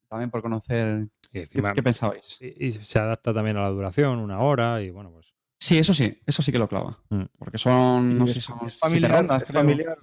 [0.09, 2.39] también por conocer Y, qué, encima- qué pensabais.
[2.41, 5.33] y- y se adapta también a la duración, una hora, y bueno, pues.
[5.59, 6.99] Sí, eso sí, eso sí que lo clava.
[7.11, 7.23] Mm.
[7.39, 9.61] Porque son, no ¿Y sé, son siete familiar, rondas, es creo.
[9.63, 9.99] familiar?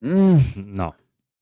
[0.00, 0.36] Mm,
[0.74, 0.94] No.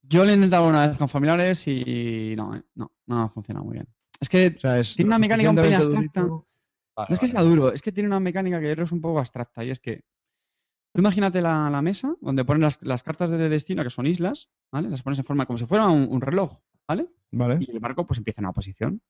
[0.03, 3.65] yo lo he intentado una vez con familiares y no, eh, no, no ha funcionado
[3.67, 3.89] muy bien.
[4.21, 6.45] Es que O sea, es Tiene una mecánica un suficientemente abstracta.
[6.97, 9.01] Vale, No es que vale, sea duro, es que tiene una mecánica que es un
[9.01, 10.05] poco abstracta y es que
[10.93, 14.49] tú imagínate la, la mesa donde ponen las, las cartas de destino, que son islas,
[14.73, 14.89] ¿vale?
[14.89, 16.57] Las pones en forma como si fuera un, un reloj,
[16.89, 17.07] ¿vale?
[17.33, 17.59] Vale.
[17.61, 19.03] Y el barco pues empieza en una posición.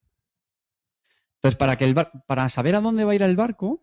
[1.36, 3.82] Entonces, para, que el bar- para saber a dónde va a ir el barco,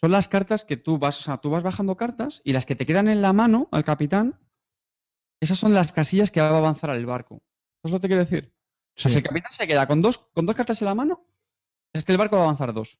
[0.00, 2.76] son las cartas que tú vas, o sea, tú vas bajando cartas y las que
[2.76, 4.38] te quedan en la mano al capitán,
[5.40, 7.36] esas son las casillas que va a avanzar al barco.
[7.82, 8.54] ¿Eso es lo que te quiero decir?
[8.96, 9.14] O sea, Sí.
[9.14, 11.26] si el capitán se queda con dos, con dos cartas en la mano,
[11.92, 12.98] es que el barco va a avanzar dos.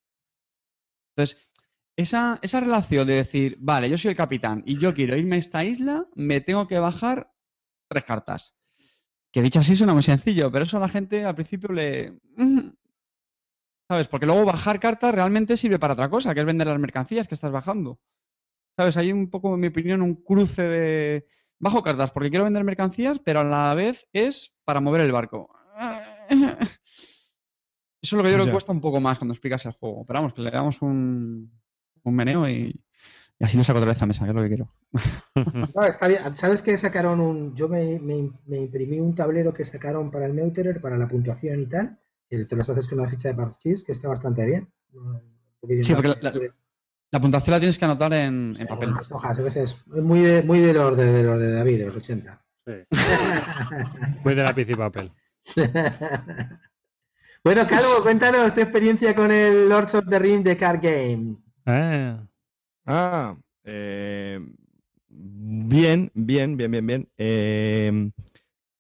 [1.17, 1.51] Entonces,
[1.97, 5.39] esa, esa relación de decir, vale, yo soy el capitán y yo quiero irme a
[5.39, 7.33] esta isla, me tengo que bajar
[7.89, 8.57] tres cartas.
[9.35, 12.21] Que dicho así suena muy sencillo, pero eso a la gente al principio le...
[13.89, 14.07] ¿Sabes?
[14.07, 17.35] Porque luego bajar cartas realmente sirve para otra cosa, que es vender las mercancías que
[17.35, 17.99] estás bajando.
[18.77, 18.97] ¿Sabes?
[18.97, 21.27] Hay un poco, en mi opinión, un cruce de...
[21.59, 25.53] Bajo cartas porque quiero vender mercancías, pero a la vez es para mover el barco.
[26.31, 26.47] Eso
[28.03, 30.05] es lo que yo creo que cuesta un poco más cuando explicas el juego.
[30.07, 31.61] Pero vamos, que le damos un,
[32.05, 32.81] un meneo y,
[33.39, 34.69] y así lo saco otra vez a mesa, que es lo que quiero.
[35.75, 36.37] No, está bien.
[36.37, 37.55] ¿Sabes que sacaron un.
[37.57, 41.61] Yo me, me- me imprimí un tablero que sacaron para el Meuterer, para la puntuación
[41.63, 41.99] y tal.
[42.31, 44.73] Que te las haces con una ficha de parchís, que está bastante bien.
[45.83, 46.15] Sí, porque
[47.11, 48.91] la- puntuación la tienes que anotar en, en papel.
[48.91, 51.53] unas hojas, yo qué sé, es muy de, muy de los de, de los de
[51.53, 52.45] David, de los 80.
[54.25, 55.13] Muy de lápiz y papel.
[57.45, 61.37] bueno, Calvo, cuéntanos tu experiencia con el Lords of the Ring de Card Game.
[61.67, 62.17] Eh,
[62.87, 64.41] Ah, eh,
[65.09, 67.09] bien, bien, bien, bien, bien.
[67.17, 68.11] Eh,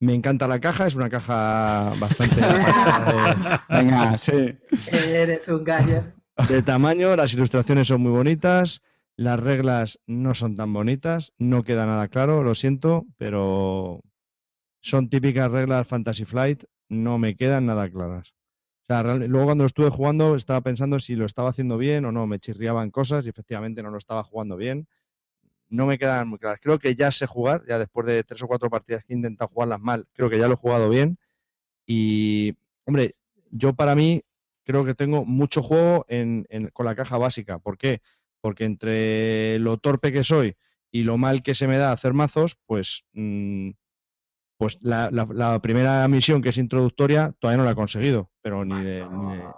[0.01, 3.35] me encanta la caja, es una caja bastante de,
[3.69, 4.59] Venga, sí.
[4.87, 6.03] Eres un gallo.
[6.49, 8.83] de tamaño, las ilustraciones son muy bonitas,
[9.17, 14.03] las reglas no son tan bonitas, no queda nada claro, lo siento, pero
[14.83, 18.34] son típicas reglas Fantasy Flight, no me quedan nada claras.
[18.89, 22.39] Luego cuando lo estuve jugando estaba pensando si lo estaba haciendo bien o no, me
[22.39, 24.87] chirriaban cosas y efectivamente no lo estaba jugando bien.
[25.69, 26.61] No me quedan muy claras.
[26.61, 29.49] Creo que ya sé jugar, ya después de tres o cuatro partidas que he intentado
[29.49, 31.19] jugarlas mal, creo que ya lo he jugado bien.
[31.87, 32.55] Y,
[32.85, 33.13] hombre,
[33.51, 34.23] yo para mí
[34.65, 36.07] creo que tengo mucho juego
[36.73, 37.59] con la caja básica.
[37.59, 38.03] ¿Por qué?
[38.41, 40.57] Porque entre lo torpe que soy
[40.91, 43.71] y lo mal que se me da hacer mazos, pues, mm,
[44.57, 48.65] pues la, la- la primera misión que es introductoria todavía no la he conseguido, pero
[48.65, 49.07] ni de...
[49.11, 49.49] ni de-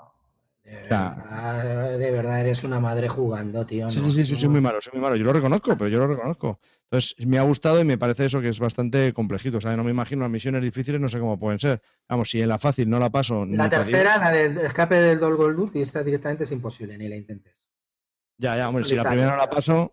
[0.88, 3.88] verdad, de verdad eres una madre jugando, tío.
[3.88, 5.16] Sí, no, sí, sí, sí, soy muy malo, soy muy malo.
[5.16, 6.58] Yo lo reconozco, pero yo lo reconozco.
[6.84, 9.58] Entonces, me ha gustado y me parece eso que es bastante complejito.
[9.58, 11.80] O sea, no me imagino las misiones difíciles, no sé cómo pueden ser.
[12.08, 13.46] Vamos, si en la fácil no la paso.
[13.46, 17.16] La tercera, la del escape del Dol Gold y esta directamente es imposible, ni la
[17.16, 17.68] intentes.
[18.38, 19.92] Ya, ya, hombre, si la primera no la paso.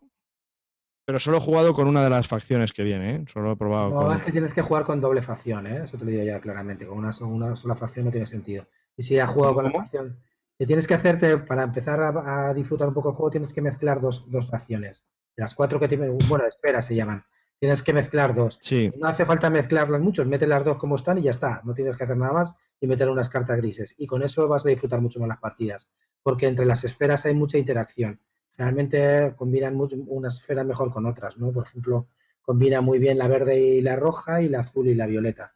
[1.06, 3.26] Pero solo he jugado con una de las facciones que viene, ¿eh?
[3.32, 4.14] Solo he probado No, con.
[4.16, 5.82] es que tienes que jugar con doble facción, ¿eh?
[5.84, 6.86] Eso te lo digo ya claramente.
[6.88, 8.66] Con una, so- una sola facción no tiene sentido.
[8.96, 10.18] Y si has jugado con la facción,
[10.58, 13.62] que tienes que hacerte, para empezar a, a disfrutar un poco el juego, tienes que
[13.62, 15.04] mezclar dos, dos facciones.
[15.36, 17.26] Las cuatro que tiene, bueno, esferas se llaman.
[17.60, 18.60] Tienes que mezclar dos.
[18.62, 21.62] Sí, No hace falta mezclarlas mucho, mete las dos como están y ya está.
[21.66, 23.96] No tienes que hacer nada más y meter unas cartas grises.
[23.98, 25.90] Y con eso vas a disfrutar mucho más las partidas.
[26.22, 28.22] Porque entre las esferas hay mucha interacción.
[28.58, 31.52] Realmente combinan mucho, unas esferas mejor con otras, ¿no?
[31.52, 32.08] Por ejemplo,
[32.42, 35.56] combina muy bien la verde y la roja y la azul y la violeta.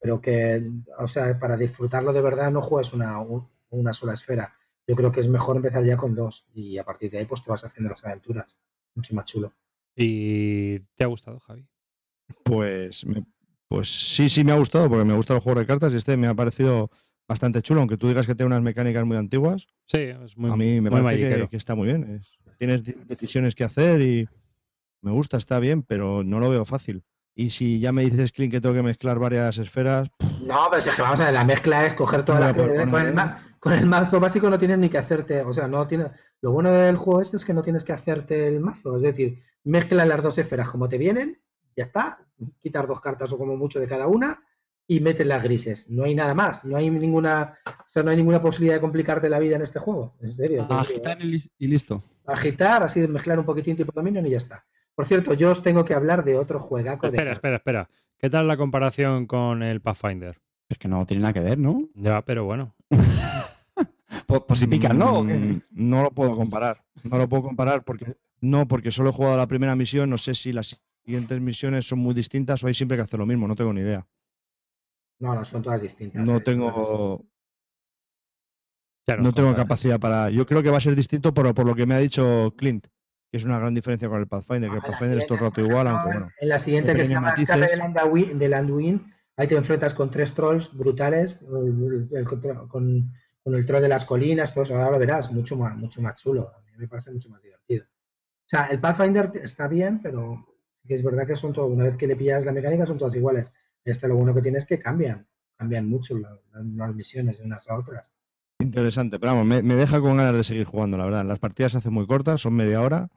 [0.00, 0.62] Pero que,
[0.98, 4.54] o sea, para disfrutarlo de verdad no juegas una, un- una sola esfera.
[4.86, 7.42] Yo creo que es mejor empezar ya con dos y a partir de ahí pues
[7.42, 8.58] te vas haciendo las aventuras.
[8.94, 9.52] Mucho más chulo.
[9.96, 11.66] ¿Y te ha gustado, Javi?
[12.44, 13.26] pues, me-
[13.68, 16.16] pues sí, sí me ha gustado, porque me gusta el juego de cartas y este
[16.16, 16.90] me ha parecido
[17.28, 19.66] bastante chulo, aunque tú digas que tiene unas mecánicas muy antiguas.
[19.86, 22.16] Sí, es muy a mí me parece que, está muy bien.
[22.16, 24.28] es- tienes decisiones que hacer y
[25.02, 27.04] me gusta, está bien, pero no lo veo fácil.
[27.36, 30.08] Y si ya me dices, Clint, que tengo que mezclar varias esferas,
[30.40, 32.88] No, pero si es que vamos a ver, la mezcla es coger todas las poder
[32.90, 35.86] con el ma- con el mazo básico no tienes ni que hacerte, o sea, no
[35.86, 36.06] tiene,
[36.40, 39.38] lo bueno del juego este es que no tienes que hacerte el mazo, es decir,
[39.64, 41.40] mezcla las dos esferas como te vienen,
[41.76, 42.18] ya está,
[42.60, 44.40] quitar dos cartas o como mucho de cada una
[44.88, 45.88] y metes las grises.
[45.90, 49.28] No hay nada más, no hay ninguna, o sea, no hay ninguna posibilidad de complicarte
[49.28, 50.66] la vida en este juego, en serio.
[50.70, 52.02] Agitar y lis- y listo.
[52.26, 54.64] Agitar, así de mezclar un poquitín tipo Dominion y ya está.
[54.94, 57.90] Por cierto, yo os tengo que hablar de otro juegaco de Espera, espera, espera.
[58.18, 60.40] ¿Qué tal la comparación con el Pathfinder?
[60.68, 61.88] Es que no tiene nada que ver, ¿no?
[61.94, 62.74] Ya, pero bueno.
[64.26, 65.22] Por, por si pican, ¿no?
[65.22, 66.82] Mm, No lo puedo comparar.
[67.04, 70.10] No lo puedo comparar porque no, porque solo he jugado la primera misión.
[70.10, 73.26] No sé si las siguientes misiones son muy distintas o hay siempre que hacer lo
[73.26, 73.46] mismo.
[73.48, 74.06] No tengo ni idea.
[75.20, 76.26] No, no, son todas distintas.
[76.26, 77.24] No eh, tengo,
[79.18, 80.30] no tengo capacidad para.
[80.30, 82.86] Yo creo que va a ser distinto por, por lo que me ha dicho Clint,
[83.30, 85.40] que es una gran diferencia con el Pathfinder, que el Ah, Pathfinder es todo el
[85.44, 86.32] rato igual, aunque bueno.
[86.40, 87.56] En la siguiente que se llama matices.
[87.56, 92.66] Escape del Anduin, del Anduin, ahí te enfrentas con tres trolls brutales, el- el- contra-
[92.68, 93.12] con,
[93.42, 96.14] con el troll de las colinas, todo eso, ahora lo verás, mucho más, mucho más
[96.16, 96.52] chulo.
[96.54, 97.84] A mí me parece mucho más divertido.
[97.84, 100.46] O sea, el Pathfinder está bien, pero
[100.84, 103.52] es verdad que son todo, una vez que le pillas la mecánica, son todas iguales.
[103.90, 107.44] Este lo bueno que tiene es que cambian, cambian mucho la- la- las misiones de
[107.44, 108.14] unas a otras.
[108.60, 111.24] Interesante, pero vamos, me, me deja con ganas de seguir jugando, la verdad.
[111.24, 113.08] Las partidas se hacen muy cortas, son media hora.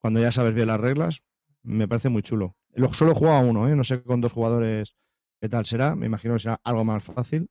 [0.00, 1.22] Cuando ya sabes bien las reglas,
[1.62, 2.56] me parece muy chulo.
[2.72, 3.74] Lo, solo he jugado a uno, ¿eh?
[3.76, 4.94] no sé con dos jugadores
[5.40, 5.96] qué tal será.
[5.96, 7.48] Me imagino que será algo más fácil,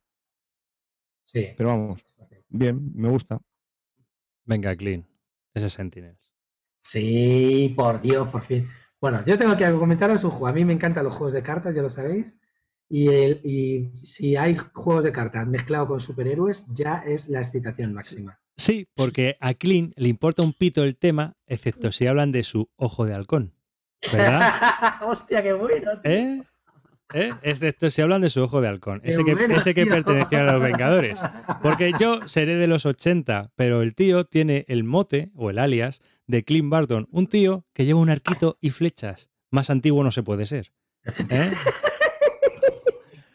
[1.24, 1.48] Sí.
[1.56, 2.04] pero vamos,
[2.48, 3.40] bien, me gusta.
[4.44, 5.06] Venga, Clean.
[5.54, 6.18] Ese Sentinels.
[6.80, 8.66] Sí, por Dios, por fin.
[9.00, 10.46] Bueno, yo tengo que comentaros un juego.
[10.48, 12.36] A mí me encantan los juegos de cartas, ya lo sabéis.
[12.90, 17.92] Y, el- y si hay juegos de cartas mezclado con superhéroes, ya es la excitación
[17.92, 18.40] máxima.
[18.56, 22.68] Sí, porque a Clean le importa un pito el tema, excepto si hablan de su
[22.76, 23.52] ojo de halcón.
[24.12, 24.40] ¿Verdad?
[25.06, 26.00] Hostia, qué bueno.
[26.00, 26.10] tío.
[26.10, 26.42] ¿Eh?
[27.14, 27.30] ¿Eh?
[27.42, 29.00] Excepto si hablan de su ojo de halcón.
[29.02, 31.20] Ese que, ese que pertenecía a los Vengadores.
[31.62, 36.02] Porque yo seré de los 80, pero el tío tiene el mote o el alias
[36.26, 37.08] de Clint Barton.
[37.10, 39.30] Un tío que lleva un arquito y flechas.
[39.50, 40.72] Más antiguo no se puede ser.
[41.30, 41.50] ¿Eh?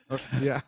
[0.09, 0.65] Hostia.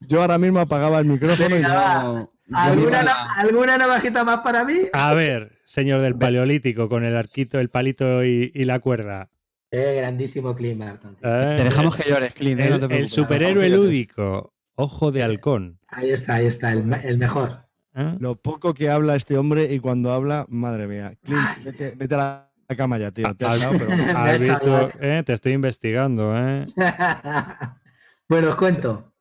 [0.00, 2.28] Yo ahora mismo apagaba el micrófono y Venga, va.
[2.52, 4.74] ¿Alguna, na- ¿Alguna navajita más para mí?
[4.92, 9.30] A ver, señor del Paleolítico, con el arquito, el palito y, y la cuerda.
[9.76, 11.16] Eh, grandísimo Clint Barton.
[11.22, 11.54] ¿Eh?
[11.56, 12.60] Te dejamos que llores, Clint.
[12.60, 12.66] ¿eh?
[12.90, 15.80] El, No superhéroe lúdico, ojo de halcón.
[15.88, 17.66] Ahí está, ahí está, el, el mejor.
[17.94, 18.16] ¿Eh?
[18.20, 21.14] Lo poco que habla este hombre y cuando habla, madre mía.
[21.22, 23.26] Clint, vete, vete a la la cama ya, tío.
[23.34, 24.98] Te has dado, pero- Me ha ¿Has echado visto?
[25.02, 26.64] Eh, Te estoy investigando, ¿eh?
[28.28, 29.12] bueno, os cuento.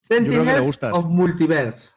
[0.00, 1.96] Sentinels of Multiverse.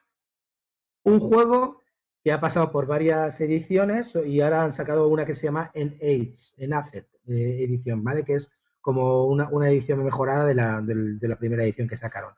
[1.04, 1.82] Un juego
[2.24, 5.96] que ha pasado por varias ediciones y ahora han sacado una que se llama En
[6.02, 8.24] Age, en Acet eh, edición, ¿vale?
[8.24, 8.52] Que es
[8.82, 12.32] como una, una edición mejorada de la, del- de la primera edición que sacaron.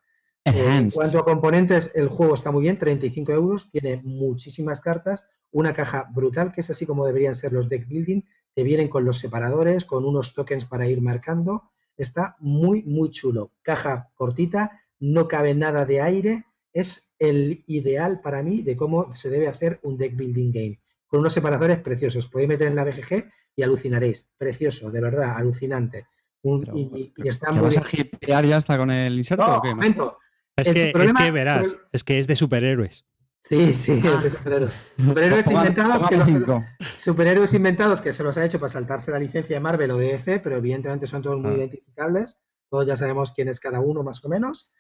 [0.46, 5.26] Eh, en cuanto a componentes, el juego está muy bien, 35 euros, tiene muchísimas cartas,
[5.52, 8.22] una caja brutal, que es así como deberían ser los deck building,
[8.56, 13.52] te vienen con los separadores, con unos tokens para ir marcando, está muy, muy chulo.
[13.62, 19.30] Caja cortita, no cabe nada de aire, es el ideal para mí de cómo se
[19.30, 20.80] debe hacer un deck building game,
[21.10, 23.26] con unos separadores preciosos, podéis meter en la BGG
[23.58, 26.08] y alucinaréis, precioso, de verdad, alucinante.
[26.44, 29.58] Un- Pero, y, está ¿Que muy vas a hipear ya hasta con el inserto No,
[29.58, 29.70] o qué?
[29.76, 30.18] momento,
[30.56, 33.06] Es El que, es que verás, es que es de superhéroes.
[33.44, 34.22] Sí, sí, Ah.
[34.22, 34.72] de superhéroes.
[34.98, 36.30] Superhéroes inventados que los,
[36.98, 40.08] superhéroes inventados que se los ha hecho para saltarse la licencia de Marvel o de
[40.14, 41.58] DC, pero evidentemente son todos muy Ah.
[41.58, 42.40] identificables.
[42.70, 44.72] Todos ya sabemos quién es cada uno más o menos.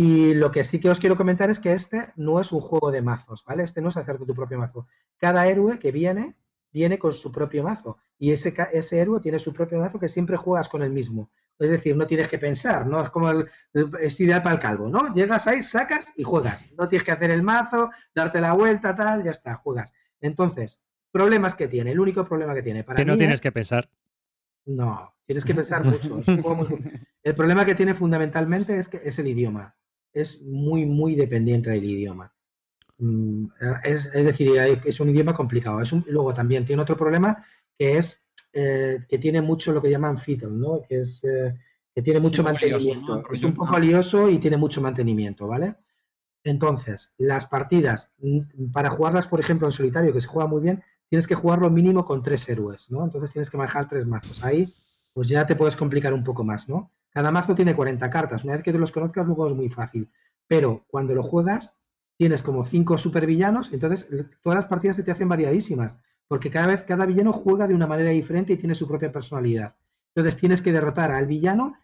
[0.00, 2.92] Y lo que sí que os quiero comentar es que este no es un juego
[2.92, 3.64] de mazos, ¿vale?
[3.64, 4.86] Este no es hacerte tu propio mazo.
[5.16, 6.36] Cada héroe que viene,
[6.72, 7.98] viene con su propio mazo.
[8.16, 11.32] Y ese, ese héroe tiene su propio mazo que siempre juegas con el mismo.
[11.58, 13.00] Es decir, no tienes que pensar, ¿no?
[13.02, 13.48] Es como el,
[14.00, 15.12] es ideal para el calvo, ¿no?
[15.14, 16.68] Llegas ahí, sacas y juegas.
[16.78, 19.94] No tienes que hacer el mazo, darte la vuelta, tal, ya está, juegas.
[20.20, 20.80] Entonces,
[21.10, 23.50] problemas que tiene, el único problema que tiene para Que no mí tienes es- que
[23.50, 23.90] pensar.
[24.66, 26.20] no, tienes que pensar mucho.
[26.54, 26.68] muy-
[27.24, 29.74] El problema que tiene fundamentalmente es que es el idioma.
[30.20, 32.32] Es muy, muy dependiente del idioma.
[32.98, 33.46] Mm,
[33.84, 34.52] Es, es decir,
[34.84, 35.80] es un idioma complicado.
[35.80, 37.44] Es un- luego también tiene otro problema
[37.78, 40.82] que es eh, que tiene mucho lo que llaman fiddle, ¿no?
[40.88, 41.54] Que es eh,
[41.94, 43.16] que tiene mucho lioso, mantenimiento.
[43.16, 43.22] ¿no?
[43.32, 43.80] Es un poco ah.
[43.80, 45.76] lioso y tiene mucho mantenimiento, ¿vale?
[46.44, 50.82] Entonces, las partidas, mm, para jugarlas, por ejemplo, en solitario, que se juega muy bien,
[51.08, 53.04] tienes que jugarlo mínimo con tres héroes, ¿no?
[53.04, 54.42] Entonces tienes que manejar tres mazos.
[54.42, 54.72] Ahí,
[55.12, 56.90] pues ya te puedes complicar un poco más, ¿no?
[57.18, 58.44] Cada mazo tiene 40 cartas.
[58.44, 60.08] Una vez que tú los conozcas, luego es muy fácil.
[60.46, 61.76] Pero cuando lo juegas,
[62.16, 64.08] tienes como cinco supervillanos, entonces
[64.40, 67.88] todas las partidas se te hacen variadísimas, porque cada vez cada villano juega de una
[67.88, 69.74] manera diferente y tiene su propia personalidad.
[70.14, 71.74] Entonces tienes que derrotar al villano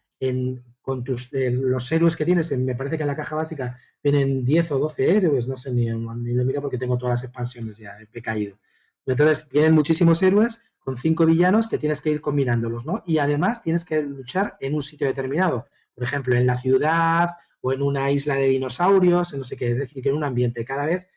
[0.80, 4.44] con tus, eh, los héroes que tienes, me parece que en la caja básica vienen
[4.44, 7.76] 10 o 12 héroes, no sé ni, ni lo miro porque tengo todas las expansiones
[7.76, 8.56] ya, he caído.
[9.04, 13.02] Entonces, vienen muchísimos héroes con cinco villanos que tienes que ir combinándolos, ¿no?
[13.06, 17.30] Y además tienes que luchar en un sitio determinado, por ejemplo, en la ciudad
[17.62, 20.24] o en una isla de dinosaurios, en no sé qué, es decir, que en un
[20.24, 21.08] ambiente cada vez,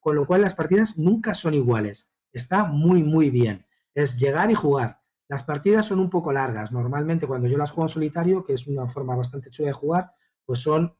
[0.00, 2.10] con lo cual las partidas nunca son iguales.
[2.32, 3.64] Está muy, muy bien.
[3.94, 5.00] Es llegar y jugar.
[5.28, 6.72] Las partidas son un poco largas.
[6.72, 10.12] Normalmente cuando yo las juego en solitario, que es una forma bastante chula de jugar,
[10.44, 10.96] pues son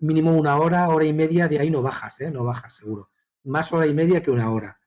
[0.00, 2.30] mínimo una hora, hora y media, de ahí no bajas, ¿eh?
[2.30, 3.10] no bajas seguro.
[3.44, 4.80] Más hora y media que una hora.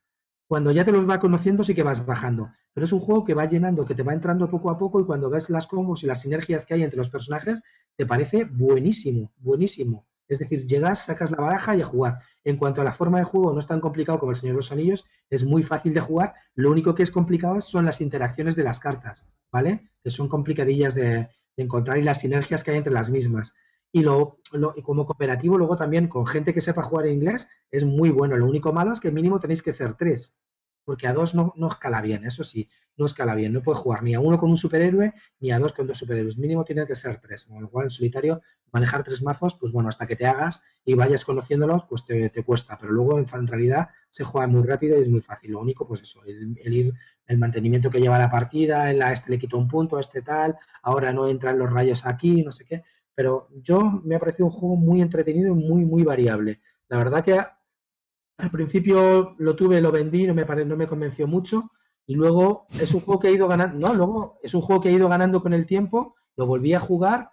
[0.50, 3.34] Cuando ya te los va conociendo sí que vas bajando, pero es un juego que
[3.34, 6.08] va llenando, que te va entrando poco a poco y cuando ves las combos y
[6.08, 7.62] las sinergias que hay entre los personajes,
[7.94, 10.08] te parece buenísimo, buenísimo.
[10.26, 12.18] Es decir, llegas, sacas la baraja y a jugar.
[12.42, 14.56] En cuanto a la forma de juego, no es tan complicado como el Señor de
[14.56, 16.34] los Anillos, es muy fácil de jugar.
[16.56, 19.88] Lo único que es complicado son las interacciones de las cartas, ¿vale?
[20.02, 23.54] Que son complicadillas de, encontrar y las sinergias que hay entre las mismas.
[23.92, 24.38] Y, lo,
[24.84, 28.36] como cooperativo, luego también con gente que sepa jugar en inglés, es muy bueno.
[28.36, 30.38] Lo único malo es que mínimo tenéis que ser tres
[30.84, 33.52] porque a dos no, no escala bien, eso sí, no escala bien.
[33.52, 36.36] No puedes jugar ni a uno con un superhéroe ni a dos con dos superhéroes.
[36.36, 37.44] Mínimo tiene que ser tres.
[37.44, 38.40] Con lo cual, en solitario,
[38.72, 42.76] manejar tres mazos, pues bueno, hasta que te hagas y vayas conociéndolos, pues te, cuesta.
[42.76, 45.52] Pero luego, en, realidad, se juega muy rápido y es muy fácil.
[45.52, 46.92] Lo único, pues eso, el, ir,
[47.26, 50.56] el mantenimiento que lleva la partida, en la este le quito un punto, este tal,
[50.82, 52.82] ahora no entran los rayos aquí, no sé qué.
[53.20, 56.62] Pero yo me ha parecido un juego muy entretenido y muy, muy variable.
[56.88, 61.70] La verdad que al principio lo tuve, lo vendí, no me, no me convenció mucho.
[62.06, 64.88] Y luego es un juego que he ido ganando, no, luego es un juego que
[64.88, 67.30] he ido ganando con el tiempo, lo volví a jugar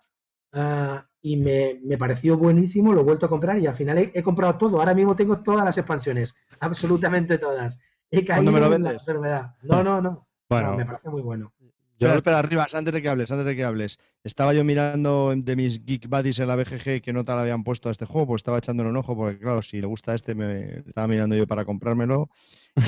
[0.51, 4.57] ah, y me, pareció buenísimo, lo he vuelto a comprar y al final he, comprado
[4.57, 4.79] todo.
[4.79, 7.79] Ahora mismo tengo todas las expansiones, absolutamente todas.
[8.11, 9.55] He caído me lo en la enfermedad.
[9.63, 10.27] No, no, no.
[10.49, 11.53] Bueno, me parece muy bueno.
[11.99, 12.13] Yo...
[12.13, 13.99] Espera, arriba, antes de que hables, antes de que hables.
[14.23, 17.89] Estaba yo mirando de mis Geek Buddies en la BGG que nota le habían puesto
[17.89, 20.79] a este juego, pues estaba echándole un ojo, porque claro, si le gusta este, me
[20.87, 22.29] estaba mirando yo para comprármelo.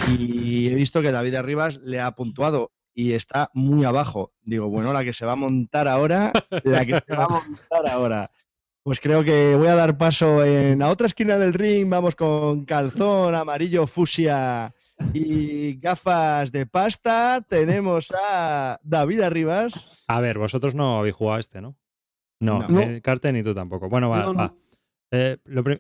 [0.10, 4.34] Y he visto que David Arribas le ha puntuado y está muy abajo.
[4.44, 6.32] Digo, bueno, la que se va a montar ahora,
[6.64, 8.30] la que se va a montar ahora.
[8.84, 11.90] Pues creo que voy a dar paso en la otra esquina del ring.
[11.90, 14.74] Vamos con calzón amarillo fusia
[15.14, 20.04] y gafas de pasta tenemos a David Arribas.
[20.08, 21.76] A ver, vosotros no habéis jugado a este, ¿no?
[22.40, 23.90] No, eh, Carter ni tú tampoco.
[23.90, 24.54] Bueno, va, va.
[25.12, 25.38] Eh,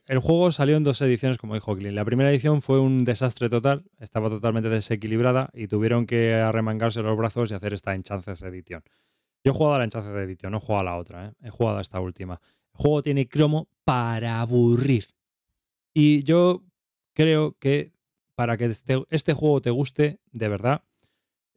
[0.07, 1.95] el juego salió en dos ediciones, como dijo Clint.
[1.95, 7.15] La primera edición fue un desastre total, estaba totalmente desequilibrada y tuvieron que arremangarse los
[7.15, 8.83] brazos y hacer esta Enchances edición.
[9.43, 11.33] Yo he jugado a la Enchances edición, no he jugado a la otra, ¿eh?
[11.43, 12.41] he jugado a esta última.
[12.73, 15.07] El juego tiene cromo para aburrir.
[15.93, 16.63] Y yo
[17.13, 17.93] creo que
[18.39, 20.85] para que este, este, juego te guste de verdad,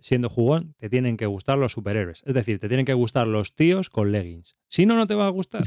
[0.01, 2.25] siendo jugón, te tienen que gustar los superhéroes.
[2.27, 4.57] Es decir, te tienen que gustar los tíos con leggings.
[4.67, 5.63] Si no, no te va a gustar.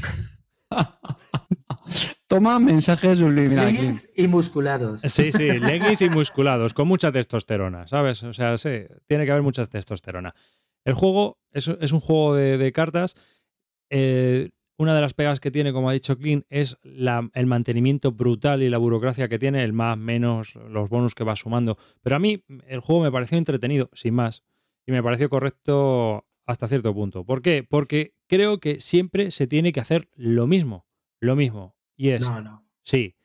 [2.27, 3.71] Toma mensajes subliminales.
[3.71, 5.03] Leggings y musculados.
[5.03, 8.21] Sí, sí, leggings y musculados, con mucha testosterona, ¿sabes?
[8.23, 10.35] O sea, sí, tiene que haber mucha testosterona.
[10.83, 13.15] El juego es, un juego de, cartas.
[13.89, 18.61] Eh, una de las pegas que tiene, como ha dicho Clint, es el mantenimiento brutal
[18.61, 21.77] y la burocracia que tiene, el más, menos, los bonus que va sumando.
[22.01, 24.43] Pero a mí el juego me pareció entretenido, sin más,
[24.85, 27.25] y me pareció correcto hasta cierto punto.
[27.25, 27.65] ¿Por qué?
[27.67, 30.85] Porque creo que siempre se tiene que hacer lo mismo,
[31.19, 31.75] lo mismo.
[31.95, 32.67] Y es, no, no.
[32.83, 33.15] sí,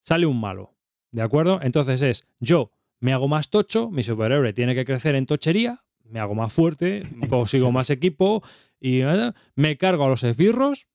[0.00, 0.76] sale un malo,
[1.12, 1.60] ¿de acuerdo?
[1.62, 6.20] Entonces es, yo me hago más tocho, mi superhéroe tiene que crecer en tochería, me
[6.20, 8.42] hago más fuerte, consigo más equipo,
[8.80, 9.02] y
[9.54, 10.88] me cargo a los esbirros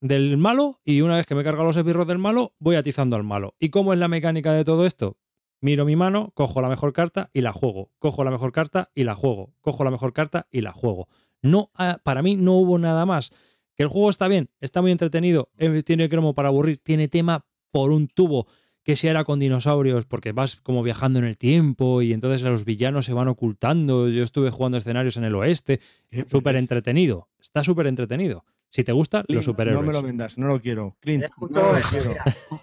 [0.00, 3.16] del malo y una vez que me cargo a los esbirros del malo, voy atizando
[3.16, 3.54] al malo.
[3.58, 5.18] ¿Y cómo es la mecánica de todo esto?
[5.60, 7.90] Miro mi mano, cojo la mejor carta y la juego.
[7.98, 9.52] Cojo la mejor carta y la juego.
[9.60, 11.08] Cojo la mejor carta y la juego.
[11.42, 11.70] No,
[12.02, 13.30] para mí no hubo nada más.
[13.76, 15.50] Que el juego está bien, está muy entretenido,
[15.84, 18.46] tiene cromo para aburrir, tiene tema por un tubo
[18.90, 22.64] que si era con dinosaurios, porque vas como viajando en el tiempo y entonces los
[22.64, 24.08] villanos se van ocultando.
[24.08, 25.78] Yo estuve jugando escenarios en el oeste.
[26.26, 27.28] Súper entretenido.
[27.40, 28.44] Está súper entretenido.
[28.68, 29.80] Si te gusta, los superhéroes.
[29.80, 30.96] No me lo vendas, no lo quiero.
[30.98, 31.26] Clint,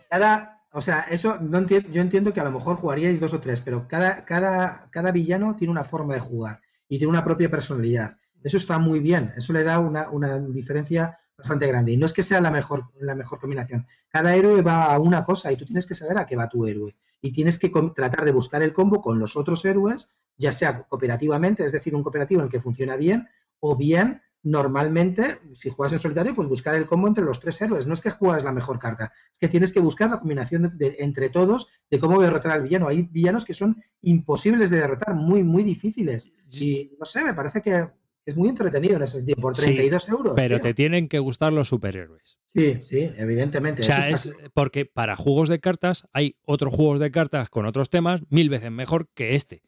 [0.10, 3.40] Cada, o sea, eso no entiendo, yo entiendo que a lo mejor jugaríais dos o
[3.40, 6.60] tres, pero cada, cada, cada villano tiene una forma de jugar
[6.90, 8.18] y tiene una propia personalidad.
[8.44, 9.32] Eso está muy bien.
[9.38, 11.92] Eso le da una, una diferencia bastante grande.
[11.92, 13.86] Y no es que sea la mejor, la mejor combinación.
[14.10, 16.66] Cada héroe va a una cosa y tú tienes que saber a qué va tu
[16.66, 16.96] héroe.
[17.22, 21.66] Y tienes que tratar de buscar el combo con los otros héroes, ya sea cooperativamente,
[21.66, 23.28] es decir, un cooperativo en el que funciona bien,
[23.60, 27.86] o bien normalmente, si juegas en solitario, pues buscar el combo entre los tres héroes.
[27.86, 31.30] No es que juegas la mejor carta, es que tienes que buscar la combinación entre
[31.30, 32.88] todos de cómo derrotar al villano.
[32.88, 36.32] Hay villanos que son imposibles de derrotar, muy, muy difíciles.
[36.50, 37.90] Y no sé, me parece que
[38.28, 40.34] es muy entretenido en ese sentido, por Sí, 32 euros.
[40.36, 40.64] Pero tío.
[40.64, 42.38] te tienen que gustar los superhéroes.
[42.46, 43.82] Sí, sí, evidentemente.
[43.82, 44.52] O sea, está es claro.
[44.54, 48.70] porque para juegos de cartas hay otros juegos de cartas con otros temas mil veces
[48.70, 49.64] mejor que este.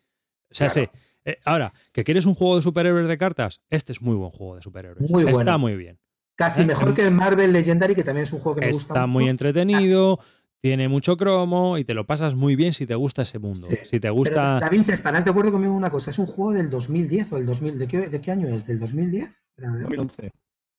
[0.52, 0.92] O sea, Claro.
[0.94, 3.62] sé, eh, ahora, ¿que quieres un juego de superhéroes de cartas?
[3.70, 5.10] Este es muy buen juego de superhéroes.
[5.10, 5.60] Muy Está bueno.
[5.60, 6.00] muy bien.
[6.36, 6.66] Casi ¿eh?
[6.66, 9.28] mejor que el Marvel Legendary, que también es un juego que me gusta Está muy
[9.30, 10.20] entretenido,
[10.62, 13.68] tiene mucho cromo y te lo pasas muy bien si te gusta ese mundo.
[13.70, 13.78] Sí.
[13.84, 14.60] Si te Pero, gusta.
[14.60, 16.12] David, estarás de acuerdo conmigo en una cosa.
[16.12, 17.78] Es un juego del 2010 o el 2000.
[17.80, 18.66] ¿De qué, de qué año es?
[18.68, 19.24] ¿Del 2010?
[19.30, 19.82] Espera, a ver.
[19.84, 20.32] 2011.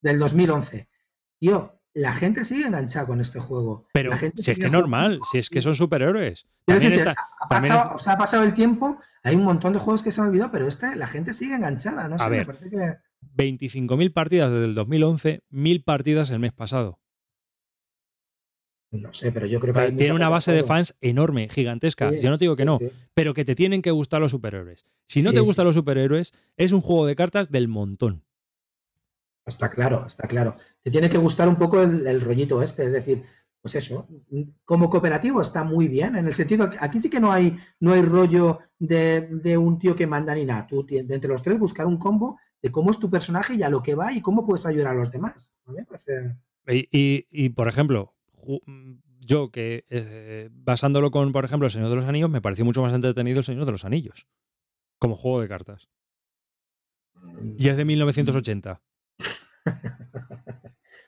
[0.03, 0.89] Del 2011.
[1.39, 3.87] Tío, la gente sigue enganchada con este juego.
[3.95, 4.81] Pero La gente si es que jugando.
[4.81, 6.47] normal, si es que son superhéroes.
[6.67, 9.73] Decirte, está- ha también pasado, es- o sea, ha pasado el tiempo, hay un montón
[9.73, 12.25] de juegos que se han olvidado, pero este, la gente sigue enganchada, no A sé,
[12.31, 12.47] me ver.
[12.47, 12.97] parece que...
[13.37, 16.99] 25.000 partidas desde el 2011, 1.000 partidas el mes pasado.
[18.93, 22.11] No sé, pero yo creo que hay Tiene una base de fans enorme, gigantesca.
[22.11, 22.91] Sí, Yo no te digo que sí, no, sí.
[23.15, 24.85] pero que te tienen que gustar los superhéroes.
[25.07, 28.25] Si no te gustan los superhéroes, es un juego de cartas del montón.
[29.47, 30.57] Está claro, está claro.
[30.83, 33.23] Te tiene que gustar un poco el, el rollito este, es decir,
[33.63, 34.09] pues eso,
[34.65, 37.93] como cooperativo está muy bien, en el sentido, que aquí sí que no hay, no
[37.93, 40.67] hay rollo de, de un tío que manda ni nada.
[40.67, 43.69] Tú de entre los tres buscar un combo de cómo es tu personaje y a
[43.71, 45.53] lo que va y cómo puedes ayudar a los demás.
[46.69, 48.15] Y, y- y, por ejemplo,
[49.21, 52.83] yo que eh, basándolo con, por ejemplo, El Señor de los Anillos, me pareció mucho
[52.83, 54.27] más entretenido El Señor de los Anillos.
[54.99, 55.89] Como juego de cartas.
[57.59, 58.81] Y es de 1980.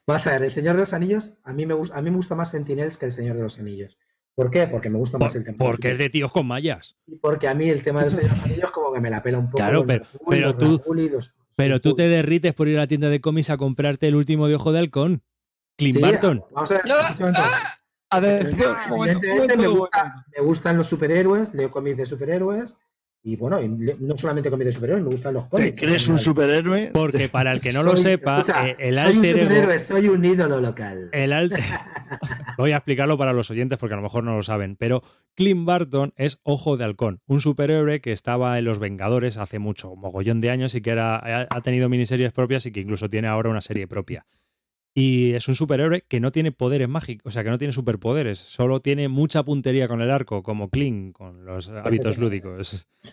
[0.07, 2.35] Vas a ver, el Señor de los Anillos, a mí me, a mí me gusta
[2.35, 3.97] más Sentinels que el Señor de los Anillos.
[4.35, 4.67] ¿Por qué?
[4.67, 5.59] Porque me gusta más el tema.
[5.59, 6.97] de los porque es de tíos con mallas.
[7.07, 9.23] Y porque a mí el tema del Señor de los Anillos como que me la
[9.23, 9.59] pela un poco.
[9.59, 12.81] Claro, los pero- pero los tú- los- Pero tú los- te derrites por ir a
[12.81, 15.23] la tienda de cómics a comprarte el último de Ojo de Halcón.
[15.77, 16.45] Clint Sí, Barton.
[16.53, 16.83] Vamos a ver.
[16.91, 17.79] ¡Ah!
[18.19, 22.07] un un momento, un Evidentemente me, un gusta- me gustan los superhéroes, leo cómics de
[22.07, 22.77] superhéroes
[23.25, 25.79] y bueno, y no solamente cómics de superhéroes, me gustan los ¿Te cómics.
[25.79, 26.91] crees un superhéroe?
[26.93, 29.45] Porque para el que no lo Soy- sepa, escucha, eh, el soy un alter ego-
[29.49, 31.09] superhéroe, soy un ídolo local.
[31.13, 31.61] El alter...
[32.59, 35.03] Voy a explicarlo para los oyentes porque a lo mejor no lo saben, pero
[35.35, 39.97] Clint Barton es Ojo de Halcón, un superhéroe que estaba en Los Vengadores hace mucho,
[39.97, 43.29] mogollón de años y que era, ha ha tenido miniseries propias y que incluso tiene
[43.29, 44.27] ahora una serie propia.
[44.95, 48.39] Y es un superhéroe que no tiene poderes mágicos, o sea, que no tiene superpoderes,
[48.39, 52.87] solo tiene mucha puntería con el arco, como Clint con los hábitos lúdicos.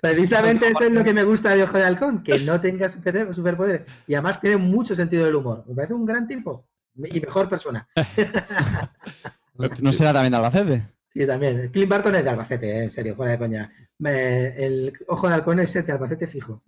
[0.00, 3.34] Precisamente eso es lo que me gusta de Ojo de Halcón, que no tenga super-
[3.34, 3.82] superpoderes.
[4.06, 5.64] Y además tiene mucho sentido del humor.
[5.66, 7.86] Me parece un gran tipo y mejor persona.
[9.80, 10.86] ¿No será también de Albacete?
[11.08, 11.70] Sí, también.
[11.72, 13.70] Clint Barton es de Albacete, eh, en serio, fuera de coña.
[13.98, 16.60] Me- el Ojo de Halcón es el de Albacete fijo.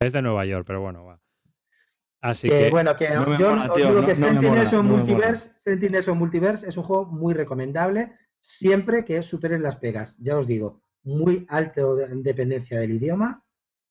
[0.00, 1.20] Es de Nueva York, pero bueno, va.
[2.22, 4.72] Así que, que, bueno, que no yo mola, os tío, digo no- que no Sentinels
[4.72, 10.16] no Multiverse, Sentinels Multiverse es un juego muy recomendable siempre que superes las pegas.
[10.18, 13.44] Ya os digo, muy alto de- en dependencia del idioma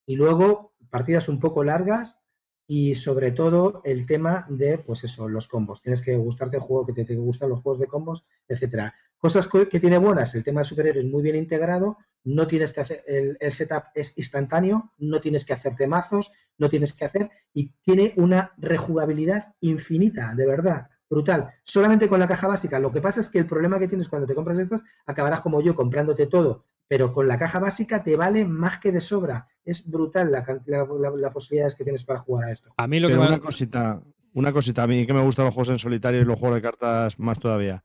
[0.07, 2.23] y luego partidas un poco largas
[2.72, 5.82] y sobre todo el tema de, pues eso, los combos.
[5.82, 8.94] Tienes que gustarte el juego, que te, gustan los juegos de combos, etcétera.
[9.18, 12.82] Cosas co- que tiene buenas, el tema de superhéroes muy bien integrado, no tienes que
[12.82, 17.32] hacer, el, el setup es instantáneo, no tienes que hacerte mazos, no tienes que hacer,
[17.56, 21.50] y tiene una rejugabilidad infinita, de verdad, brutal.
[21.64, 22.78] Solamente con la caja básica.
[22.78, 25.60] Lo que pasa es que el problema que tienes cuando te compras estos, acabarás como
[25.62, 29.48] yo comprándote todo, pero con la caja básica te vale más que de sobra.
[29.64, 32.74] Es brutal la, la, la- la posibilidades que tienes para jugar a esto.
[32.76, 34.02] a mí lo que me- una cosita,
[34.34, 36.61] una cosita, a mí que me gustan los juegos en solitario y los juegos de
[36.64, 37.82] cartas más todavía.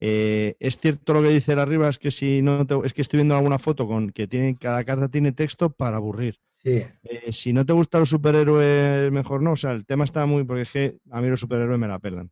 [0.00, 3.02] Eh, es cierto lo que dice el arriba, es que si no te- es que
[3.02, 6.38] estoy viendo alguna foto con que tiene, cada carta tiene texto para aburrir.
[6.52, 6.82] Sí.
[7.02, 9.52] Eh, si no te gustan los superhéroes, mejor no.
[9.52, 10.44] O sea, el tema está muy.
[10.44, 12.30] Porque es que a mí los superhéroes me la pelan.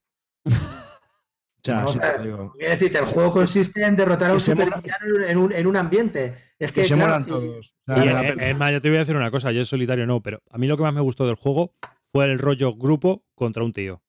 [1.63, 2.53] O sea, Vamos sí digo.
[2.59, 6.35] Quiero decirte, el juego consiste en derrotar a un supervillano en un, en un ambiente.
[6.59, 7.75] Es que, Que se claro, molan todos.
[7.87, 10.07] O sea, eh, es más, yo te voy a decir una cosa, yo en solitario
[10.07, 11.75] no, pero a mí lo que más me gustó del juego
[12.13, 14.03] fue el rollo grupo contra un tío.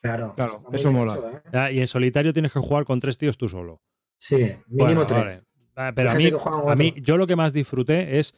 [0.00, 1.12] Claro, Claro, eso mola.
[1.14, 1.72] hecho, ¿eh?
[1.74, 3.80] Y en solitario tienes que jugar con tres tíos tú solo.
[4.16, 5.24] Sí, mínimo Bueno, tres.
[5.24, 5.40] vale.
[5.76, 6.30] Ah, Pero a mí,
[6.68, 8.34] a mí, yo lo que más disfruté es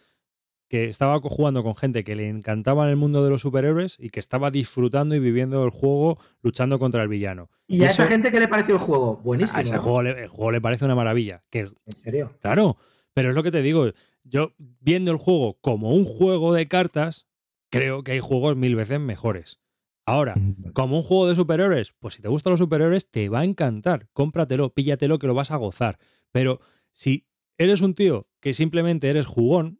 [0.71, 4.21] que estaba jugando con gente que le encantaba el mundo de los superhéroes y que
[4.21, 7.51] estaba disfrutando y viviendo el juego luchando contra el villano.
[7.67, 9.17] ¿Y a esa gente qué le pareció el juego?
[9.17, 9.59] Buenísimo.
[9.59, 9.83] A ese ¿no?
[9.83, 11.43] juego le, el juego le parece una maravilla.
[11.51, 12.37] Que, En serio.
[12.41, 12.77] claro,
[13.15, 13.91] pero es lo que te digo.
[14.23, 17.27] Yo, viendo el juego como un juego de cartas,
[17.69, 19.59] creo que hay juegos mil veces mejores.
[20.07, 20.37] Ahora,
[20.73, 24.07] como un juego de superhéroes, pues si te gustan los superhéroes, te va a encantar.
[24.13, 25.99] Cómpratelo, píllatelo, que lo vas a gozar.
[26.31, 26.61] Pero
[26.93, 27.27] si
[27.59, 29.80] eres un tío que simplemente eres jugón, mm,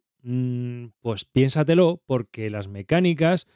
[1.01, 3.47] pues piénsatelo, porque las mecánicas,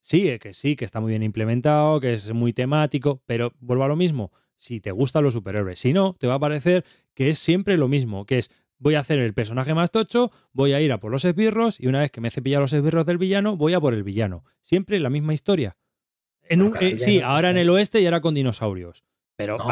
[0.00, 3.84] sí, eh, que sí, que está muy bien implementado, que es muy temático, pero vuelvo
[3.84, 4.32] a lo mismo.
[4.56, 6.84] Si te gustan los superhéroes, si no, te va a parecer
[7.14, 10.72] que es siempre lo mismo, que es voy a hacer el personaje más tocho, voy
[10.72, 13.06] a ir a por los esbirros y una vez que me he cepillado los esbirros
[13.06, 14.44] del villano, voy a por el villano.
[14.60, 15.76] Siempre la misma historia.
[16.48, 19.04] En un- Bueno, eh, sí, ahora en el oeste y ahora con dinosaurios.
[19.36, 19.64] Pero No,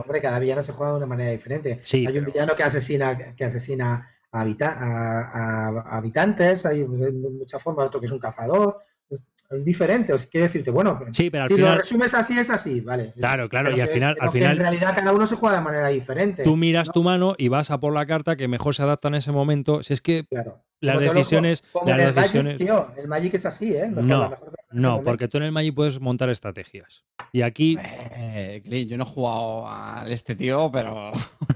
[0.00, 1.80] hombre, cada villano se juega de una manera diferente.
[1.82, 7.62] Sí, hay un pero- villano que asesina, que asesina habita- a- a habitantes, hay muchas
[7.62, 8.78] formas, otro que es un cazador.
[9.10, 9.22] Es,
[9.66, 10.14] diferente.
[10.14, 13.12] Os quiero decirte, bueno, sí, pero al si lo resumes así, es así, vale.
[13.18, 15.56] Claro, claro, Pero y al que- final- al final- En realidad, cada uno se juega
[15.56, 16.42] de manera diferente.
[16.42, 16.92] tú miras ¿no?
[16.94, 19.82] tu mano y vas a por la carta que mejor se adapta en ese momento.
[19.82, 20.62] Si es que Claro.
[20.80, 23.44] las Como todos los decisiones, como las en el decisiones, Magic, tío, el Magic es
[23.44, 23.88] así, ¿eh?
[23.88, 27.04] Mejor- No, la mejor no, porque tú en el Magic puedes montar estrategias.
[27.32, 31.12] Y aquí Eh, Clint, yo no he jugado al este tío, pero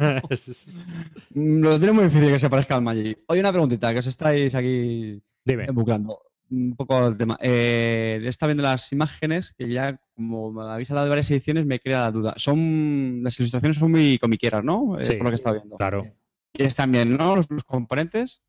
[1.34, 3.18] Mm, lo tiene muy difícil que se parezca al Magic.
[3.28, 5.66] Oye, una preguntita, que os estáis aquí dime.
[5.72, 6.20] buclando.
[6.48, 7.36] Un poco el tema.
[7.40, 11.80] Eh, está viendo las imágenes que ya, como me habéis hablado de varias ediciones, me
[11.80, 12.34] crea la duda.
[12.36, 14.98] Son Las ilustraciones son muy comiqueras, ¿no?
[14.98, 15.12] Eh, Sí.
[15.14, 15.76] por lo que he estado viendo.
[15.76, 16.05] Claro.
[16.52, 17.34] Y están bien, ¿no?
[17.36, 18.43] Los, los componentes.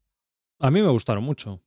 [0.59, 1.61] A mí me gustaron mucho.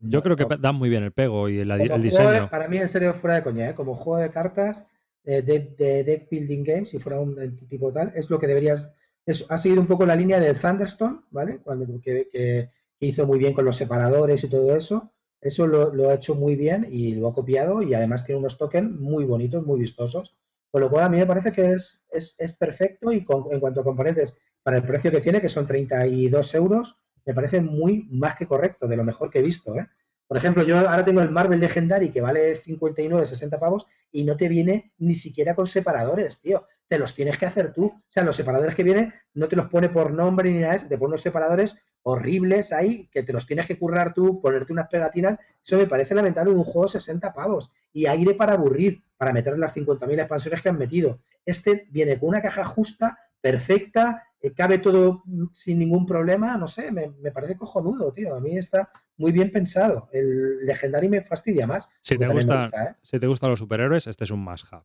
[0.00, 2.50] Yo creo que dan muy bien el pego y el, de- diseño.
[2.50, 3.74] para mí, en serio, fuera de coña, ¿eh?
[3.74, 4.86] como juego de cartas
[5.24, 8.46] eh, de, de deck building game, si fuera un eh, tipo tal, es lo que
[8.46, 8.92] deberías.
[9.26, 11.58] es- ha seguido un poco la línea del Thunderstone, ¿vale?
[11.62, 15.10] Cuando, que, que- que hizo muy bien con los separadores y todo eso.
[15.40, 18.56] Eso lo, lo ha hecho muy bien y lo ha copiado y además tiene unos
[18.58, 20.36] tokens muy bonitos, muy vistosos.
[20.70, 23.60] Con lo cual a mí me parece que es, es, es perfecto y con- en
[23.60, 28.08] cuanto a componentes, para el precio que tiene, que son 32 euros, me parece muy
[28.10, 29.76] más que correcto, de lo mejor que he visto.
[29.76, 29.86] ¿eh?
[30.26, 34.36] Por ejemplo, yo ahora tengo el Marvel Legendary que vale 59, 60 pavos y no
[34.36, 36.66] te viene ni siquiera con separadores, tío.
[36.88, 37.86] Te los tienes que hacer tú.
[37.86, 40.98] O sea, los separadores que vienen no te los pone por nombre ni nada, te
[40.98, 45.38] pone unos separadores horribles ahí que te los tienes que currar tú, ponerte unas pegatinas.
[45.62, 47.70] Eso me parece lamentable de un juego de 60 pavos.
[47.92, 51.20] Y aire para aburrir, para meter las 50.000 expansiones que han metido.
[51.44, 55.22] Este viene con una caja justa, perfecta, cabe todo
[55.52, 58.34] sin ningún problema, no sé, me, me parece cojonudo, tío.
[58.34, 60.08] A mí está muy bien pensado.
[60.12, 61.88] El Legendary me fastidia más.
[62.02, 62.94] Si te, gusta, ¿eh?
[63.02, 64.84] si te gustan los superhéroes, este es un must have.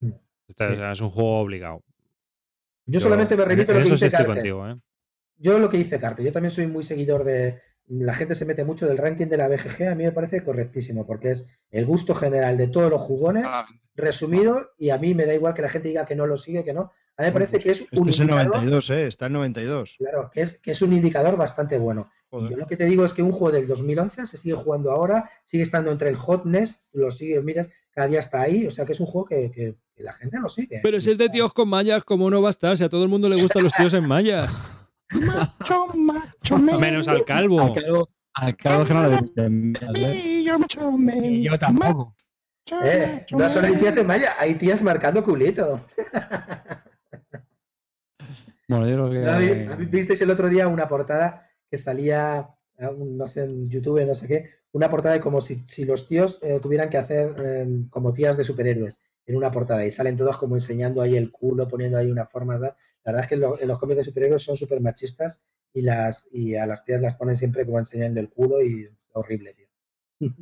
[0.00, 0.10] Mm,
[0.48, 0.74] Este sí.
[0.74, 1.82] es- es un juego obligado.
[2.86, 4.34] Yo solamente me remito a lo que sí dice Carter.
[4.34, 4.76] contigo, ¿eh?
[5.38, 7.60] Yo lo que dice Carter, yo también soy muy seguidor de.
[7.86, 11.06] La gente se mete mucho del ranking de la BGG, a mí me parece correctísimo,
[11.06, 13.46] porque es el gusto general de todos los jugones,
[13.94, 16.64] resumido, y a mí me da igual que la gente diga que no lo sigue,
[16.64, 16.92] que no.
[17.16, 19.06] A mí me parece que es Este un es el indicador, 92, ¿eh?
[19.06, 19.96] Está en 92.
[19.98, 22.10] claro, que es, que es un indicador bastante bueno.
[22.30, 22.50] Joder.
[22.50, 25.30] yo lo que te digo es que un juego del 2011 se sigue jugando ahora,
[25.44, 28.90] sigue estando entre el hotness, lo sigue, miras, cada día está ahí, o sea que
[28.92, 30.80] es un juego que, que- que la gente lo sigue.
[30.82, 32.76] Pero si es de tíos con mallas, ¿cómo no va a estar?
[32.76, 34.60] Si a todo el mundo le gustan los tíos en mallas.
[35.12, 36.80] Macho, macho, man.
[36.80, 37.60] Menos al calvo.
[37.60, 39.42] Al calvo, al calvo que no visto.
[39.94, 41.24] Sí, yo, macho, man.
[41.24, 42.16] Y yo tampoco.
[42.82, 45.80] Eh, no solo hay tías en malla, hay tías marcando culito.
[48.68, 49.76] Bueno, yo creo ¿No que.
[49.76, 54.14] vi- ¿Visteis el otro día una portada que salía, eh, no sé, en YouTube, no
[54.14, 57.66] sé qué, una portada de como si, si los tíos eh, tuvieran que hacer eh,
[57.90, 61.68] como tías de superhéroes en una portada y salen todos como enseñando ahí el culo,
[61.68, 62.54] poniendo ahí una forma.
[62.60, 62.74] tal.
[63.04, 66.28] La verdad es que lo- en los cómics de superhéroes son súper machistas y, las,
[66.32, 69.68] y a las tías las ponen siempre como enseñando el culo y es horrible, tío.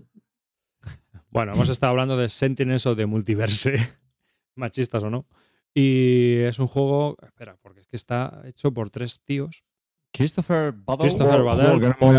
[1.30, 3.74] Bueno, hemos estado hablando de Sentinels o de Multiverse,
[4.54, 5.26] machistas o no.
[5.74, 9.64] Y es un juego, espera, porque es que está hecho por tres tíos.
[10.12, 12.14] Christopher Butler, Christopher me Paul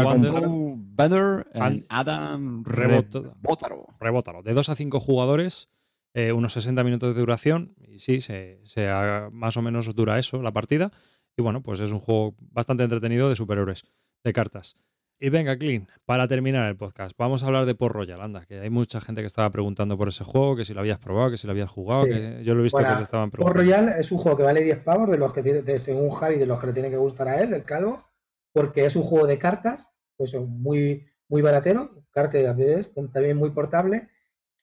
[1.54, 3.86] y And- Adam Rebot- Rebótaro.
[4.00, 5.70] rebótalo, de 2 a 5 jugadores,
[6.16, 10.18] eh, unos 60 minutos de duración, y sí, se, se ha- más o menos dura
[10.18, 10.92] eso la partida.
[11.38, 13.86] Y bueno, pues es un juego bastante entretenido de superhéroes,
[14.24, 14.76] de cartas.
[15.24, 18.60] Y venga, Clean, para terminar el podcast, vamos a hablar de Port Royal, anda, que
[18.60, 21.38] hay mucha gente que estaba preguntando por ese juego, que si lo habías probado, que
[21.38, 22.10] si lo habías jugado, Sí.
[22.10, 23.64] que yo lo he visto Bueno, que te estaban Port preguntando.
[23.88, 26.36] Royal es un juego que vale 10 pavos, de los que tiene, de- según Javi,
[26.36, 28.04] de los que le tiene que gustar a él, del calvo,
[28.52, 34.10] porque es un juego de cartas, pues muy, muy baratero, cartas también muy portable.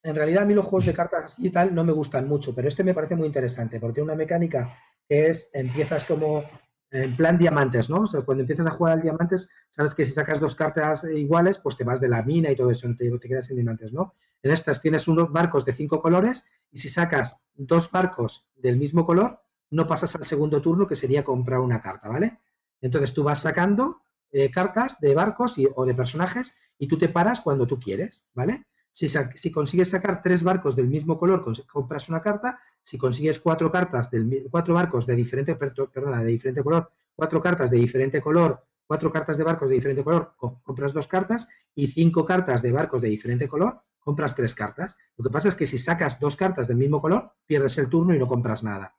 [0.03, 2.69] En realidad a mí los juegos de cartas y tal no me gustan mucho, pero
[2.69, 4.77] este me parece muy interesante, porque tiene una mecánica
[5.09, 6.45] que es, empiezas como
[6.90, 8.00] en plan diamantes, ¿no?
[8.02, 11.58] O sea, cuando empiezas a jugar al diamantes, sabes que si sacas dos cartas iguales,
[11.58, 14.14] pues te vas de la mina y todo eso, te, te quedas sin diamantes, ¿no?
[14.42, 19.04] En estas tienes unos barcos de cinco colores y si sacas dos barcos del mismo
[19.06, 19.40] color,
[19.70, 22.40] no pasas al segundo turno, que sería comprar una carta, ¿vale?
[22.80, 24.02] Entonces tú vas sacando
[24.32, 28.24] eh, cartas de barcos y- o de personajes y tú te paras cuando tú quieres,
[28.34, 28.66] ¿vale?
[28.90, 32.58] Si, consigues sacar tres barcos del mismo color, compras una carta.
[32.82, 37.78] Si consigues cuatro cartas del cuatro barcos de diferente, de diferente color, cuatro cartas de
[37.78, 42.24] diferente color, cuatro cartas de barcos de diferente color, co- compras dos cartas y cinco
[42.24, 44.96] cartas de barcos de diferente color, compras tres cartas.
[45.16, 48.14] Lo que pasa es que si sacas dos cartas del mismo color, pierdes el turno
[48.14, 48.96] y no compras nada.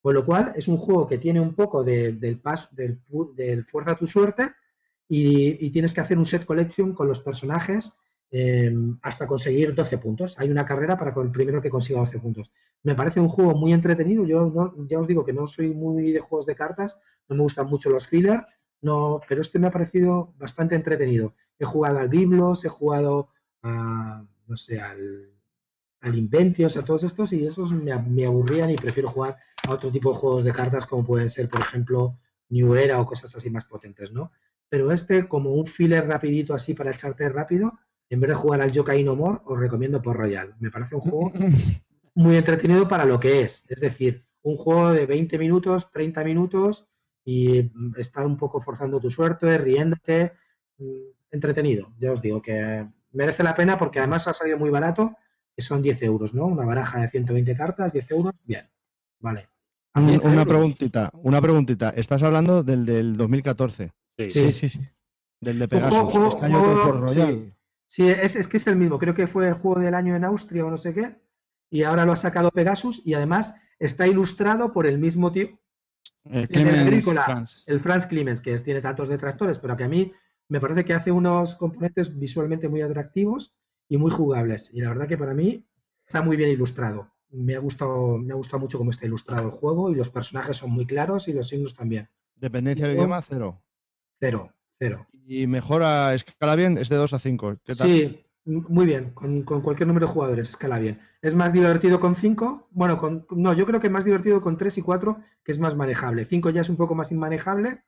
[0.00, 3.00] Con lo cual, es un juego que tiene un poco de- del, paso, del,
[3.64, 4.52] fuerza a tu suerte
[5.08, 7.98] y tienes que hacer un set collection con los personajes
[8.32, 8.72] eh,
[9.02, 10.38] hasta conseguir 12 puntos.
[10.38, 12.50] Hay una carrera para el primero que consiga 12 puntos.
[12.82, 14.24] Me parece un juego muy entretenido.
[14.26, 17.42] Yo no- ya os digo que no soy muy de juegos de cartas, no me
[17.42, 18.44] gustan mucho los filler,
[18.80, 21.34] no, pero este me ha parecido bastante entretenido.
[21.58, 23.28] He jugado al Biblos, he jugado
[23.62, 25.30] a, no sé, al,
[26.00, 29.36] al Inventios, a todos estos, y esos me, me aburrían y prefiero jugar
[29.66, 32.18] a otro tipo de juegos de cartas, como pueden ser, por ejemplo,
[32.48, 34.32] New Era o cosas así más potentes, ¿no?
[34.68, 37.78] Pero este, como un filler rapidito así para echarte rápido,
[38.12, 40.54] en vez de jugar al Yokai No More, os recomiendo por Royal.
[40.60, 41.32] Me parece un juego
[42.14, 43.64] muy entretenido para lo que es.
[43.68, 46.86] Es decir, un juego de 20 minutos, 30 minutos
[47.24, 50.32] y mm, estar un poco forzando tu suerte, riéndote.
[50.78, 50.84] mm,
[51.30, 55.16] Entretenido, ya os digo que merece la pena porque además ha salido muy barato,
[55.56, 56.44] que son 10 euros, ¿no?
[56.44, 58.68] Una baraja de 120 cartas, 10 euros, bien,
[59.20, 59.48] vale.
[59.94, 60.46] A Un- 10 una euros.
[60.48, 61.88] preguntita, una preguntita.
[61.96, 64.28] Estás hablando del del 2014, Sí.
[64.28, 64.52] Sí.
[64.52, 64.80] sí, sí.
[65.40, 66.12] del de Juego- Pegasus.
[66.12, 67.32] juego- juego- por Royal.
[67.32, 67.52] Sí,
[67.98, 70.64] es, es que es el mismo, creo que fue el juego del año en Austria
[70.64, 71.20] o no sé qué,
[71.70, 75.58] y ahora lo ha sacado Pegasus y además está ilustrado por el mismo tío,
[76.24, 77.24] Eh, El Clemens agrícola.
[77.24, 77.64] Franz.
[77.66, 80.12] el Franz Clemens, que tiene tantos detractores, pero que a mí
[80.48, 83.52] me parece que hace unos componentes visualmente muy atractivos
[83.88, 84.70] y muy jugables.
[84.72, 85.66] Y la verdad que para mí
[86.06, 87.10] está muy bien ilustrado.
[87.30, 90.56] Me ha gustado, me ha gustado mucho cómo está ilustrado el juego y los personajes
[90.56, 92.08] son muy claros y los signos también.
[92.36, 93.62] Dependencia del idioma, cero.
[94.20, 94.52] Cero,
[94.82, 95.06] cero.
[95.26, 97.58] Y mejora, escala bien, es de 2 a 5.
[97.64, 97.86] ¿Qué tal?
[97.86, 101.00] Sí, muy bien, con, con cualquier número de jugadores, escala bien.
[101.20, 104.78] Es más divertido con 5, bueno, con, no, yo creo que más divertido con 3
[104.78, 106.24] y 4, que es más manejable.
[106.24, 107.84] 5 ya es un poco más inmanejable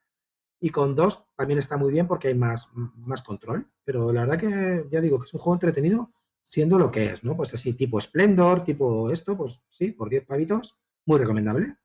[0.61, 3.69] y con 2 también está muy bien porque hay más, más control.
[3.85, 6.13] Pero la verdad que ya digo que es un juego entretenido
[6.43, 7.37] siendo lo que es, ¿no?
[7.37, 11.77] Pues así, tipo Splendor, tipo esto, pues sí, por 10 pavitos, muy recomendable.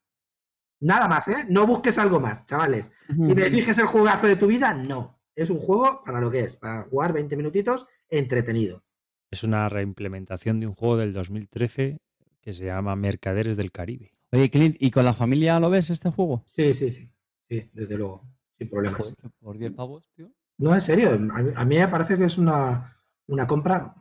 [0.81, 1.45] Nada más, ¿eh?
[1.49, 2.91] No busques algo más, chavales.
[3.07, 5.19] Si me dices el jugazo de tu vida, no.
[5.35, 8.83] Es un juego para lo que es, para jugar 20 minutitos entretenido.
[9.31, 11.99] Es una reimplementación de un juego del 2013
[12.41, 14.13] que se llama Mercaderes del Caribe.
[14.31, 16.43] Oye, Clint, ¿y con la familia lo ves este juego?
[16.47, 17.11] Sí, sí, sí.
[17.49, 18.23] Sí, desde luego,
[18.57, 19.15] sin problemas.
[19.39, 20.31] Por 10 pavos, tío.
[20.57, 22.95] No, en serio, a, a mí me parece que es una,
[23.27, 23.95] una compra.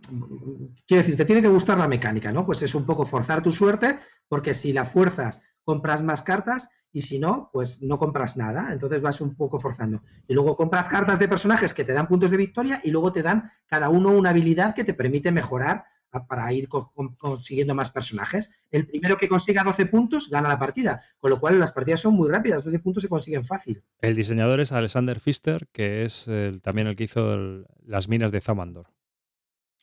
[0.86, 2.44] Quiero decir, te tiene que gustar la mecánica, ¿no?
[2.44, 3.98] Pues es un poco forzar tu suerte,
[4.28, 8.72] porque si la fuerzas, compras más cartas y si no, pues no compras nada.
[8.72, 10.00] Entonces vas un poco forzando.
[10.26, 13.22] Y luego compras cartas de personajes que te dan puntos de victoria y luego te
[13.22, 15.84] dan cada uno una habilidad que te permite mejorar
[16.26, 18.50] para ir co- con- consiguiendo más personajes.
[18.70, 22.14] El primero que consiga 12 puntos gana la partida, con lo cual las partidas son
[22.14, 23.84] muy rápidas, 12 puntos se consiguen fácil.
[24.00, 28.32] El diseñador es Alexander Pfister, que es el- también el que hizo el- las minas
[28.32, 28.86] de Zamandor.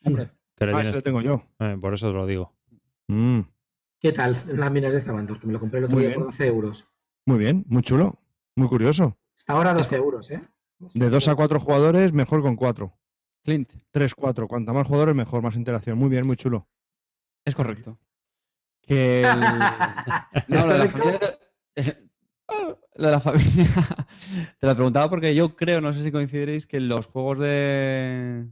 [0.04, 1.44] Hombre, Ah, ese lo tengo yo.
[1.60, 2.52] eh, por eso os lo digo.
[3.06, 3.42] Mm,
[4.00, 5.40] ¿Qué tal las minas de Zabandor?
[5.40, 6.20] Que me lo compré el otro Muy día bien.
[6.20, 6.88] por 12 euros.
[7.26, 8.18] muy bien, muy chulo,
[8.54, 9.16] muy curioso.
[9.36, 10.42] Está ahora 12 euros, ¿eh?
[10.94, 12.92] De 2 a 4 jugadores, mejor con 4.
[13.44, 14.46] Clint, 3, 4.
[14.48, 15.98] Cuanta más jugadores, mejor, más interacción.
[15.98, 16.68] Muy bien, muy chulo.
[17.44, 17.98] es correcto.
[18.82, 19.28] Que el-
[20.32, 21.20] ¿Es No, lo de la familia.
[22.98, 23.66] Lo de la familia.
[24.60, 28.48] Te lo preguntaba porque yo creo, no sé si coincidiréis, que los juegos de.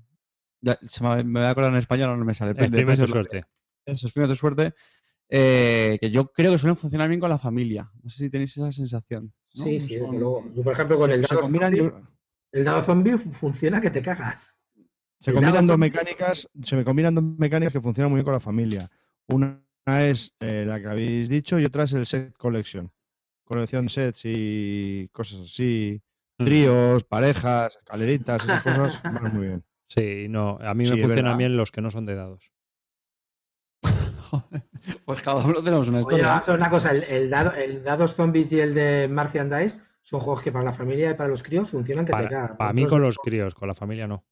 [0.61, 2.51] Ya, se me, me voy a acordar en español, no me sale.
[2.51, 3.45] El de primer pesos, tu suerte.
[3.87, 4.75] Eso, exprime tu suerte.
[5.37, 7.91] Eh, que yo creo que suelen funcionar bien con la familia.
[8.03, 9.33] No sé si tenéis esa sensación.
[9.55, 9.65] ¿no?
[9.65, 10.45] Sí, sí, desde luego.
[10.55, 12.03] Yo, por ejemplo, con Se- el dado, combinan, zombie, yo-
[12.53, 14.57] el dado zombie funciona que te cagas.
[15.21, 18.25] Se El combinan dos zombie- mecánicas, se me combinan dos mecánicas que funcionan muy bien
[18.25, 18.91] con la familia.
[19.29, 22.91] Una es eh, la que habéis dicho y otra es el set collection.
[23.45, 26.01] Colección de sets y cosas así,
[26.39, 26.45] Mm.
[26.45, 29.01] tríos, parejas, escaleritas, esas cosas,
[29.33, 29.65] van muy bien.
[29.89, 31.39] Sí, no, a mí Sí, me funcionan verdad.
[31.39, 32.51] bien los que no son de dados.
[35.07, 36.43] Pues cada uno tenemos una Oye, historia.
[36.47, 40.21] ver una cosa, el, el dado, el dados zombies y el de Martian Dice son
[40.21, 42.85] juegos que para la familia y para los críos funcionan que te Para, para mí
[42.87, 44.25] con los críos, con la familia no.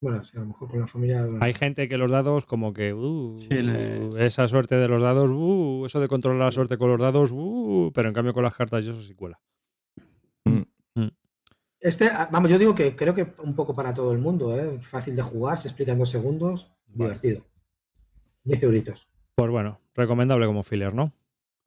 [0.00, 1.26] Bueno, sí, a lo mejor con la familia.
[1.40, 2.92] Hay gente que los dados como que...
[2.92, 6.90] uh, Sí, les- Esa suerte de los dados, uh, eso de controlar la suerte con
[6.90, 9.40] los dados, uh, pero en cambio con las cartas y eso sí cuela.
[11.80, 14.80] Este, ah, vamos, yo digo que creo que un poco para todo el mundo, ¿eh?
[14.80, 17.14] Fácil de jugar, se explica en dos segundos, Vale.
[17.20, 17.46] divertido.
[18.46, 19.08] 10 euritos.
[19.34, 21.12] Pues bueno, recomendable como filler, ¿no?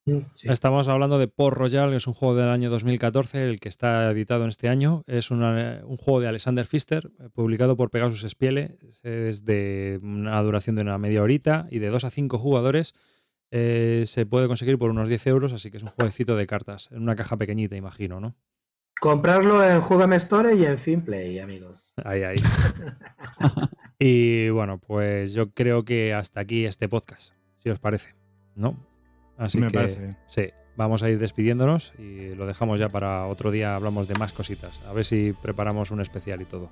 [0.05, 0.47] Mm, sí.
[0.49, 4.09] Estamos hablando de Port Royal, que es un juego del año 2014, el que está
[4.11, 5.03] editado en este año.
[5.07, 8.77] Es una- un juego de Alexander Pfister, eh, publicado por Pegasus Spiele.
[9.03, 12.95] Es de una duración de una media horita y de 2 a 5 jugadores.
[13.51, 16.87] Eh, se puede conseguir por unos 10 euros, así que es un jueguecito de cartas,
[16.91, 18.35] en una caja pequeñita, imagino, ¿no?
[19.01, 21.93] Comprarlo en Juegame Store y en Finplay, amigos.
[22.03, 22.35] Ahí, ahí.
[23.99, 28.15] y bueno, pues yo creo que hasta aquí este podcast, si os parece,
[28.55, 28.77] ¿no?
[29.37, 30.15] Así Me que parece.
[30.27, 33.75] sí, vamos a ir despidiéndonos y lo dejamos ya para otro día.
[33.75, 34.79] Hablamos de más cositas.
[34.87, 36.69] A ver si preparamos un especial y todo.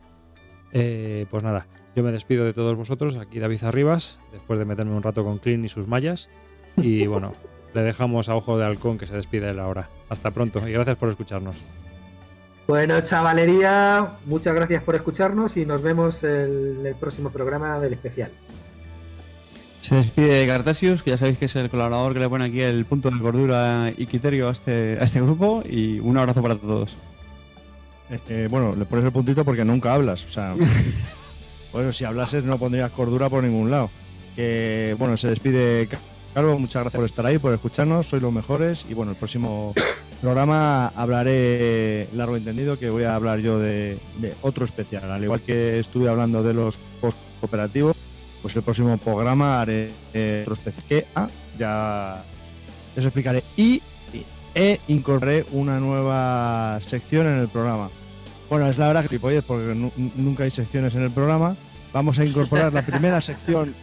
[0.73, 3.15] Eh, pues nada, yo me despido de todos vosotros.
[3.17, 6.29] Aquí David Arribas, después de meterme un rato con Clean y sus mallas.
[6.77, 7.35] Y bueno,
[7.73, 9.89] le dejamos a Ojo de Halcón que se despide de la hora.
[10.09, 11.57] Hasta pronto y gracias por escucharnos.
[12.67, 18.29] Bueno, chavalería, muchas gracias por escucharnos y nos vemos en el próximo programa del especial.
[19.79, 22.83] Se despide Cartasius, que ya sabéis que es el colaborador que le pone aquí el
[22.85, 25.63] punto de cordura y criterio a este, a este grupo.
[25.65, 26.97] Y un abrazo para todos.
[28.27, 30.25] Eh, bueno, le pones el puntito porque nunca hablas.
[30.25, 30.53] O sea,
[31.71, 33.89] bueno, si hablases no pondrías cordura por ningún lado.
[34.35, 35.87] Que bueno, se despide
[36.33, 38.85] Carlos, muchas gracias por estar ahí, por escucharnos, sois los mejores.
[38.89, 39.73] Y bueno, el próximo
[40.21, 43.99] programa hablaré largo entendido, que voy a hablar yo de,
[44.41, 45.09] otro especial.
[45.11, 47.95] Al igual que estuve hablando de los post cooperativos,
[48.41, 51.27] pues el próximo programa haré eh, otro especial que ah,
[51.57, 52.23] ya
[52.97, 53.43] os explicaré.
[53.55, 53.81] Y
[54.55, 57.89] e incorporé una nueva sección en el programa.
[58.49, 61.55] Bueno, es la verdad que porque nu- nunca hay secciones en el programa.
[61.93, 63.75] Vamos a incorporar la primera sección,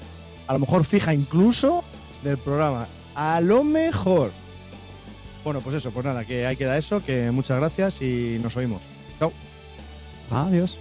[0.49, 1.85] a lo mejor fija incluso,
[2.25, 2.89] del programa.
[3.15, 4.33] A lo mejor.
[5.45, 8.81] Bueno, pues eso, pues nada, que ahí queda eso, que muchas gracias y nos oímos.
[9.19, 9.33] Chao.
[10.31, 10.79] Adiós.